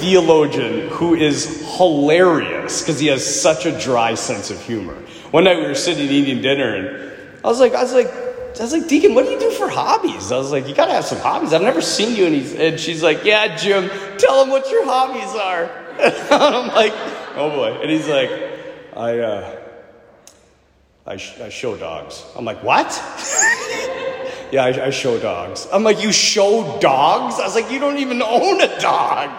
theologian 0.00 0.88
who 0.88 1.14
is 1.14 1.76
hilarious 1.76 2.80
because 2.80 2.98
he 2.98 3.08
has 3.08 3.24
such 3.24 3.66
a 3.66 3.78
dry 3.78 4.14
sense 4.14 4.50
of 4.50 4.60
humor. 4.62 4.94
One 5.30 5.44
night 5.44 5.58
we 5.58 5.66
were 5.66 5.74
sitting 5.74 6.08
eating 6.08 6.40
dinner, 6.40 6.74
and 6.74 7.12
I 7.44 7.48
was 7.48 7.60
like, 7.60 7.74
I 7.74 7.82
was 7.82 7.92
like, 7.92 8.08
I 8.08 8.62
was 8.62 8.72
like, 8.72 8.88
Deacon, 8.88 9.14
what 9.14 9.26
do 9.26 9.30
you 9.30 9.38
do 9.38 9.50
for 9.50 9.68
hobbies? 9.68 10.32
I 10.32 10.38
was 10.38 10.50
like, 10.50 10.66
you 10.66 10.74
gotta 10.74 10.92
have 10.92 11.04
some 11.04 11.18
hobbies. 11.18 11.52
I've 11.52 11.62
never 11.62 11.80
seen 11.80 12.16
you. 12.16 12.26
And, 12.26 12.34
he's, 12.34 12.54
and 12.54 12.80
she's 12.80 13.02
like, 13.02 13.24
yeah, 13.24 13.56
Jim, 13.56 13.88
tell 14.18 14.42
him 14.42 14.50
what 14.50 14.68
your 14.70 14.84
hobbies 14.84 15.34
are. 15.36 15.64
and 16.00 16.32
I'm 16.32 16.68
like, 16.68 16.92
oh 17.36 17.50
boy. 17.50 17.78
And 17.80 17.90
he's 17.90 18.08
like, 18.08 18.30
I, 18.96 19.18
uh, 19.18 19.60
I, 21.06 21.16
sh- 21.16 21.38
I 21.40 21.48
show 21.48 21.76
dogs. 21.76 22.24
I'm 22.36 22.44
like, 22.44 22.62
what? 22.64 22.88
yeah, 24.52 24.64
I, 24.64 24.86
I 24.86 24.90
show 24.90 25.18
dogs. 25.20 25.68
I'm 25.72 25.84
like, 25.84 26.02
you 26.02 26.12
show 26.12 26.78
dogs? 26.80 27.38
I 27.38 27.44
was 27.44 27.54
like, 27.54 27.70
you 27.70 27.78
don't 27.78 27.98
even 27.98 28.20
own 28.22 28.60
a 28.60 28.80
dog. 28.80 29.30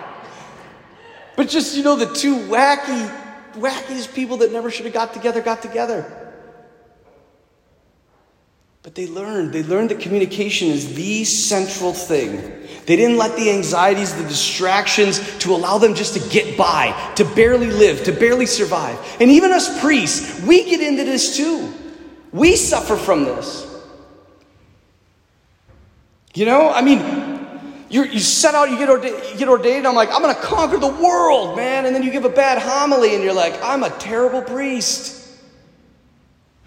But 1.35 1.49
just, 1.49 1.77
you 1.77 1.83
know, 1.83 1.95
the 1.95 2.13
two 2.13 2.35
wacky, 2.35 3.09
wackiest 3.53 4.13
people 4.13 4.37
that 4.37 4.51
never 4.51 4.69
should 4.69 4.85
have 4.85 4.93
got 4.93 5.13
together 5.13 5.41
got 5.41 5.61
together. 5.61 6.17
But 8.83 8.95
they 8.95 9.07
learned. 9.07 9.53
They 9.53 9.63
learned 9.63 9.91
that 9.91 9.99
communication 9.99 10.69
is 10.69 10.95
the 10.95 11.23
central 11.23 11.93
thing. 11.93 12.37
They 12.85 12.95
didn't 12.95 13.17
let 13.17 13.37
the 13.37 13.51
anxieties, 13.51 14.15
the 14.15 14.27
distractions 14.27 15.19
to 15.39 15.53
allow 15.53 15.77
them 15.77 15.93
just 15.93 16.15
to 16.15 16.29
get 16.29 16.57
by, 16.57 17.13
to 17.15 17.23
barely 17.23 17.69
live, 17.69 18.03
to 18.05 18.11
barely 18.11 18.47
survive. 18.47 18.97
And 19.19 19.29
even 19.29 19.51
us 19.51 19.79
priests, 19.81 20.41
we 20.41 20.65
get 20.65 20.81
into 20.81 21.03
this 21.03 21.37
too. 21.37 21.71
We 22.31 22.55
suffer 22.55 22.95
from 22.95 23.25
this. 23.25 23.67
You 26.33 26.45
know, 26.45 26.71
I 26.71 26.81
mean, 26.81 27.30
you 27.91 28.05
you 28.05 28.19
set 28.19 28.55
out, 28.55 28.69
you 28.69 28.77
get, 28.77 28.89
ordained, 28.89 29.21
you 29.31 29.37
get 29.37 29.49
ordained, 29.49 29.85
I'm 29.85 29.95
like, 29.95 30.09
I'm 30.11 30.21
going 30.21 30.33
to 30.33 30.41
conquer 30.41 30.77
the 30.77 30.87
world, 30.87 31.57
man. 31.57 31.85
And 31.85 31.93
then 31.93 32.03
you 32.03 32.09
give 32.09 32.23
a 32.23 32.29
bad 32.29 32.57
homily 32.57 33.13
and 33.15 33.23
you're 33.23 33.33
like, 33.33 33.53
I'm 33.61 33.83
a 33.83 33.89
terrible 33.89 34.41
priest. 34.41 35.17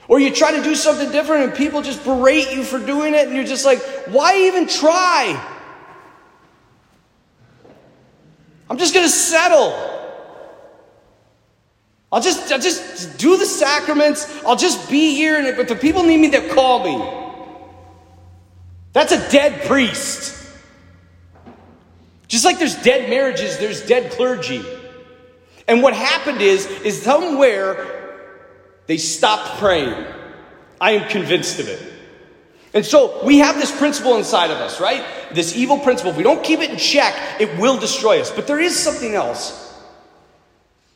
Or 0.06 0.20
you 0.20 0.30
try 0.30 0.54
to 0.54 0.62
do 0.62 0.74
something 0.74 1.10
different 1.10 1.44
and 1.44 1.54
people 1.54 1.80
just 1.80 2.04
berate 2.04 2.52
you 2.52 2.62
for 2.62 2.78
doing 2.78 3.14
it 3.14 3.26
and 3.26 3.34
you're 3.34 3.46
just 3.46 3.64
like, 3.64 3.80
why 4.08 4.36
even 4.36 4.68
try? 4.68 5.42
I'm 8.68 8.76
just 8.76 8.92
going 8.92 9.06
to 9.06 9.12
settle. 9.12 9.72
I'll 12.12 12.20
just, 12.20 12.52
I'll 12.52 12.60
just 12.60 13.16
do 13.16 13.38
the 13.38 13.46
sacraments. 13.46 14.44
I'll 14.44 14.56
just 14.56 14.90
be 14.90 15.14
here. 15.14 15.38
And 15.38 15.46
if 15.46 15.68
the 15.68 15.74
people 15.74 16.02
need 16.02 16.18
me, 16.18 16.28
they'll 16.28 16.52
call 16.54 16.84
me. 16.84 17.22
That's 18.92 19.12
a 19.12 19.30
dead 19.30 19.66
priest. 19.66 20.43
Just 22.34 22.44
like 22.44 22.58
there's 22.58 22.74
dead 22.82 23.08
marriages, 23.08 23.58
there's 23.58 23.86
dead 23.86 24.10
clergy. 24.10 24.60
And 25.68 25.84
what 25.84 25.94
happened 25.94 26.42
is, 26.42 26.66
is 26.66 27.00
somewhere 27.00 28.18
they 28.88 28.96
stopped 28.96 29.60
praying. 29.60 29.94
I 30.80 30.94
am 30.94 31.08
convinced 31.08 31.60
of 31.60 31.68
it. 31.68 31.80
And 32.74 32.84
so 32.84 33.24
we 33.24 33.38
have 33.38 33.54
this 33.54 33.70
principle 33.78 34.16
inside 34.16 34.50
of 34.50 34.56
us, 34.56 34.80
right? 34.80 35.04
This 35.32 35.56
evil 35.56 35.78
principle. 35.78 36.10
If 36.10 36.16
we 36.16 36.24
don't 36.24 36.42
keep 36.42 36.58
it 36.58 36.70
in 36.70 36.76
check, 36.76 37.14
it 37.40 37.56
will 37.56 37.78
destroy 37.78 38.20
us. 38.20 38.32
But 38.32 38.48
there 38.48 38.58
is 38.58 38.76
something 38.76 39.14
else. 39.14 39.72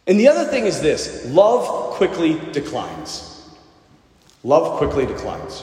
And 0.09 0.19
the 0.19 0.27
other 0.27 0.45
thing 0.45 0.65
is 0.65 0.81
this 0.81 1.25
love 1.27 1.93
quickly 1.93 2.41
declines. 2.51 3.49
Love 4.43 4.77
quickly 4.79 5.07
declines. 5.07 5.63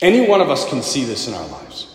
Any 0.00 0.28
one 0.28 0.40
of 0.40 0.48
us 0.48 0.68
can 0.68 0.80
see 0.80 1.02
this 1.02 1.26
in 1.26 1.34
our 1.34 1.48
lives. 1.48 1.89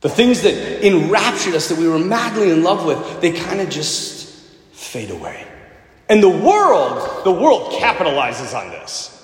The 0.00 0.08
things 0.08 0.42
that 0.42 0.86
enraptured 0.86 1.54
us, 1.54 1.68
that 1.68 1.78
we 1.78 1.86
were 1.86 1.98
madly 1.98 2.50
in 2.50 2.62
love 2.62 2.86
with, 2.86 3.20
they 3.20 3.32
kind 3.32 3.60
of 3.60 3.68
just 3.68 4.28
fade 4.72 5.10
away. 5.10 5.46
And 6.08 6.22
the 6.22 6.28
world, 6.28 7.24
the 7.24 7.32
world 7.32 7.72
capitalizes 7.74 8.54
on 8.58 8.70
this. 8.70 9.16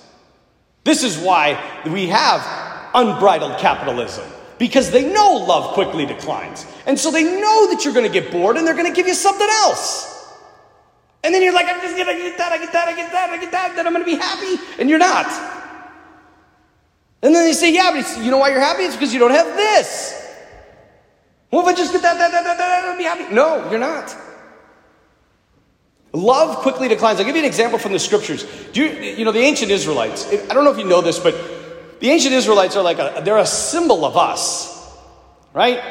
This 0.84 1.02
is 1.02 1.18
why 1.18 1.60
we 1.86 2.06
have 2.08 2.46
unbridled 2.94 3.58
capitalism. 3.58 4.24
Because 4.58 4.90
they 4.90 5.12
know 5.12 5.34
love 5.34 5.74
quickly 5.74 6.06
declines. 6.06 6.64
And 6.86 6.98
so 6.98 7.10
they 7.10 7.24
know 7.24 7.70
that 7.70 7.84
you're 7.84 7.92
going 7.92 8.06
to 8.06 8.20
get 8.20 8.30
bored 8.30 8.56
and 8.56 8.66
they're 8.66 8.74
going 8.76 8.86
to 8.86 8.94
give 8.94 9.06
you 9.06 9.14
something 9.14 9.48
else. 9.48 10.12
And 11.24 11.34
then 11.34 11.42
you're 11.42 11.52
like, 11.52 11.66
I'm 11.66 11.80
just 11.80 11.96
going 11.96 12.06
to 12.06 12.22
get 12.22 12.38
that, 12.38 12.52
I 12.52 12.58
get 12.58 12.72
that, 12.72 12.88
I 12.88 12.94
get 12.94 13.12
that, 13.12 13.30
I 13.30 13.36
get 13.38 13.50
that, 13.50 13.76
then 13.76 13.86
I'm 13.86 13.92
going 13.92 14.04
to 14.04 14.10
be 14.10 14.16
happy. 14.16 14.62
And 14.78 14.88
you're 14.88 14.98
not. 14.98 15.26
And 17.22 17.34
then 17.34 17.44
they 17.44 17.52
say, 17.52 17.74
yeah, 17.74 17.90
but 17.92 18.24
you 18.24 18.30
know 18.30 18.38
why 18.38 18.50
you're 18.50 18.60
happy? 18.60 18.84
It's 18.84 18.94
because 18.94 19.12
you 19.12 19.18
don't 19.18 19.32
have 19.32 19.56
this. 19.56 20.25
Well, 21.50 21.62
if 21.62 21.68
I 21.68 21.74
just 21.74 21.92
get 21.92 22.02
that, 22.02 22.18
that, 22.18 22.30
that, 22.32 22.44
that, 22.44 22.58
that, 22.58 22.84
I'll 22.84 22.98
be 22.98 23.04
happy. 23.04 23.32
No, 23.34 23.70
you're 23.70 23.78
not. 23.78 24.14
Love 26.12 26.58
quickly 26.58 26.88
declines. 26.88 27.18
I'll 27.18 27.26
give 27.26 27.36
you 27.36 27.42
an 27.42 27.46
example 27.46 27.78
from 27.78 27.92
the 27.92 27.98
scriptures. 27.98 28.44
Do 28.72 28.84
you, 28.84 29.14
you 29.16 29.24
know, 29.24 29.32
the 29.32 29.40
ancient 29.40 29.70
Israelites, 29.70 30.26
I 30.26 30.54
don't 30.54 30.64
know 30.64 30.72
if 30.72 30.78
you 30.78 30.86
know 30.86 31.02
this, 31.02 31.18
but 31.18 31.34
the 32.00 32.10
ancient 32.10 32.34
Israelites 32.34 32.76
are 32.76 32.82
like, 32.82 32.98
a, 32.98 33.22
they're 33.24 33.38
a 33.38 33.46
symbol 33.46 34.04
of 34.04 34.16
us, 34.16 34.96
right? 35.52 35.82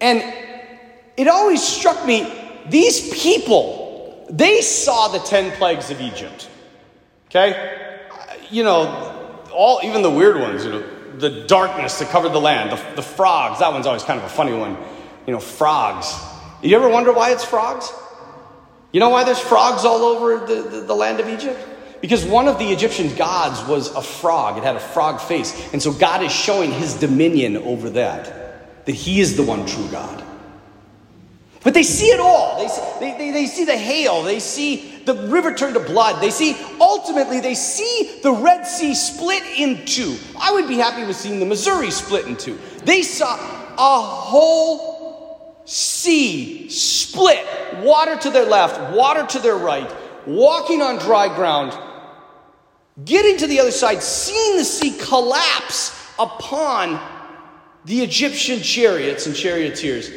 And 0.00 0.22
it 1.16 1.28
always 1.28 1.62
struck 1.62 2.06
me, 2.06 2.30
these 2.68 3.12
people, 3.14 4.26
they 4.30 4.60
saw 4.60 5.08
the 5.08 5.18
10 5.18 5.52
plagues 5.52 5.90
of 5.90 6.00
Egypt, 6.00 6.48
okay? 7.28 7.98
You 8.50 8.64
know, 8.64 9.42
all, 9.52 9.80
even 9.82 10.02
the 10.02 10.10
weird 10.10 10.38
ones, 10.40 10.64
you 10.64 10.72
know, 10.72 10.95
the 11.18 11.46
darkness 11.46 11.98
that 11.98 12.08
covered 12.08 12.30
the 12.32 12.40
land, 12.40 12.70
the, 12.70 12.94
the 12.96 13.02
frogs, 13.02 13.60
that 13.60 13.72
one's 13.72 13.86
always 13.86 14.02
kind 14.02 14.18
of 14.18 14.26
a 14.26 14.28
funny 14.28 14.52
one. 14.52 14.76
You 15.26 15.32
know, 15.32 15.40
frogs. 15.40 16.14
You 16.62 16.76
ever 16.76 16.88
wonder 16.88 17.12
why 17.12 17.32
it's 17.32 17.44
frogs? 17.44 17.92
You 18.92 19.00
know 19.00 19.10
why 19.10 19.24
there's 19.24 19.40
frogs 19.40 19.84
all 19.84 20.02
over 20.02 20.46
the, 20.46 20.62
the, 20.62 20.80
the, 20.82 20.94
land 20.94 21.20
of 21.20 21.28
Egypt? 21.28 21.58
Because 22.00 22.24
one 22.24 22.48
of 22.48 22.58
the 22.58 22.66
Egyptian 22.66 23.14
gods 23.16 23.62
was 23.68 23.94
a 23.94 24.02
frog. 24.02 24.58
It 24.58 24.64
had 24.64 24.76
a 24.76 24.80
frog 24.80 25.20
face. 25.20 25.72
And 25.72 25.82
so 25.82 25.92
God 25.92 26.22
is 26.22 26.32
showing 26.32 26.72
his 26.72 26.94
dominion 26.94 27.56
over 27.56 27.90
that, 27.90 28.86
that 28.86 28.94
he 28.94 29.20
is 29.20 29.36
the 29.36 29.42
one 29.42 29.66
true 29.66 29.88
God. 29.90 30.24
But 31.62 31.74
they 31.74 31.82
see 31.82 32.06
it 32.06 32.20
all. 32.20 32.58
They, 32.58 33.10
they, 33.10 33.18
they, 33.18 33.30
they 33.32 33.46
see 33.46 33.64
the 33.64 33.76
hail. 33.76 34.22
They 34.22 34.38
see 34.38 34.95
the 35.06 35.14
river 35.28 35.54
turn 35.54 35.74
to 35.74 35.80
blood. 35.80 36.20
They 36.20 36.30
see, 36.30 36.56
ultimately, 36.80 37.40
they 37.40 37.54
see 37.54 38.20
the 38.22 38.32
Red 38.32 38.66
Sea 38.66 38.94
split 38.94 39.42
in 39.56 39.86
two. 39.86 40.16
I 40.38 40.52
would 40.52 40.68
be 40.68 40.76
happy 40.76 41.04
with 41.06 41.16
seeing 41.16 41.40
the 41.40 41.46
Missouri 41.46 41.90
split 41.90 42.26
in 42.26 42.36
two. 42.36 42.58
They 42.84 43.02
saw 43.02 43.34
a 43.34 44.00
whole 44.00 45.62
sea 45.64 46.68
split, 46.68 47.44
water 47.78 48.16
to 48.16 48.30
their 48.30 48.46
left, 48.46 48.94
water 48.94 49.26
to 49.26 49.38
their 49.38 49.56
right, 49.56 49.90
walking 50.26 50.82
on 50.82 50.98
dry 50.98 51.34
ground, 51.34 51.76
getting 53.04 53.38
to 53.38 53.46
the 53.46 53.60
other 53.60 53.72
side, 53.72 54.02
seeing 54.02 54.58
the 54.58 54.64
sea 54.64 54.96
collapse 54.98 55.92
upon 56.18 57.00
the 57.84 58.02
Egyptian 58.02 58.60
chariots 58.60 59.26
and 59.26 59.36
charioteers 59.36 60.10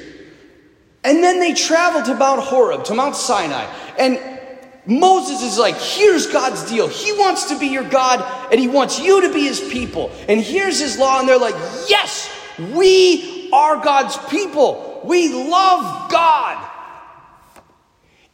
and 1.03 1.23
then 1.23 1.39
they 1.39 1.53
traveled 1.53 2.05
to 2.05 2.15
Mount 2.15 2.41
Horeb, 2.41 2.83
to 2.85 2.93
Mount 2.93 3.15
Sinai. 3.15 3.65
And 3.97 4.38
Moses 4.85 5.43
is 5.43 5.57
like, 5.57 5.75
here's 5.75 6.27
God's 6.27 6.67
deal. 6.69 6.87
He 6.87 7.11
wants 7.13 7.49
to 7.49 7.59
be 7.59 7.67
your 7.67 7.83
God, 7.83 8.25
and 8.51 8.59
he 8.59 8.67
wants 8.67 8.99
you 8.99 9.21
to 9.21 9.33
be 9.33 9.41
his 9.41 9.59
people. 9.59 10.11
And 10.27 10.41
here's 10.41 10.79
his 10.79 10.97
law. 10.97 11.19
And 11.19 11.27
they're 11.27 11.37
like, 11.37 11.55
yes, 11.87 12.29
we 12.73 13.49
are 13.51 13.77
God's 13.83 14.17
people. 14.29 15.01
We 15.03 15.33
love 15.49 16.09
God. 16.09 16.65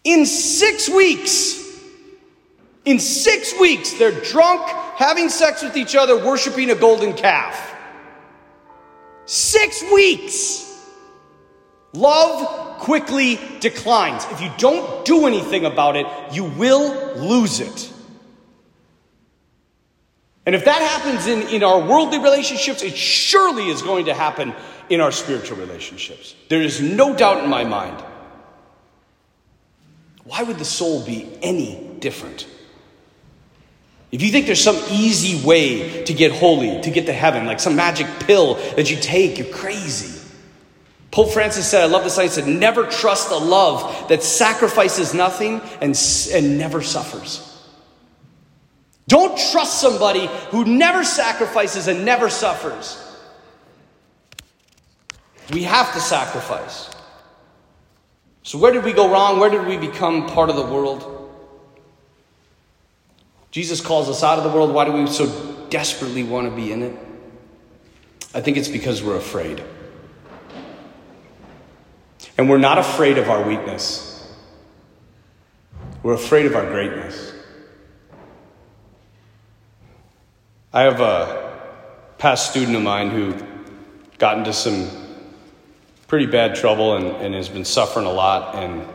In 0.03 0.25
six 0.25 0.87
weeks, 0.87 1.61
in 2.85 2.99
six 2.99 3.59
weeks, 3.59 3.93
they're 3.93 4.21
drunk, 4.21 4.61
having 4.95 5.29
sex 5.29 5.63
with 5.63 5.75
each 5.75 5.95
other, 5.95 6.23
worshiping 6.23 6.69
a 6.69 6.75
golden 6.75 7.13
calf. 7.13 7.73
Six 9.25 9.83
weeks. 9.91 10.61
Love 11.93 12.64
quickly 12.85 13.39
declines. 13.61 14.27
If 14.29 14.41
you 14.41 14.51
don't 14.59 15.03
do 15.05 15.25
anything 15.25 15.65
about 15.65 15.95
it, 15.95 16.05
you 16.31 16.43
will 16.43 17.15
lose 17.15 17.59
it. 17.59 17.91
And 20.45 20.53
if 20.53 20.65
that 20.65 20.83
happens 20.83 21.25
in, 21.25 21.47
in 21.47 21.63
our 21.63 21.79
worldly 21.79 22.19
relationships, 22.19 22.83
it 22.83 22.95
surely 22.95 23.69
is 23.69 23.81
going 23.81 24.05
to 24.05 24.13
happen 24.13 24.53
in 24.87 25.01
our 25.01 25.11
spiritual 25.11 25.57
relationships. 25.57 26.35
There 26.47 26.61
is 26.61 26.79
no 26.79 27.15
doubt 27.15 27.43
in 27.43 27.49
my 27.49 27.63
mind. 27.63 28.03
Why 30.23 30.43
would 30.43 30.59
the 30.59 30.65
soul 30.65 31.03
be 31.03 31.27
any 31.41 31.97
different? 31.99 32.45
If 34.11 34.21
you 34.21 34.29
think 34.29 34.45
there's 34.45 34.63
some 34.63 34.79
easy 34.91 35.43
way 35.43 36.03
to 36.03 36.13
get 36.13 36.31
holy, 36.31 36.79
to 36.81 36.91
get 36.91 37.07
to 37.07 37.13
heaven, 37.13 37.47
like 37.47 37.59
some 37.59 37.75
magic 37.75 38.05
pill 38.19 38.53
that 38.75 38.91
you 38.91 38.97
take, 38.97 39.39
you're 39.39 39.47
crazy. 39.47 40.14
Pope 41.15 41.31
Francis 41.31 41.65
said, 41.65 41.81
I 41.81 41.85
love 41.85 42.03
this 42.03 42.17
line, 42.17 42.27
he 42.27 42.33
said, 42.33 42.45
never 42.45 42.85
trust 42.85 43.31
a 43.31 43.37
love 43.37 44.09
that 44.09 44.21
sacrifices 44.21 45.13
nothing 45.13 45.61
and, 45.79 45.97
and 46.33 46.57
never 46.57 46.81
suffers. 46.81 47.63
Don't 49.07 49.37
trust 49.53 49.79
somebody 49.79 50.29
who 50.49 50.65
never 50.65 51.05
sacrifices 51.05 51.87
and 51.87 52.03
never 52.03 52.29
suffers. 52.29 53.01
We 55.53 55.63
have 55.63 55.93
to 55.93 56.01
sacrifice. 56.01 56.89
So, 58.43 58.57
where 58.57 58.73
did 58.73 58.83
we 58.83 58.91
go 58.91 59.09
wrong? 59.09 59.39
Where 59.39 59.49
did 59.49 59.65
we 59.65 59.77
become 59.77 60.27
part 60.27 60.49
of 60.49 60.57
the 60.57 60.65
world? 60.65 61.31
Jesus 63.51 63.79
calls 63.79 64.09
us 64.09 64.21
out 64.21 64.37
of 64.37 64.43
the 64.43 64.49
world. 64.49 64.73
Why 64.73 64.83
do 64.83 64.91
we 64.91 65.07
so 65.07 65.27
desperately 65.69 66.23
want 66.23 66.49
to 66.49 66.53
be 66.53 66.73
in 66.73 66.83
it? 66.83 66.99
I 68.33 68.41
think 68.41 68.57
it's 68.57 68.67
because 68.67 69.01
we're 69.01 69.15
afraid. 69.15 69.63
And 72.37 72.49
we're 72.49 72.57
not 72.57 72.77
afraid 72.77 73.17
of 73.17 73.29
our 73.29 73.47
weakness, 73.47 74.33
we're 76.03 76.13
afraid 76.13 76.45
of 76.45 76.55
our 76.55 76.65
greatness. 76.65 77.33
I 80.73 80.81
have 80.81 80.99
a 80.99 81.57
past 82.17 82.51
student 82.51 82.75
of 82.75 82.83
mine 82.83 83.09
who 83.09 83.33
got 84.17 84.37
into 84.37 84.51
some 84.51 84.89
pretty 86.07 86.25
bad 86.25 86.55
trouble 86.55 86.97
and, 86.97 87.07
and 87.07 87.33
has 87.33 87.47
been 87.47 87.63
suffering 87.63 88.05
a 88.05 88.11
lot. 88.11 88.55
And 88.55 88.85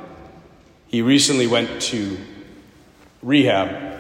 he 0.88 1.00
recently 1.00 1.46
went 1.46 1.80
to 1.82 2.18
rehab, 3.22 3.98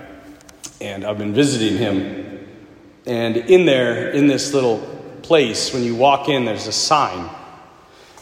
and 0.80 1.04
I've 1.04 1.16
been 1.16 1.32
visiting 1.32 1.78
him. 1.78 2.46
And 3.06 3.38
in 3.38 3.64
there, 3.64 4.10
in 4.10 4.26
this 4.26 4.52
little 4.52 4.78
place, 5.22 5.72
when 5.72 5.82
you 5.82 5.94
walk 5.94 6.28
in, 6.28 6.44
there's 6.44 6.66
a 6.66 6.72
sign 6.72 7.30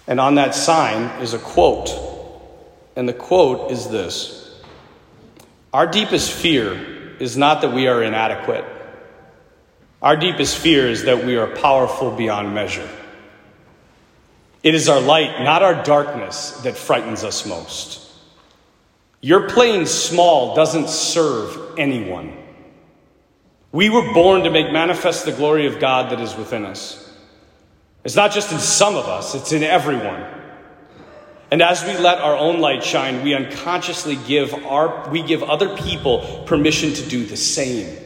and 0.09 0.19
on 0.19 0.37
that 0.37 0.55
sign 0.55 1.23
is 1.23 1.35
a 1.35 1.39
quote. 1.39 1.91
And 2.97 3.09
the 3.09 3.13
quote 3.13 3.71
is 3.71 3.89
this 3.89 4.59
Our 5.73 5.87
deepest 5.87 6.33
fear 6.33 7.17
is 7.21 7.37
not 7.37 7.61
that 7.61 7.73
we 7.73 7.87
are 7.87 8.03
inadequate, 8.03 8.65
Our 10.03 10.17
deepest 10.17 10.57
fear 10.57 10.89
is 10.89 11.05
that 11.05 11.25
we 11.25 11.37
are 11.37 11.47
powerful 11.47 12.11
beyond 12.11 12.55
measure. 12.55 12.89
It 14.63 14.75
is 14.75 14.89
our 14.89 15.01
light, 15.01 15.43
not 15.45 15.63
our 15.63 15.85
darkness, 15.85 16.53
that 16.63 16.77
frightens 16.77 17.23
us 17.23 17.47
most. 17.47 18.11
Your 19.21 19.49
playing 19.49 19.87
small 19.87 20.57
doesn't 20.57 20.89
serve 20.89 21.79
anyone. 21.79 22.37
We 23.73 23.91
were 23.91 24.13
born 24.13 24.45
to 24.45 24.51
make 24.51 24.73
manifest 24.73 25.27
the 25.27 25.33
glory 25.33 25.67
of 25.67 25.79
God 25.79 26.11
that 26.11 26.21
is 26.21 26.35
within 26.35 26.65
us. 26.65 27.08
It's 28.09 28.17
not 28.17 28.33
just 28.33 28.53
in 28.53 28.59
some 28.59 28.97
of 28.97 29.05
us, 29.05 29.35
it's 29.35 29.53
in 29.53 29.63
everyone. 29.63 30.25
And 31.51 31.61
as 31.61 31.85
we 31.85 31.95
let 31.99 32.23
our 32.23 32.35
own 32.35 32.59
light 32.59 32.83
shine, 32.83 33.23
we 33.23 33.35
unconsciously 33.35 34.17
give 34.27 34.55
our 34.65 35.11
we 35.11 35.23
give 35.23 35.43
other 35.43 35.77
people 35.77 36.43
permission 36.47 36.95
to 36.95 37.07
do 37.07 37.27
the 37.27 37.37
same. 37.37 37.99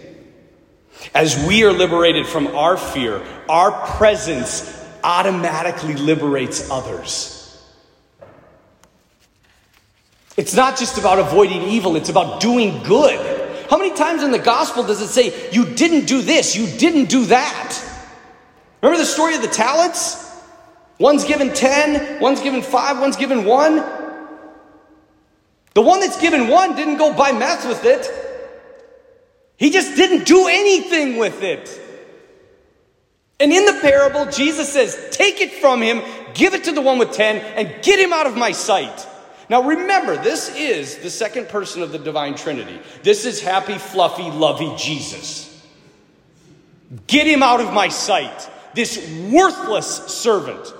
As 1.14 1.46
we 1.46 1.62
are 1.62 1.72
liberated 1.72 2.26
from 2.26 2.48
our 2.48 2.76
fear, 2.76 3.22
our 3.48 3.70
presence 3.96 4.76
automatically 5.04 5.94
liberates 5.94 6.68
others. 6.68 7.62
It's 10.36 10.54
not 10.54 10.76
just 10.76 10.98
about 10.98 11.20
avoiding 11.20 11.62
evil, 11.62 11.94
it's 11.94 12.08
about 12.08 12.40
doing 12.40 12.82
good. 12.82 13.70
How 13.70 13.78
many 13.78 13.94
times 13.94 14.24
in 14.24 14.32
the 14.32 14.40
gospel 14.40 14.82
does 14.82 15.00
it 15.00 15.10
say, 15.10 15.52
you 15.52 15.64
didn't 15.64 16.06
do 16.06 16.22
this, 16.22 16.56
you 16.56 16.66
didn't 16.76 17.08
do 17.08 17.26
that? 17.26 17.90
Remember 18.82 18.98
the 18.98 19.06
story 19.06 19.34
of 19.34 19.42
the 19.42 19.48
talents? 19.48 20.18
One's 20.98 21.24
given 21.24 21.54
10, 21.54 22.20
one's 22.20 22.40
given 22.40 22.62
5, 22.62 23.00
one's 23.00 23.16
given 23.16 23.44
1. 23.44 23.76
The 25.74 25.82
one 25.82 26.00
that's 26.00 26.20
given 26.20 26.48
1 26.48 26.76
didn't 26.76 26.98
go 26.98 27.14
buy 27.14 27.32
meth 27.32 27.66
with 27.66 27.84
it. 27.84 28.10
He 29.56 29.70
just 29.70 29.96
didn't 29.96 30.26
do 30.26 30.48
anything 30.48 31.16
with 31.16 31.42
it. 31.42 31.80
And 33.40 33.52
in 33.52 33.64
the 33.64 33.80
parable, 33.80 34.26
Jesus 34.26 34.72
says, 34.72 35.08
Take 35.10 35.40
it 35.40 35.52
from 35.54 35.80
him, 35.80 36.02
give 36.34 36.54
it 36.54 36.64
to 36.64 36.72
the 36.72 36.80
one 36.80 36.98
with 36.98 37.12
10, 37.12 37.36
and 37.36 37.82
get 37.82 37.98
him 37.98 38.12
out 38.12 38.26
of 38.26 38.36
my 38.36 38.52
sight. 38.52 39.06
Now 39.48 39.62
remember, 39.62 40.16
this 40.16 40.54
is 40.56 40.98
the 40.98 41.10
second 41.10 41.48
person 41.48 41.82
of 41.82 41.92
the 41.92 41.98
divine 41.98 42.34
Trinity. 42.34 42.80
This 43.02 43.24
is 43.24 43.40
happy, 43.40 43.78
fluffy, 43.78 44.30
lovey 44.30 44.72
Jesus. 44.76 45.48
Get 47.06 47.26
him 47.26 47.42
out 47.42 47.60
of 47.60 47.72
my 47.72 47.88
sight, 47.88 48.48
this 48.74 48.98
worthless 49.30 49.86
servant. 50.08 50.72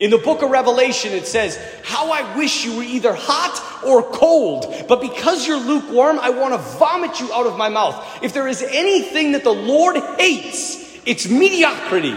In 0.00 0.10
the 0.10 0.18
book 0.18 0.42
of 0.42 0.50
Revelation, 0.50 1.12
it 1.12 1.26
says, 1.26 1.58
How 1.82 2.12
I 2.12 2.36
wish 2.36 2.64
you 2.64 2.76
were 2.76 2.84
either 2.84 3.12
hot 3.12 3.82
or 3.84 4.02
cold, 4.02 4.72
but 4.86 5.00
because 5.00 5.46
you're 5.46 5.58
lukewarm, 5.58 6.20
I 6.20 6.30
want 6.30 6.54
to 6.54 6.58
vomit 6.78 7.18
you 7.18 7.32
out 7.32 7.46
of 7.46 7.56
my 7.56 7.68
mouth. 7.68 8.22
If 8.22 8.32
there 8.32 8.46
is 8.46 8.62
anything 8.62 9.32
that 9.32 9.42
the 9.42 9.52
Lord 9.52 9.96
hates, 10.18 11.00
it's 11.04 11.28
mediocrity. 11.28 12.16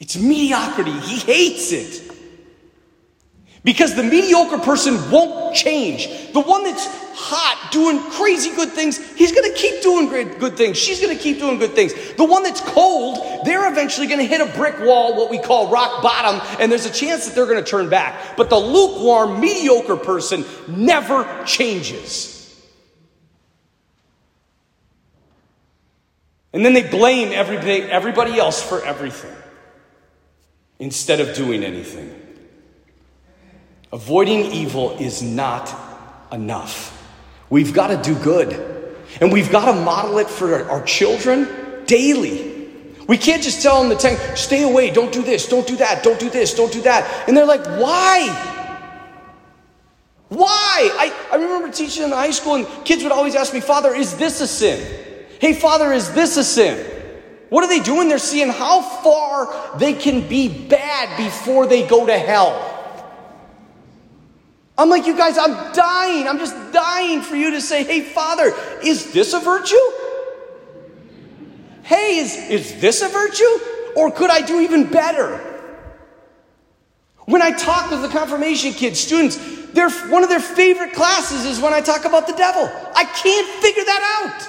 It's 0.00 0.16
mediocrity. 0.16 0.92
He 0.92 1.18
hates 1.18 1.72
it. 1.72 2.07
Because 3.64 3.94
the 3.94 4.02
mediocre 4.02 4.58
person 4.58 5.10
won't 5.10 5.54
change. 5.54 6.08
The 6.32 6.40
one 6.40 6.64
that's 6.64 6.86
hot, 7.14 7.70
doing 7.72 7.98
crazy 8.12 8.54
good 8.54 8.70
things, 8.70 8.96
he's 9.14 9.32
to 9.52 9.58
keep 9.58 9.82
doing 9.82 10.08
great, 10.08 10.38
good 10.38 10.56
things. 10.56 10.76
She's 10.76 11.00
to 11.14 11.20
keep 11.20 11.38
doing 11.38 11.58
good 11.58 11.72
things. 11.72 11.92
The 12.14 12.24
one 12.24 12.44
that's 12.44 12.60
cold, 12.60 13.44
they're 13.44 13.70
eventually 13.70 14.06
to 14.20 14.26
hit 14.26 14.40
a 14.40 14.56
brick 14.56 14.78
wall, 14.80 15.16
what 15.16 15.28
we 15.28 15.38
call 15.38 15.68
rock 15.68 16.02
bottom, 16.02 16.40
and 16.60 16.70
there's 16.70 16.86
a 16.86 16.92
chance 16.92 17.26
that 17.26 17.34
they're 17.34 17.46
to 17.62 17.68
turn 17.68 17.88
back. 17.88 18.36
But 18.36 18.48
the 18.48 18.58
lukewarm, 18.58 19.40
mediocre 19.40 19.96
person 19.96 20.44
never 20.68 21.44
changes. 21.44 22.36
And 26.52 26.64
then 26.64 26.72
they 26.72 26.88
blame 26.88 27.32
everybody, 27.32 27.82
everybody 27.82 28.38
else 28.38 28.62
for 28.62 28.84
everything 28.84 29.34
instead 30.78 31.20
of 31.20 31.34
doing 31.34 31.64
anything. 31.64 32.17
Avoiding 33.92 34.52
evil 34.52 34.96
is 34.98 35.22
not 35.22 35.74
enough. 36.30 36.94
We've 37.48 37.72
got 37.72 37.88
to 37.88 37.96
do 37.96 38.18
good. 38.22 38.96
And 39.20 39.32
we've 39.32 39.50
got 39.50 39.72
to 39.72 39.80
model 39.80 40.18
it 40.18 40.28
for 40.28 40.68
our 40.70 40.82
children 40.84 41.48
daily. 41.86 42.56
We 43.08 43.16
can't 43.16 43.42
just 43.42 43.62
tell 43.62 43.80
them 43.80 43.88
the 43.88 43.96
tank, 43.96 44.18
stay 44.36 44.62
away, 44.62 44.90
don't 44.90 45.10
do 45.10 45.22
this, 45.22 45.48
don't 45.48 45.66
do 45.66 45.76
that, 45.76 46.02
don't 46.02 46.20
do 46.20 46.28
this, 46.28 46.52
don't 46.52 46.70
do 46.70 46.82
that. 46.82 47.26
And 47.26 47.34
they're 47.34 47.46
like, 47.46 47.64
why? 47.64 48.28
Why? 50.28 50.90
I, 50.92 51.28
I 51.32 51.36
remember 51.36 51.72
teaching 51.72 52.02
in 52.02 52.10
high 52.10 52.32
school, 52.32 52.56
and 52.56 52.66
kids 52.84 53.02
would 53.02 53.12
always 53.12 53.34
ask 53.34 53.54
me, 53.54 53.60
Father, 53.60 53.94
is 53.94 54.18
this 54.18 54.42
a 54.42 54.46
sin? 54.46 54.78
Hey, 55.40 55.54
Father, 55.54 55.90
is 55.94 56.12
this 56.12 56.36
a 56.36 56.44
sin? 56.44 56.84
What 57.48 57.64
are 57.64 57.68
they 57.68 57.80
doing? 57.80 58.10
They're 58.10 58.18
seeing 58.18 58.50
how 58.50 58.82
far 58.82 59.78
they 59.78 59.94
can 59.94 60.28
be 60.28 60.68
bad 60.68 61.16
before 61.16 61.66
they 61.66 61.86
go 61.86 62.04
to 62.04 62.18
hell. 62.18 62.77
I'm 64.78 64.88
like, 64.88 65.06
you 65.06 65.16
guys, 65.16 65.36
I'm 65.36 65.72
dying. 65.72 66.28
I'm 66.28 66.38
just 66.38 66.54
dying 66.72 67.20
for 67.20 67.34
you 67.34 67.50
to 67.50 67.60
say, 67.60 67.82
hey, 67.82 68.00
Father, 68.00 68.54
is 68.80 69.12
this 69.12 69.34
a 69.34 69.40
virtue? 69.40 69.76
Hey, 71.82 72.18
is, 72.18 72.36
is 72.36 72.80
this 72.80 73.02
a 73.02 73.08
virtue? 73.08 73.58
Or 73.96 74.12
could 74.12 74.30
I 74.30 74.40
do 74.40 74.60
even 74.60 74.88
better? 74.88 75.38
When 77.24 77.42
I 77.42 77.50
talk 77.50 77.90
with 77.90 78.02
the 78.02 78.08
confirmation 78.08 78.72
kids, 78.72 79.00
students, 79.00 79.36
their, 79.72 79.90
one 79.90 80.22
of 80.22 80.28
their 80.28 80.38
favorite 80.38 80.92
classes 80.92 81.44
is 81.44 81.60
when 81.60 81.74
I 81.74 81.80
talk 81.80 82.04
about 82.04 82.28
the 82.28 82.34
devil. 82.34 82.62
I 82.94 83.04
can't 83.04 83.48
figure 83.60 83.84
that 83.84 84.22
out. 84.22 84.48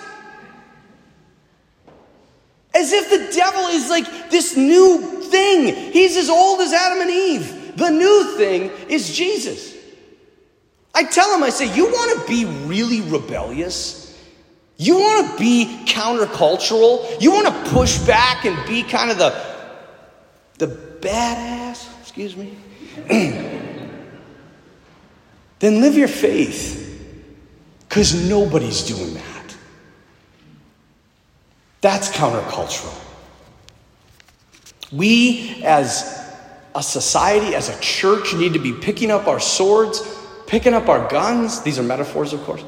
As 2.75 2.93
if 2.93 3.09
the 3.09 3.35
devil 3.35 3.61
is 3.67 3.89
like 3.89 4.29
this 4.29 4.55
new 4.55 5.23
thing. 5.23 5.91
He's 5.91 6.15
as 6.17 6.29
old 6.29 6.61
as 6.61 6.71
Adam 6.71 7.01
and 7.01 7.09
Eve. 7.09 7.77
The 7.77 7.89
new 7.89 8.37
thing 8.37 8.69
is 8.87 9.15
Jesus. 9.15 9.78
I 10.93 11.03
tell 11.03 11.31
them, 11.31 11.43
I 11.43 11.49
say, 11.49 11.73
you 11.75 11.85
want 11.85 12.19
to 12.19 12.27
be 12.27 12.45
really 12.67 13.01
rebellious? 13.01 14.05
You 14.77 14.95
want 14.95 15.31
to 15.31 15.37
be 15.37 15.83
countercultural? 15.85 17.21
You 17.21 17.31
want 17.31 17.47
to 17.47 17.71
push 17.71 17.97
back 17.99 18.45
and 18.45 18.65
be 18.67 18.83
kind 18.83 19.11
of 19.11 19.17
the, 19.17 19.33
the 20.57 20.67
badass, 20.67 22.01
excuse 22.01 22.35
me? 22.35 22.57
then 25.59 25.81
live 25.81 25.95
your 25.95 26.07
faith. 26.07 26.87
Because 27.87 28.29
nobody's 28.29 28.83
doing 28.83 29.15
that. 29.15 29.55
That's 31.81 32.09
countercultural. 32.11 32.95
We, 34.91 35.63
as 35.63 36.19
a 36.75 36.83
society, 36.83 37.55
as 37.55 37.69
a 37.69 37.79
church, 37.79 38.33
need 38.33 38.53
to 38.53 38.59
be 38.59 38.73
picking 38.73 39.11
up 39.11 39.27
our 39.27 39.39
swords 39.39 40.01
picking 40.49 40.73
up 40.73 40.89
our 40.89 41.07
guns, 41.09 41.61
these 41.61 41.77
are 41.77 41.83
metaphors, 41.83 42.33
of 42.33 42.41
course, 42.41 42.63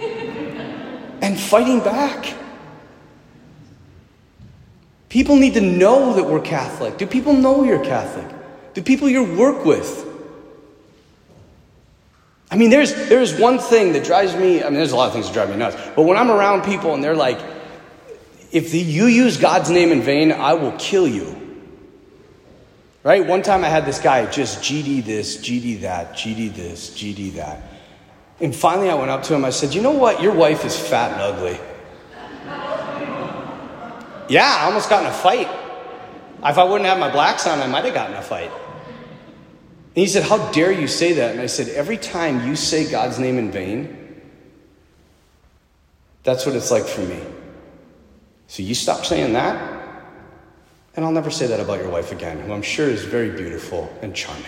and 0.00 1.38
fighting 1.38 1.80
back. 1.80 2.34
People 5.10 5.36
need 5.36 5.54
to 5.54 5.60
know 5.60 6.14
that 6.14 6.24
we're 6.24 6.40
Catholic. 6.40 6.96
Do 6.96 7.06
people 7.06 7.34
know 7.34 7.64
you're 7.64 7.84
Catholic? 7.84 8.26
Do 8.74 8.82
people 8.82 9.08
you 9.08 9.36
work 9.36 9.64
with? 9.64 10.06
I 12.50 12.56
mean, 12.56 12.70
there's, 12.70 12.94
there's 13.08 13.38
one 13.38 13.58
thing 13.58 13.92
that 13.92 14.04
drives 14.04 14.34
me, 14.34 14.62
I 14.62 14.64
mean, 14.64 14.74
there's 14.74 14.92
a 14.92 14.96
lot 14.96 15.08
of 15.08 15.12
things 15.12 15.26
that 15.26 15.34
drive 15.34 15.50
me 15.50 15.56
nuts, 15.56 15.76
but 15.94 16.02
when 16.02 16.16
I'm 16.16 16.30
around 16.30 16.64
people 16.64 16.94
and 16.94 17.04
they're 17.04 17.14
like, 17.14 17.38
if 18.52 18.72
the, 18.72 18.78
you 18.78 19.04
use 19.04 19.36
God's 19.36 19.68
name 19.68 19.92
in 19.92 20.00
vain, 20.00 20.32
I 20.32 20.54
will 20.54 20.72
kill 20.78 21.06
you. 21.06 21.47
Right? 23.02 23.24
One 23.24 23.42
time 23.42 23.64
I 23.64 23.68
had 23.68 23.86
this 23.86 23.98
guy 23.98 24.26
just 24.26 24.58
GD 24.58 25.04
this, 25.04 25.38
GD 25.38 25.82
that, 25.82 26.14
GD 26.14 26.54
this, 26.54 26.90
GD 26.90 27.34
that. 27.34 27.62
And 28.40 28.54
finally 28.54 28.90
I 28.90 28.94
went 28.94 29.10
up 29.10 29.22
to 29.24 29.34
him. 29.34 29.44
I 29.44 29.50
said, 29.50 29.74
You 29.74 29.82
know 29.82 29.92
what? 29.92 30.22
Your 30.22 30.34
wife 30.34 30.64
is 30.64 30.78
fat 30.78 31.12
and 31.12 31.20
ugly. 31.20 31.58
yeah, 34.28 34.58
I 34.60 34.64
almost 34.64 34.90
got 34.90 35.02
in 35.02 35.10
a 35.10 35.14
fight. 35.14 35.48
If 36.44 36.56
I 36.58 36.64
wouldn't 36.64 36.88
have 36.88 36.98
my 36.98 37.10
blacks 37.10 37.46
on, 37.46 37.60
I 37.60 37.66
might 37.66 37.84
have 37.84 37.94
gotten 37.94 38.16
a 38.16 38.22
fight. 38.22 38.50
And 38.50 39.96
he 39.96 40.06
said, 40.06 40.22
How 40.24 40.50
dare 40.52 40.72
you 40.72 40.86
say 40.86 41.14
that? 41.14 41.32
And 41.32 41.40
I 41.40 41.46
said, 41.46 41.68
Every 41.68 41.96
time 41.96 42.46
you 42.46 42.54
say 42.54 42.90
God's 42.90 43.18
name 43.18 43.38
in 43.38 43.50
vain, 43.50 44.22
that's 46.22 46.46
what 46.46 46.54
it's 46.54 46.70
like 46.70 46.84
for 46.84 47.00
me. 47.00 47.20
So 48.48 48.62
you 48.62 48.74
stop 48.74 49.04
saying 49.04 49.32
that, 49.32 49.77
and 50.98 51.06
I'll 51.06 51.12
never 51.12 51.30
say 51.30 51.46
that 51.46 51.60
about 51.60 51.78
your 51.78 51.90
wife 51.90 52.10
again, 52.10 52.40
who 52.40 52.52
I'm 52.52 52.60
sure 52.60 52.88
is 52.88 53.04
very 53.04 53.30
beautiful 53.30 53.88
and 54.02 54.12
charming. 54.16 54.42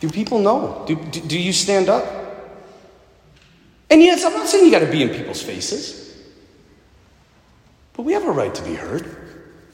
Do 0.00 0.08
people 0.08 0.38
know? 0.38 0.82
Do, 0.86 0.96
do, 0.96 1.20
do 1.20 1.38
you 1.38 1.52
stand 1.52 1.90
up? 1.90 2.06
And 3.90 4.00
yes, 4.00 4.24
I'm 4.24 4.32
not 4.32 4.48
saying 4.48 4.64
you 4.64 4.70
got 4.70 4.78
to 4.78 4.90
be 4.90 5.02
in 5.02 5.10
people's 5.10 5.42
faces, 5.42 6.16
but 7.92 8.04
we 8.04 8.14
have 8.14 8.24
a 8.24 8.30
right 8.30 8.54
to 8.54 8.62
be 8.62 8.76
heard. 8.76 9.14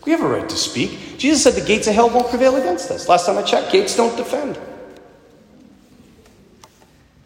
We 0.05 0.11
have 0.11 0.23
a 0.23 0.29
right 0.29 0.49
to 0.49 0.57
speak. 0.57 1.17
Jesus 1.17 1.41
said 1.41 1.53
the 1.53 1.65
gates 1.65 1.87
of 1.87 1.95
hell 1.95 2.11
won't 2.11 2.31
prevail 2.31 2.57
against 2.57 2.91
us. 2.91 3.07
Last 3.07 3.27
time 3.27 3.39
I 3.39 3.43
checked, 3.43 3.71
gates 3.71 3.95
don't 3.95 4.17
defend. 4.17 4.59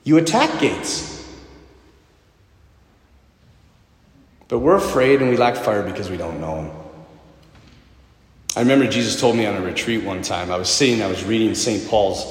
You 0.04 0.18
attack 0.18 0.60
gates. 0.60 1.21
But 4.53 4.59
we're 4.59 4.76
afraid 4.76 5.22
and 5.22 5.30
we 5.30 5.38
lack 5.38 5.57
fire 5.57 5.82
because 5.82 6.11
we 6.11 6.18
don't 6.18 6.38
know 6.38 6.57
Him. 6.57 6.70
I 8.55 8.61
remember 8.61 8.86
Jesus 8.86 9.18
told 9.18 9.34
me 9.34 9.46
on 9.46 9.57
a 9.57 9.62
retreat 9.62 10.05
one 10.05 10.20
time. 10.20 10.50
I 10.53 10.59
was 10.59 10.68
sitting, 10.68 11.03
I 11.03 11.07
was 11.07 11.24
reading 11.24 11.55
St. 11.55 11.88
Paul's, 11.88 12.26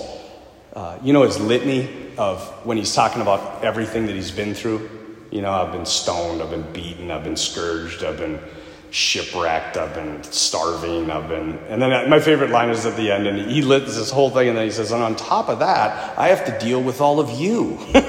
uh, 0.73 0.99
you 1.01 1.13
know, 1.13 1.23
his 1.23 1.39
litany 1.39 1.89
of 2.19 2.47
when 2.63 2.77
he's 2.77 2.93
talking 2.93 3.23
about 3.23 3.63
everything 3.63 4.05
that 4.05 4.15
he's 4.15 4.29
been 4.29 4.53
through. 4.53 4.87
You 5.31 5.41
know, 5.41 5.51
I've 5.51 5.71
been 5.71 5.87
stoned, 5.87 6.43
I've 6.43 6.51
been 6.51 6.71
beaten, 6.71 7.09
I've 7.09 7.23
been 7.23 7.35
scourged, 7.35 8.03
I've 8.03 8.19
been 8.19 8.39
shipwrecked, 8.91 9.77
I've 9.77 9.95
been 9.95 10.21
starving, 10.21 11.09
I've 11.09 11.27
been. 11.27 11.57
And 11.69 11.81
then 11.81 12.07
my 12.07 12.19
favorite 12.19 12.51
line 12.51 12.69
is 12.69 12.85
at 12.85 12.97
the 12.97 13.11
end, 13.11 13.25
and 13.25 13.49
he 13.49 13.63
lists 13.63 13.97
this 13.97 14.11
whole 14.11 14.29
thing, 14.29 14.47
and 14.47 14.55
then 14.55 14.65
he 14.65 14.71
says, 14.71 14.91
and 14.91 15.01
on 15.01 15.15
top 15.15 15.49
of 15.49 15.57
that, 15.57 16.19
I 16.19 16.27
have 16.27 16.45
to 16.45 16.59
deal 16.63 16.83
with 16.83 17.01
all 17.01 17.19
of 17.19 17.31
you. 17.31 17.79
you 17.95 18.03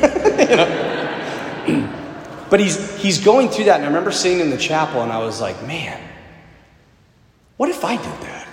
but 2.52 2.60
he's, 2.60 3.00
he's 3.00 3.18
going 3.18 3.48
through 3.48 3.64
that, 3.64 3.76
and 3.76 3.84
I 3.84 3.86
remember 3.86 4.12
sitting 4.12 4.40
in 4.40 4.50
the 4.50 4.58
chapel, 4.58 5.00
and 5.00 5.10
I 5.10 5.20
was 5.20 5.40
like, 5.40 5.66
man, 5.66 5.98
what 7.56 7.70
if 7.70 7.82
I 7.82 7.96
did 7.96 8.04
that? 8.04 8.46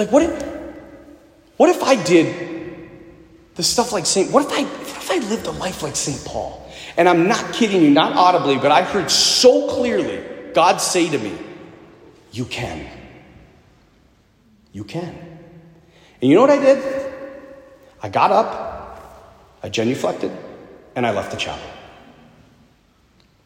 Like, 0.00 0.10
what 0.10 0.24
if, 0.24 0.42
what 1.58 1.70
if 1.70 1.80
I 1.80 2.02
did 2.02 2.90
the 3.54 3.62
stuff 3.62 3.92
like 3.92 4.04
St. 4.04 4.32
What 4.32 4.46
if 4.46 4.50
I, 4.50 4.64
what 4.64 4.96
if 4.96 5.10
I 5.12 5.18
lived 5.28 5.46
a 5.46 5.52
life 5.52 5.84
like 5.84 5.94
St. 5.94 6.24
Paul? 6.24 6.68
And 6.96 7.08
I'm 7.08 7.28
not 7.28 7.52
kidding 7.52 7.80
you, 7.80 7.90
not 7.90 8.16
audibly, 8.16 8.56
but 8.56 8.72
I 8.72 8.82
heard 8.82 9.08
so 9.08 9.68
clearly 9.68 10.24
God 10.54 10.78
say 10.78 11.08
to 11.08 11.18
me, 11.18 11.38
You 12.32 12.46
can. 12.46 12.84
You 14.72 14.82
can. 14.82 15.14
And 16.20 16.28
you 16.28 16.34
know 16.34 16.40
what 16.40 16.50
I 16.50 16.58
did? 16.58 17.12
I 18.02 18.08
got 18.08 18.32
up, 18.32 19.38
I 19.62 19.68
genuflected, 19.68 20.36
and 20.96 21.06
I 21.06 21.12
left 21.12 21.30
the 21.30 21.36
chapel. 21.36 21.62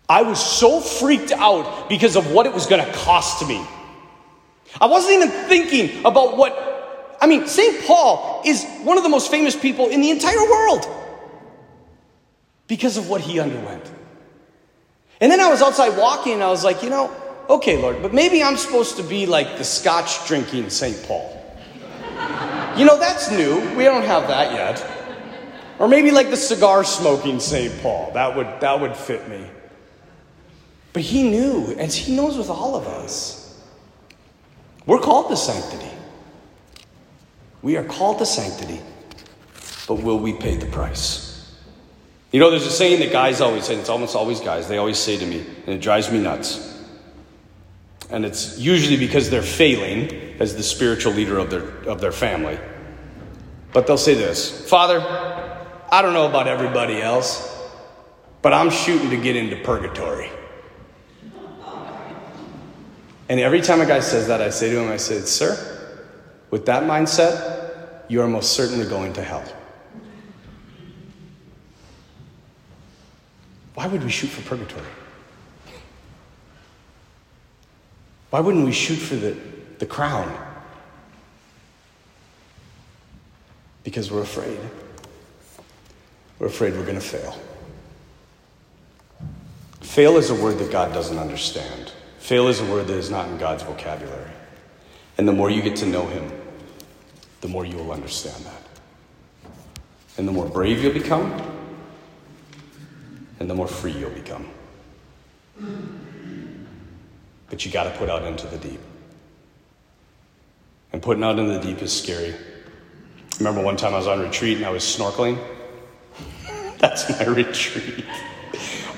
I 0.08 0.22
was 0.22 0.44
so 0.44 0.80
freaked 0.80 1.32
out 1.32 1.88
because 1.88 2.16
of 2.16 2.30
what 2.32 2.46
it 2.46 2.54
was 2.54 2.66
going 2.66 2.84
to 2.84 2.92
cost 2.92 3.46
me. 3.46 3.64
I 4.80 4.86
wasn't 4.86 5.14
even 5.14 5.30
thinking 5.48 6.04
about 6.04 6.36
what, 6.36 7.16
I 7.20 7.26
mean, 7.26 7.46
St. 7.46 7.84
Paul 7.84 8.42
is 8.44 8.64
one 8.82 8.98
of 8.98 9.02
the 9.02 9.08
most 9.08 9.30
famous 9.30 9.56
people 9.56 9.88
in 9.88 10.00
the 10.00 10.10
entire 10.10 10.42
world 10.42 10.86
because 12.68 12.96
of 12.96 13.08
what 13.08 13.20
he 13.20 13.40
underwent. 13.40 13.90
And 15.20 15.32
then 15.32 15.40
I 15.40 15.48
was 15.48 15.62
outside 15.62 15.96
walking 15.96 16.34
and 16.34 16.42
I 16.42 16.50
was 16.50 16.62
like, 16.62 16.82
you 16.82 16.90
know, 16.90 17.10
okay, 17.48 17.80
Lord, 17.80 18.02
but 18.02 18.12
maybe 18.12 18.42
I'm 18.42 18.56
supposed 18.56 18.96
to 18.98 19.02
be 19.02 19.26
like 19.26 19.56
the 19.56 19.64
scotch 19.64 20.26
drinking 20.26 20.70
St. 20.70 21.02
Paul. 21.04 21.32
you 22.76 22.84
know, 22.84 22.98
that's 22.98 23.30
new. 23.30 23.58
We 23.76 23.84
don't 23.84 24.04
have 24.04 24.28
that 24.28 24.52
yet. 24.52 24.86
Or 25.78 25.88
maybe 25.88 26.10
like 26.10 26.30
the 26.30 26.36
cigar 26.36 26.84
smoking 26.84 27.40
St. 27.40 27.82
Paul. 27.82 28.10
That 28.12 28.36
would, 28.36 28.46
that 28.60 28.78
would 28.80 28.94
fit 28.94 29.28
me. 29.28 29.46
But 30.96 31.02
he 31.02 31.28
knew, 31.28 31.76
and 31.78 31.92
he 31.92 32.16
knows 32.16 32.38
with 32.38 32.48
all 32.48 32.74
of 32.74 32.86
us. 32.86 33.62
We're 34.86 34.98
called 34.98 35.28
to 35.28 35.36
sanctity. 35.36 35.90
We 37.60 37.76
are 37.76 37.84
called 37.84 38.18
to 38.20 38.24
sanctity, 38.24 38.80
but 39.86 39.96
will 39.96 40.18
we 40.18 40.32
pay 40.32 40.56
the 40.56 40.64
price? 40.64 41.54
You 42.32 42.40
know, 42.40 42.48
there's 42.48 42.64
a 42.64 42.70
saying 42.70 43.00
that 43.00 43.12
guys 43.12 43.42
always 43.42 43.64
say, 43.64 43.76
it's 43.76 43.90
almost 43.90 44.16
always 44.16 44.40
guys, 44.40 44.68
they 44.68 44.78
always 44.78 44.96
say 44.96 45.18
to 45.18 45.26
me, 45.26 45.44
and 45.66 45.74
it 45.74 45.82
drives 45.82 46.10
me 46.10 46.18
nuts. 46.18 46.82
And 48.08 48.24
it's 48.24 48.58
usually 48.58 48.96
because 48.96 49.28
they're 49.28 49.42
failing 49.42 50.40
as 50.40 50.56
the 50.56 50.62
spiritual 50.62 51.12
leader 51.12 51.36
of 51.36 51.50
their, 51.50 51.68
of 51.90 52.00
their 52.00 52.10
family. 52.10 52.58
But 53.74 53.86
they'll 53.86 53.98
say 53.98 54.14
this 54.14 54.66
Father, 54.66 55.02
I 55.92 56.00
don't 56.00 56.14
know 56.14 56.26
about 56.26 56.48
everybody 56.48 57.02
else, 57.02 57.54
but 58.40 58.54
I'm 58.54 58.70
shooting 58.70 59.10
to 59.10 59.18
get 59.18 59.36
into 59.36 59.56
purgatory. 59.56 60.30
And 63.28 63.40
every 63.40 63.60
time 63.60 63.80
a 63.80 63.86
guy 63.86 64.00
says 64.00 64.28
that, 64.28 64.40
I 64.40 64.50
say 64.50 64.70
to 64.70 64.80
him, 64.80 64.90
I 64.90 64.96
said, 64.96 65.26
Sir, 65.26 65.96
with 66.50 66.66
that 66.66 66.84
mindset, 66.84 68.04
you 68.08 68.22
are 68.22 68.28
most 68.28 68.52
certainly 68.52 68.86
going 68.86 69.12
to 69.14 69.22
hell. 69.22 69.44
Why 73.74 73.86
would 73.88 74.02
we 74.02 74.10
shoot 74.10 74.28
for 74.28 74.42
purgatory? 74.42 74.86
Why 78.30 78.40
wouldn't 78.40 78.64
we 78.64 78.72
shoot 78.72 78.96
for 78.96 79.16
the, 79.16 79.36
the 79.78 79.86
crown? 79.86 80.34
Because 83.82 84.10
we're 84.10 84.22
afraid. 84.22 84.58
We're 86.38 86.48
afraid 86.48 86.74
we're 86.74 86.82
going 86.82 86.96
to 86.96 87.00
fail. 87.00 87.38
Fail 89.80 90.16
is 90.16 90.30
a 90.30 90.34
word 90.34 90.58
that 90.58 90.70
God 90.70 90.92
doesn't 90.92 91.18
understand. 91.18 91.92
Fail 92.26 92.48
is 92.48 92.58
a 92.58 92.64
word 92.64 92.88
that 92.88 92.96
is 92.96 93.08
not 93.08 93.28
in 93.28 93.38
God's 93.38 93.62
vocabulary. 93.62 94.32
And 95.16 95.28
the 95.28 95.32
more 95.32 95.48
you 95.48 95.62
get 95.62 95.76
to 95.76 95.86
know 95.86 96.08
Him, 96.08 96.28
the 97.40 97.46
more 97.46 97.64
you 97.64 97.76
will 97.76 97.92
understand 97.92 98.44
that. 98.44 98.62
And 100.18 100.26
the 100.26 100.32
more 100.32 100.46
brave 100.46 100.82
you'll 100.82 100.92
become, 100.92 101.40
and 103.38 103.48
the 103.48 103.54
more 103.54 103.68
free 103.68 103.92
you'll 103.92 104.10
become. 104.10 104.50
But 107.48 107.64
you 107.64 107.70
got 107.70 107.84
to 107.84 107.90
put 107.90 108.10
out 108.10 108.24
into 108.24 108.48
the 108.48 108.58
deep. 108.58 108.80
And 110.92 111.00
putting 111.00 111.22
out 111.22 111.38
into 111.38 111.52
the 111.52 111.60
deep 111.60 111.80
is 111.80 111.92
scary. 111.92 112.34
I 112.34 113.38
remember 113.38 113.62
one 113.62 113.76
time 113.76 113.94
I 113.94 113.98
was 113.98 114.08
on 114.08 114.18
retreat 114.18 114.56
and 114.56 114.66
I 114.66 114.70
was 114.70 114.82
snorkeling. 114.82 115.38
That's 116.78 117.08
my 117.08 117.24
retreat. 117.32 118.04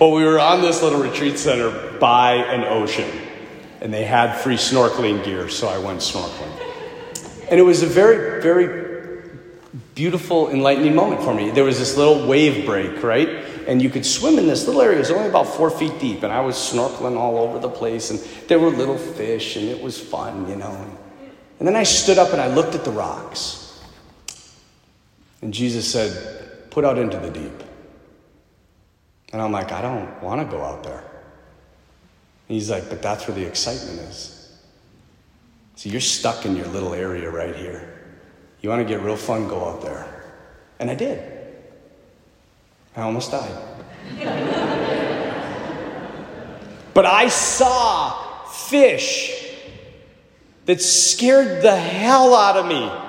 Well, 0.00 0.12
we 0.12 0.24
were 0.24 0.38
on 0.38 0.62
this 0.62 0.82
little 0.82 1.00
retreat 1.00 1.38
center 1.38 1.98
by 1.98 2.34
an 2.34 2.64
ocean, 2.64 3.10
and 3.80 3.92
they 3.92 4.04
had 4.04 4.36
free 4.36 4.56
snorkeling 4.56 5.24
gear, 5.24 5.48
so 5.48 5.68
I 5.68 5.78
went 5.78 6.00
snorkeling. 6.00 6.52
And 7.50 7.58
it 7.58 7.64
was 7.64 7.82
a 7.82 7.86
very, 7.86 8.40
very 8.40 9.22
beautiful, 9.94 10.50
enlightening 10.50 10.94
moment 10.94 11.22
for 11.22 11.34
me. 11.34 11.50
There 11.50 11.64
was 11.64 11.78
this 11.78 11.96
little 11.96 12.26
wave 12.26 12.64
break, 12.64 13.02
right? 13.02 13.44
and 13.68 13.82
you 13.82 13.90
could 13.90 14.04
swim 14.04 14.38
in 14.38 14.46
this 14.46 14.66
little 14.66 14.80
area. 14.80 14.96
It 14.96 15.00
was 15.00 15.10
only 15.10 15.28
about 15.28 15.46
four 15.46 15.70
feet 15.70 16.00
deep, 16.00 16.22
and 16.22 16.32
I 16.32 16.40
was 16.40 16.56
snorkeling 16.56 17.18
all 17.18 17.36
over 17.36 17.58
the 17.58 17.68
place, 17.68 18.10
and 18.10 18.18
there 18.48 18.58
were 18.58 18.70
little 18.70 18.96
fish, 18.96 19.56
and 19.56 19.68
it 19.68 19.80
was 19.80 20.00
fun, 20.00 20.48
you 20.48 20.56
know. 20.56 20.98
And 21.58 21.68
then 21.68 21.76
I 21.76 21.82
stood 21.82 22.18
up 22.18 22.32
and 22.32 22.40
I 22.40 22.48
looked 22.48 22.74
at 22.74 22.84
the 22.84 22.90
rocks. 22.90 23.78
And 25.42 25.52
Jesus 25.52 25.90
said, 25.90 26.70
Put 26.70 26.84
out 26.84 26.98
into 26.98 27.18
the 27.18 27.30
deep. 27.30 27.62
And 29.32 29.42
I'm 29.42 29.52
like, 29.52 29.72
I 29.72 29.82
don't 29.82 30.22
want 30.22 30.40
to 30.40 30.56
go 30.56 30.62
out 30.62 30.82
there. 30.82 31.04
And 32.48 32.54
he's 32.54 32.70
like, 32.70 32.88
But 32.88 33.02
that's 33.02 33.28
where 33.28 33.34
the 33.34 33.46
excitement 33.46 34.00
is. 34.00 34.34
So 35.76 35.88
you're 35.88 36.00
stuck 36.00 36.44
in 36.44 36.56
your 36.56 36.66
little 36.66 36.94
area 36.94 37.30
right 37.30 37.54
here. 37.54 37.94
You 38.60 38.70
want 38.70 38.82
to 38.82 38.88
get 38.88 39.02
real 39.02 39.16
fun, 39.16 39.46
go 39.46 39.68
out 39.68 39.82
there. 39.82 40.24
And 40.80 40.90
I 40.90 40.94
did. 40.94 41.22
I 42.96 43.02
almost 43.02 43.30
died. 43.30 43.56
but 46.94 47.06
I 47.06 47.28
saw 47.28 48.44
fish 48.46 49.54
that 50.66 50.82
scared 50.82 51.62
the 51.62 51.76
hell 51.76 52.34
out 52.34 52.56
of 52.56 52.66
me. 52.66 53.07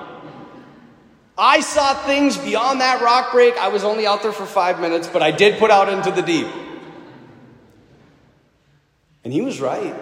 I 1.40 1.62
saw 1.62 1.94
things 2.06 2.38
beyond 2.38 2.82
that 2.82 3.02
rock 3.02 3.32
break. 3.32 3.58
I 3.58 3.70
was 3.70 3.86
only 3.86 4.06
out 4.06 4.22
there 4.22 4.34
for 4.34 4.46
five 4.46 4.82
minutes, 4.82 5.08
but 5.08 5.24
I 5.24 5.32
did 5.32 5.58
put 5.58 5.72
out 5.72 5.88
into 5.88 6.12
the 6.12 6.22
deep. 6.22 6.48
And 9.24 9.32
he 9.32 9.42
was 9.42 9.62
right. 9.62 9.96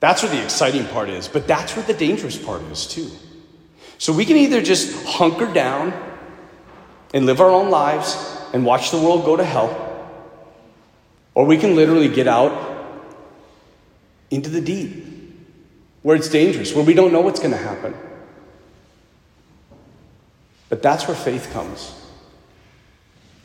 That's 0.00 0.22
where 0.22 0.32
the 0.32 0.42
exciting 0.42 0.86
part 0.86 1.10
is, 1.10 1.28
but 1.28 1.46
that's 1.46 1.76
where 1.76 1.84
the 1.84 1.92
dangerous 1.92 2.38
part 2.38 2.62
is 2.62 2.86
too. 2.86 3.10
So 3.98 4.12
we 4.12 4.24
can 4.24 4.36
either 4.36 4.62
just 4.62 5.06
hunker 5.06 5.52
down 5.52 5.92
and 7.12 7.26
live 7.26 7.40
our 7.40 7.50
own 7.50 7.70
lives 7.70 8.16
and 8.54 8.64
watch 8.64 8.90
the 8.90 8.98
world 8.98 9.24
go 9.24 9.36
to 9.36 9.44
hell, 9.44 9.70
or 11.34 11.44
we 11.44 11.58
can 11.58 11.76
literally 11.76 12.08
get 12.08 12.26
out 12.26 12.74
into 14.30 14.48
the 14.48 14.60
deep 14.60 15.04
where 16.02 16.16
it's 16.16 16.28
dangerous, 16.28 16.74
where 16.74 16.84
we 16.84 16.94
don't 16.94 17.12
know 17.12 17.20
what's 17.20 17.40
going 17.40 17.52
to 17.52 17.56
happen. 17.56 17.94
But 20.74 20.82
that's 20.82 21.06
where 21.06 21.16
faith 21.16 21.52
comes. 21.52 21.94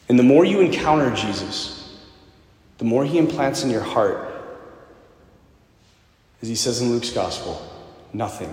And 0.09 0.17
the 0.17 0.23
more 0.23 0.43
you 0.43 0.61
encounter 0.61 1.15
Jesus, 1.15 1.95
the 2.79 2.85
more 2.85 3.05
he 3.05 3.19
implants 3.19 3.61
in 3.61 3.69
your 3.69 3.83
heart, 3.83 4.33
as 6.41 6.47
he 6.47 6.55
says 6.55 6.81
in 6.81 6.89
Luke's 6.89 7.11
gospel, 7.11 7.61
nothing 8.13 8.51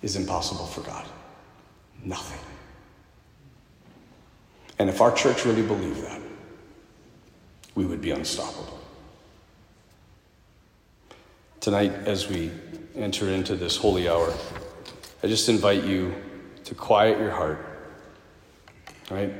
is 0.00 0.16
impossible 0.16 0.64
for 0.64 0.80
God. 0.80 1.04
Nothing. 2.02 2.40
And 4.78 4.88
if 4.88 5.02
our 5.02 5.12
church 5.12 5.44
really 5.44 5.60
believed 5.60 6.02
that, 6.02 6.22
we 7.74 7.84
would 7.84 8.00
be 8.00 8.12
unstoppable. 8.12 8.80
Tonight, 11.60 11.92
as 12.06 12.26
we 12.26 12.50
enter 12.94 13.28
into 13.28 13.54
this 13.54 13.76
holy 13.76 14.08
hour, 14.08 14.32
I 15.22 15.26
just 15.26 15.50
invite 15.50 15.84
you 15.84 16.14
to 16.66 16.74
quiet 16.74 17.18
your 17.18 17.30
heart. 17.30 17.58
Right? 19.10 19.32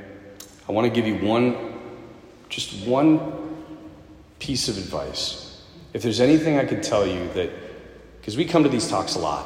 I 0.67 0.71
want 0.71 0.85
to 0.85 0.91
give 0.91 1.07
you 1.07 1.25
one, 1.25 1.79
just 2.49 2.85
one 2.87 3.55
piece 4.39 4.67
of 4.67 4.77
advice, 4.77 5.63
if 5.93 6.01
there's 6.01 6.19
anything 6.19 6.57
I 6.57 6.65
could 6.65 6.83
tell 6.83 7.07
you 7.07 7.27
that, 7.33 7.49
because 8.19 8.37
we 8.37 8.45
come 8.45 8.63
to 8.63 8.69
these 8.69 8.89
talks 8.89 9.15
a 9.15 9.19
lot, 9.19 9.45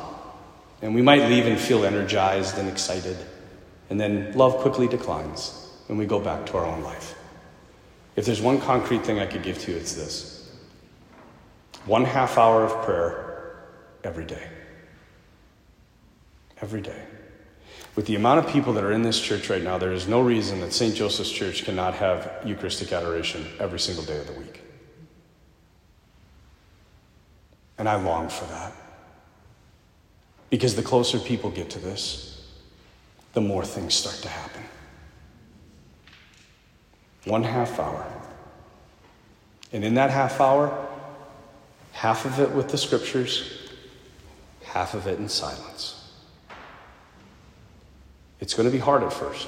and 0.82 0.96
we 0.96 1.02
might 1.02 1.30
leave 1.30 1.46
and 1.46 1.60
feel 1.60 1.86
energized 1.86 2.58
and 2.58 2.68
excited, 2.68 3.18
and 3.90 4.00
then 4.00 4.34
love 4.34 4.58
quickly 4.58 4.88
declines, 4.88 5.72
and 5.88 5.98
we 5.98 6.06
go 6.06 6.20
back 6.20 6.46
to 6.48 6.58
our 6.58 6.66
own 6.66 6.82
life. 6.82 7.16
If 8.16 8.26
there's 8.26 8.42
one 8.42 8.60
concrete 8.60 9.04
thing 9.04 9.20
I 9.20 9.26
could 9.26 9.44
give 9.44 9.60
to 9.60 9.72
you, 9.72 9.78
it's 9.78 9.94
this 9.94 10.38
one 11.86 12.06
half 12.06 12.38
hour 12.38 12.64
of 12.64 12.86
prayer 12.86 13.64
every 14.04 14.26
day. 14.26 14.48
Every 16.62 16.82
day. 16.82 17.06
With 17.96 18.06
the 18.06 18.16
amount 18.16 18.40
of 18.40 18.52
people 18.52 18.74
that 18.74 18.84
are 18.84 18.92
in 18.92 19.02
this 19.02 19.20
church 19.20 19.50
right 19.50 19.62
now, 19.62 19.78
there 19.78 19.92
is 19.92 20.08
no 20.08 20.22
reason 20.22 20.62
that 20.62 20.72
St. 20.72 20.96
Joseph's 20.96 21.32
Church 21.32 21.66
cannot 21.66 21.94
have 21.96 22.42
Eucharistic 22.46 22.94
adoration 22.94 23.46
every 23.60 23.80
single 23.80 24.04
day 24.06 24.18
of 24.18 24.28
the 24.28 24.34
week. 24.34 24.62
And 27.78 27.90
I 27.90 27.96
long 27.96 28.30
for 28.30 28.46
that. 28.46 28.74
Because 30.50 30.76
the 30.76 30.84
closer 30.84 31.20
people 31.20 31.50
get 31.50 31.70
to 31.72 31.80
this, 31.80 32.48
the 33.34 33.42
more 33.42 33.66
things 33.66 33.94
start 33.94 34.18
to 34.18 34.30
happen. 34.30 34.64
One 37.26 37.44
half 37.44 37.80
hour. 37.80 38.06
And 39.74 39.84
in 39.84 39.96
that 39.96 40.10
half 40.10 40.40
hour, 40.40 40.88
half 41.92 42.26
of 42.26 42.40
it 42.40 42.52
with 42.52 42.70
the 42.70 42.78
scriptures, 42.78 43.70
half 44.64 44.94
of 44.94 45.08
it 45.08 45.20
in 45.20 45.30
silence. 45.30 46.01
It's 48.42 48.56
going 48.56 48.68
to 48.68 48.72
be 48.72 48.80
hard 48.80 49.04
at 49.04 49.14
first, 49.14 49.48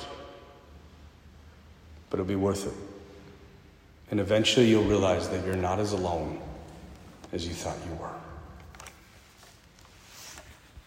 but 2.10 2.20
it'll 2.20 2.28
be 2.28 2.36
worth 2.36 2.68
it. 2.68 2.74
And 4.12 4.20
eventually 4.20 4.70
you'll 4.70 4.84
realize 4.84 5.28
that 5.30 5.46
you're 5.46 5.56
not 5.56 5.80
as 5.80 5.92
alone 5.92 6.40
as 7.32 7.48
you 7.48 7.54
thought 7.54 7.78
you 7.90 7.96
were. 7.96 8.23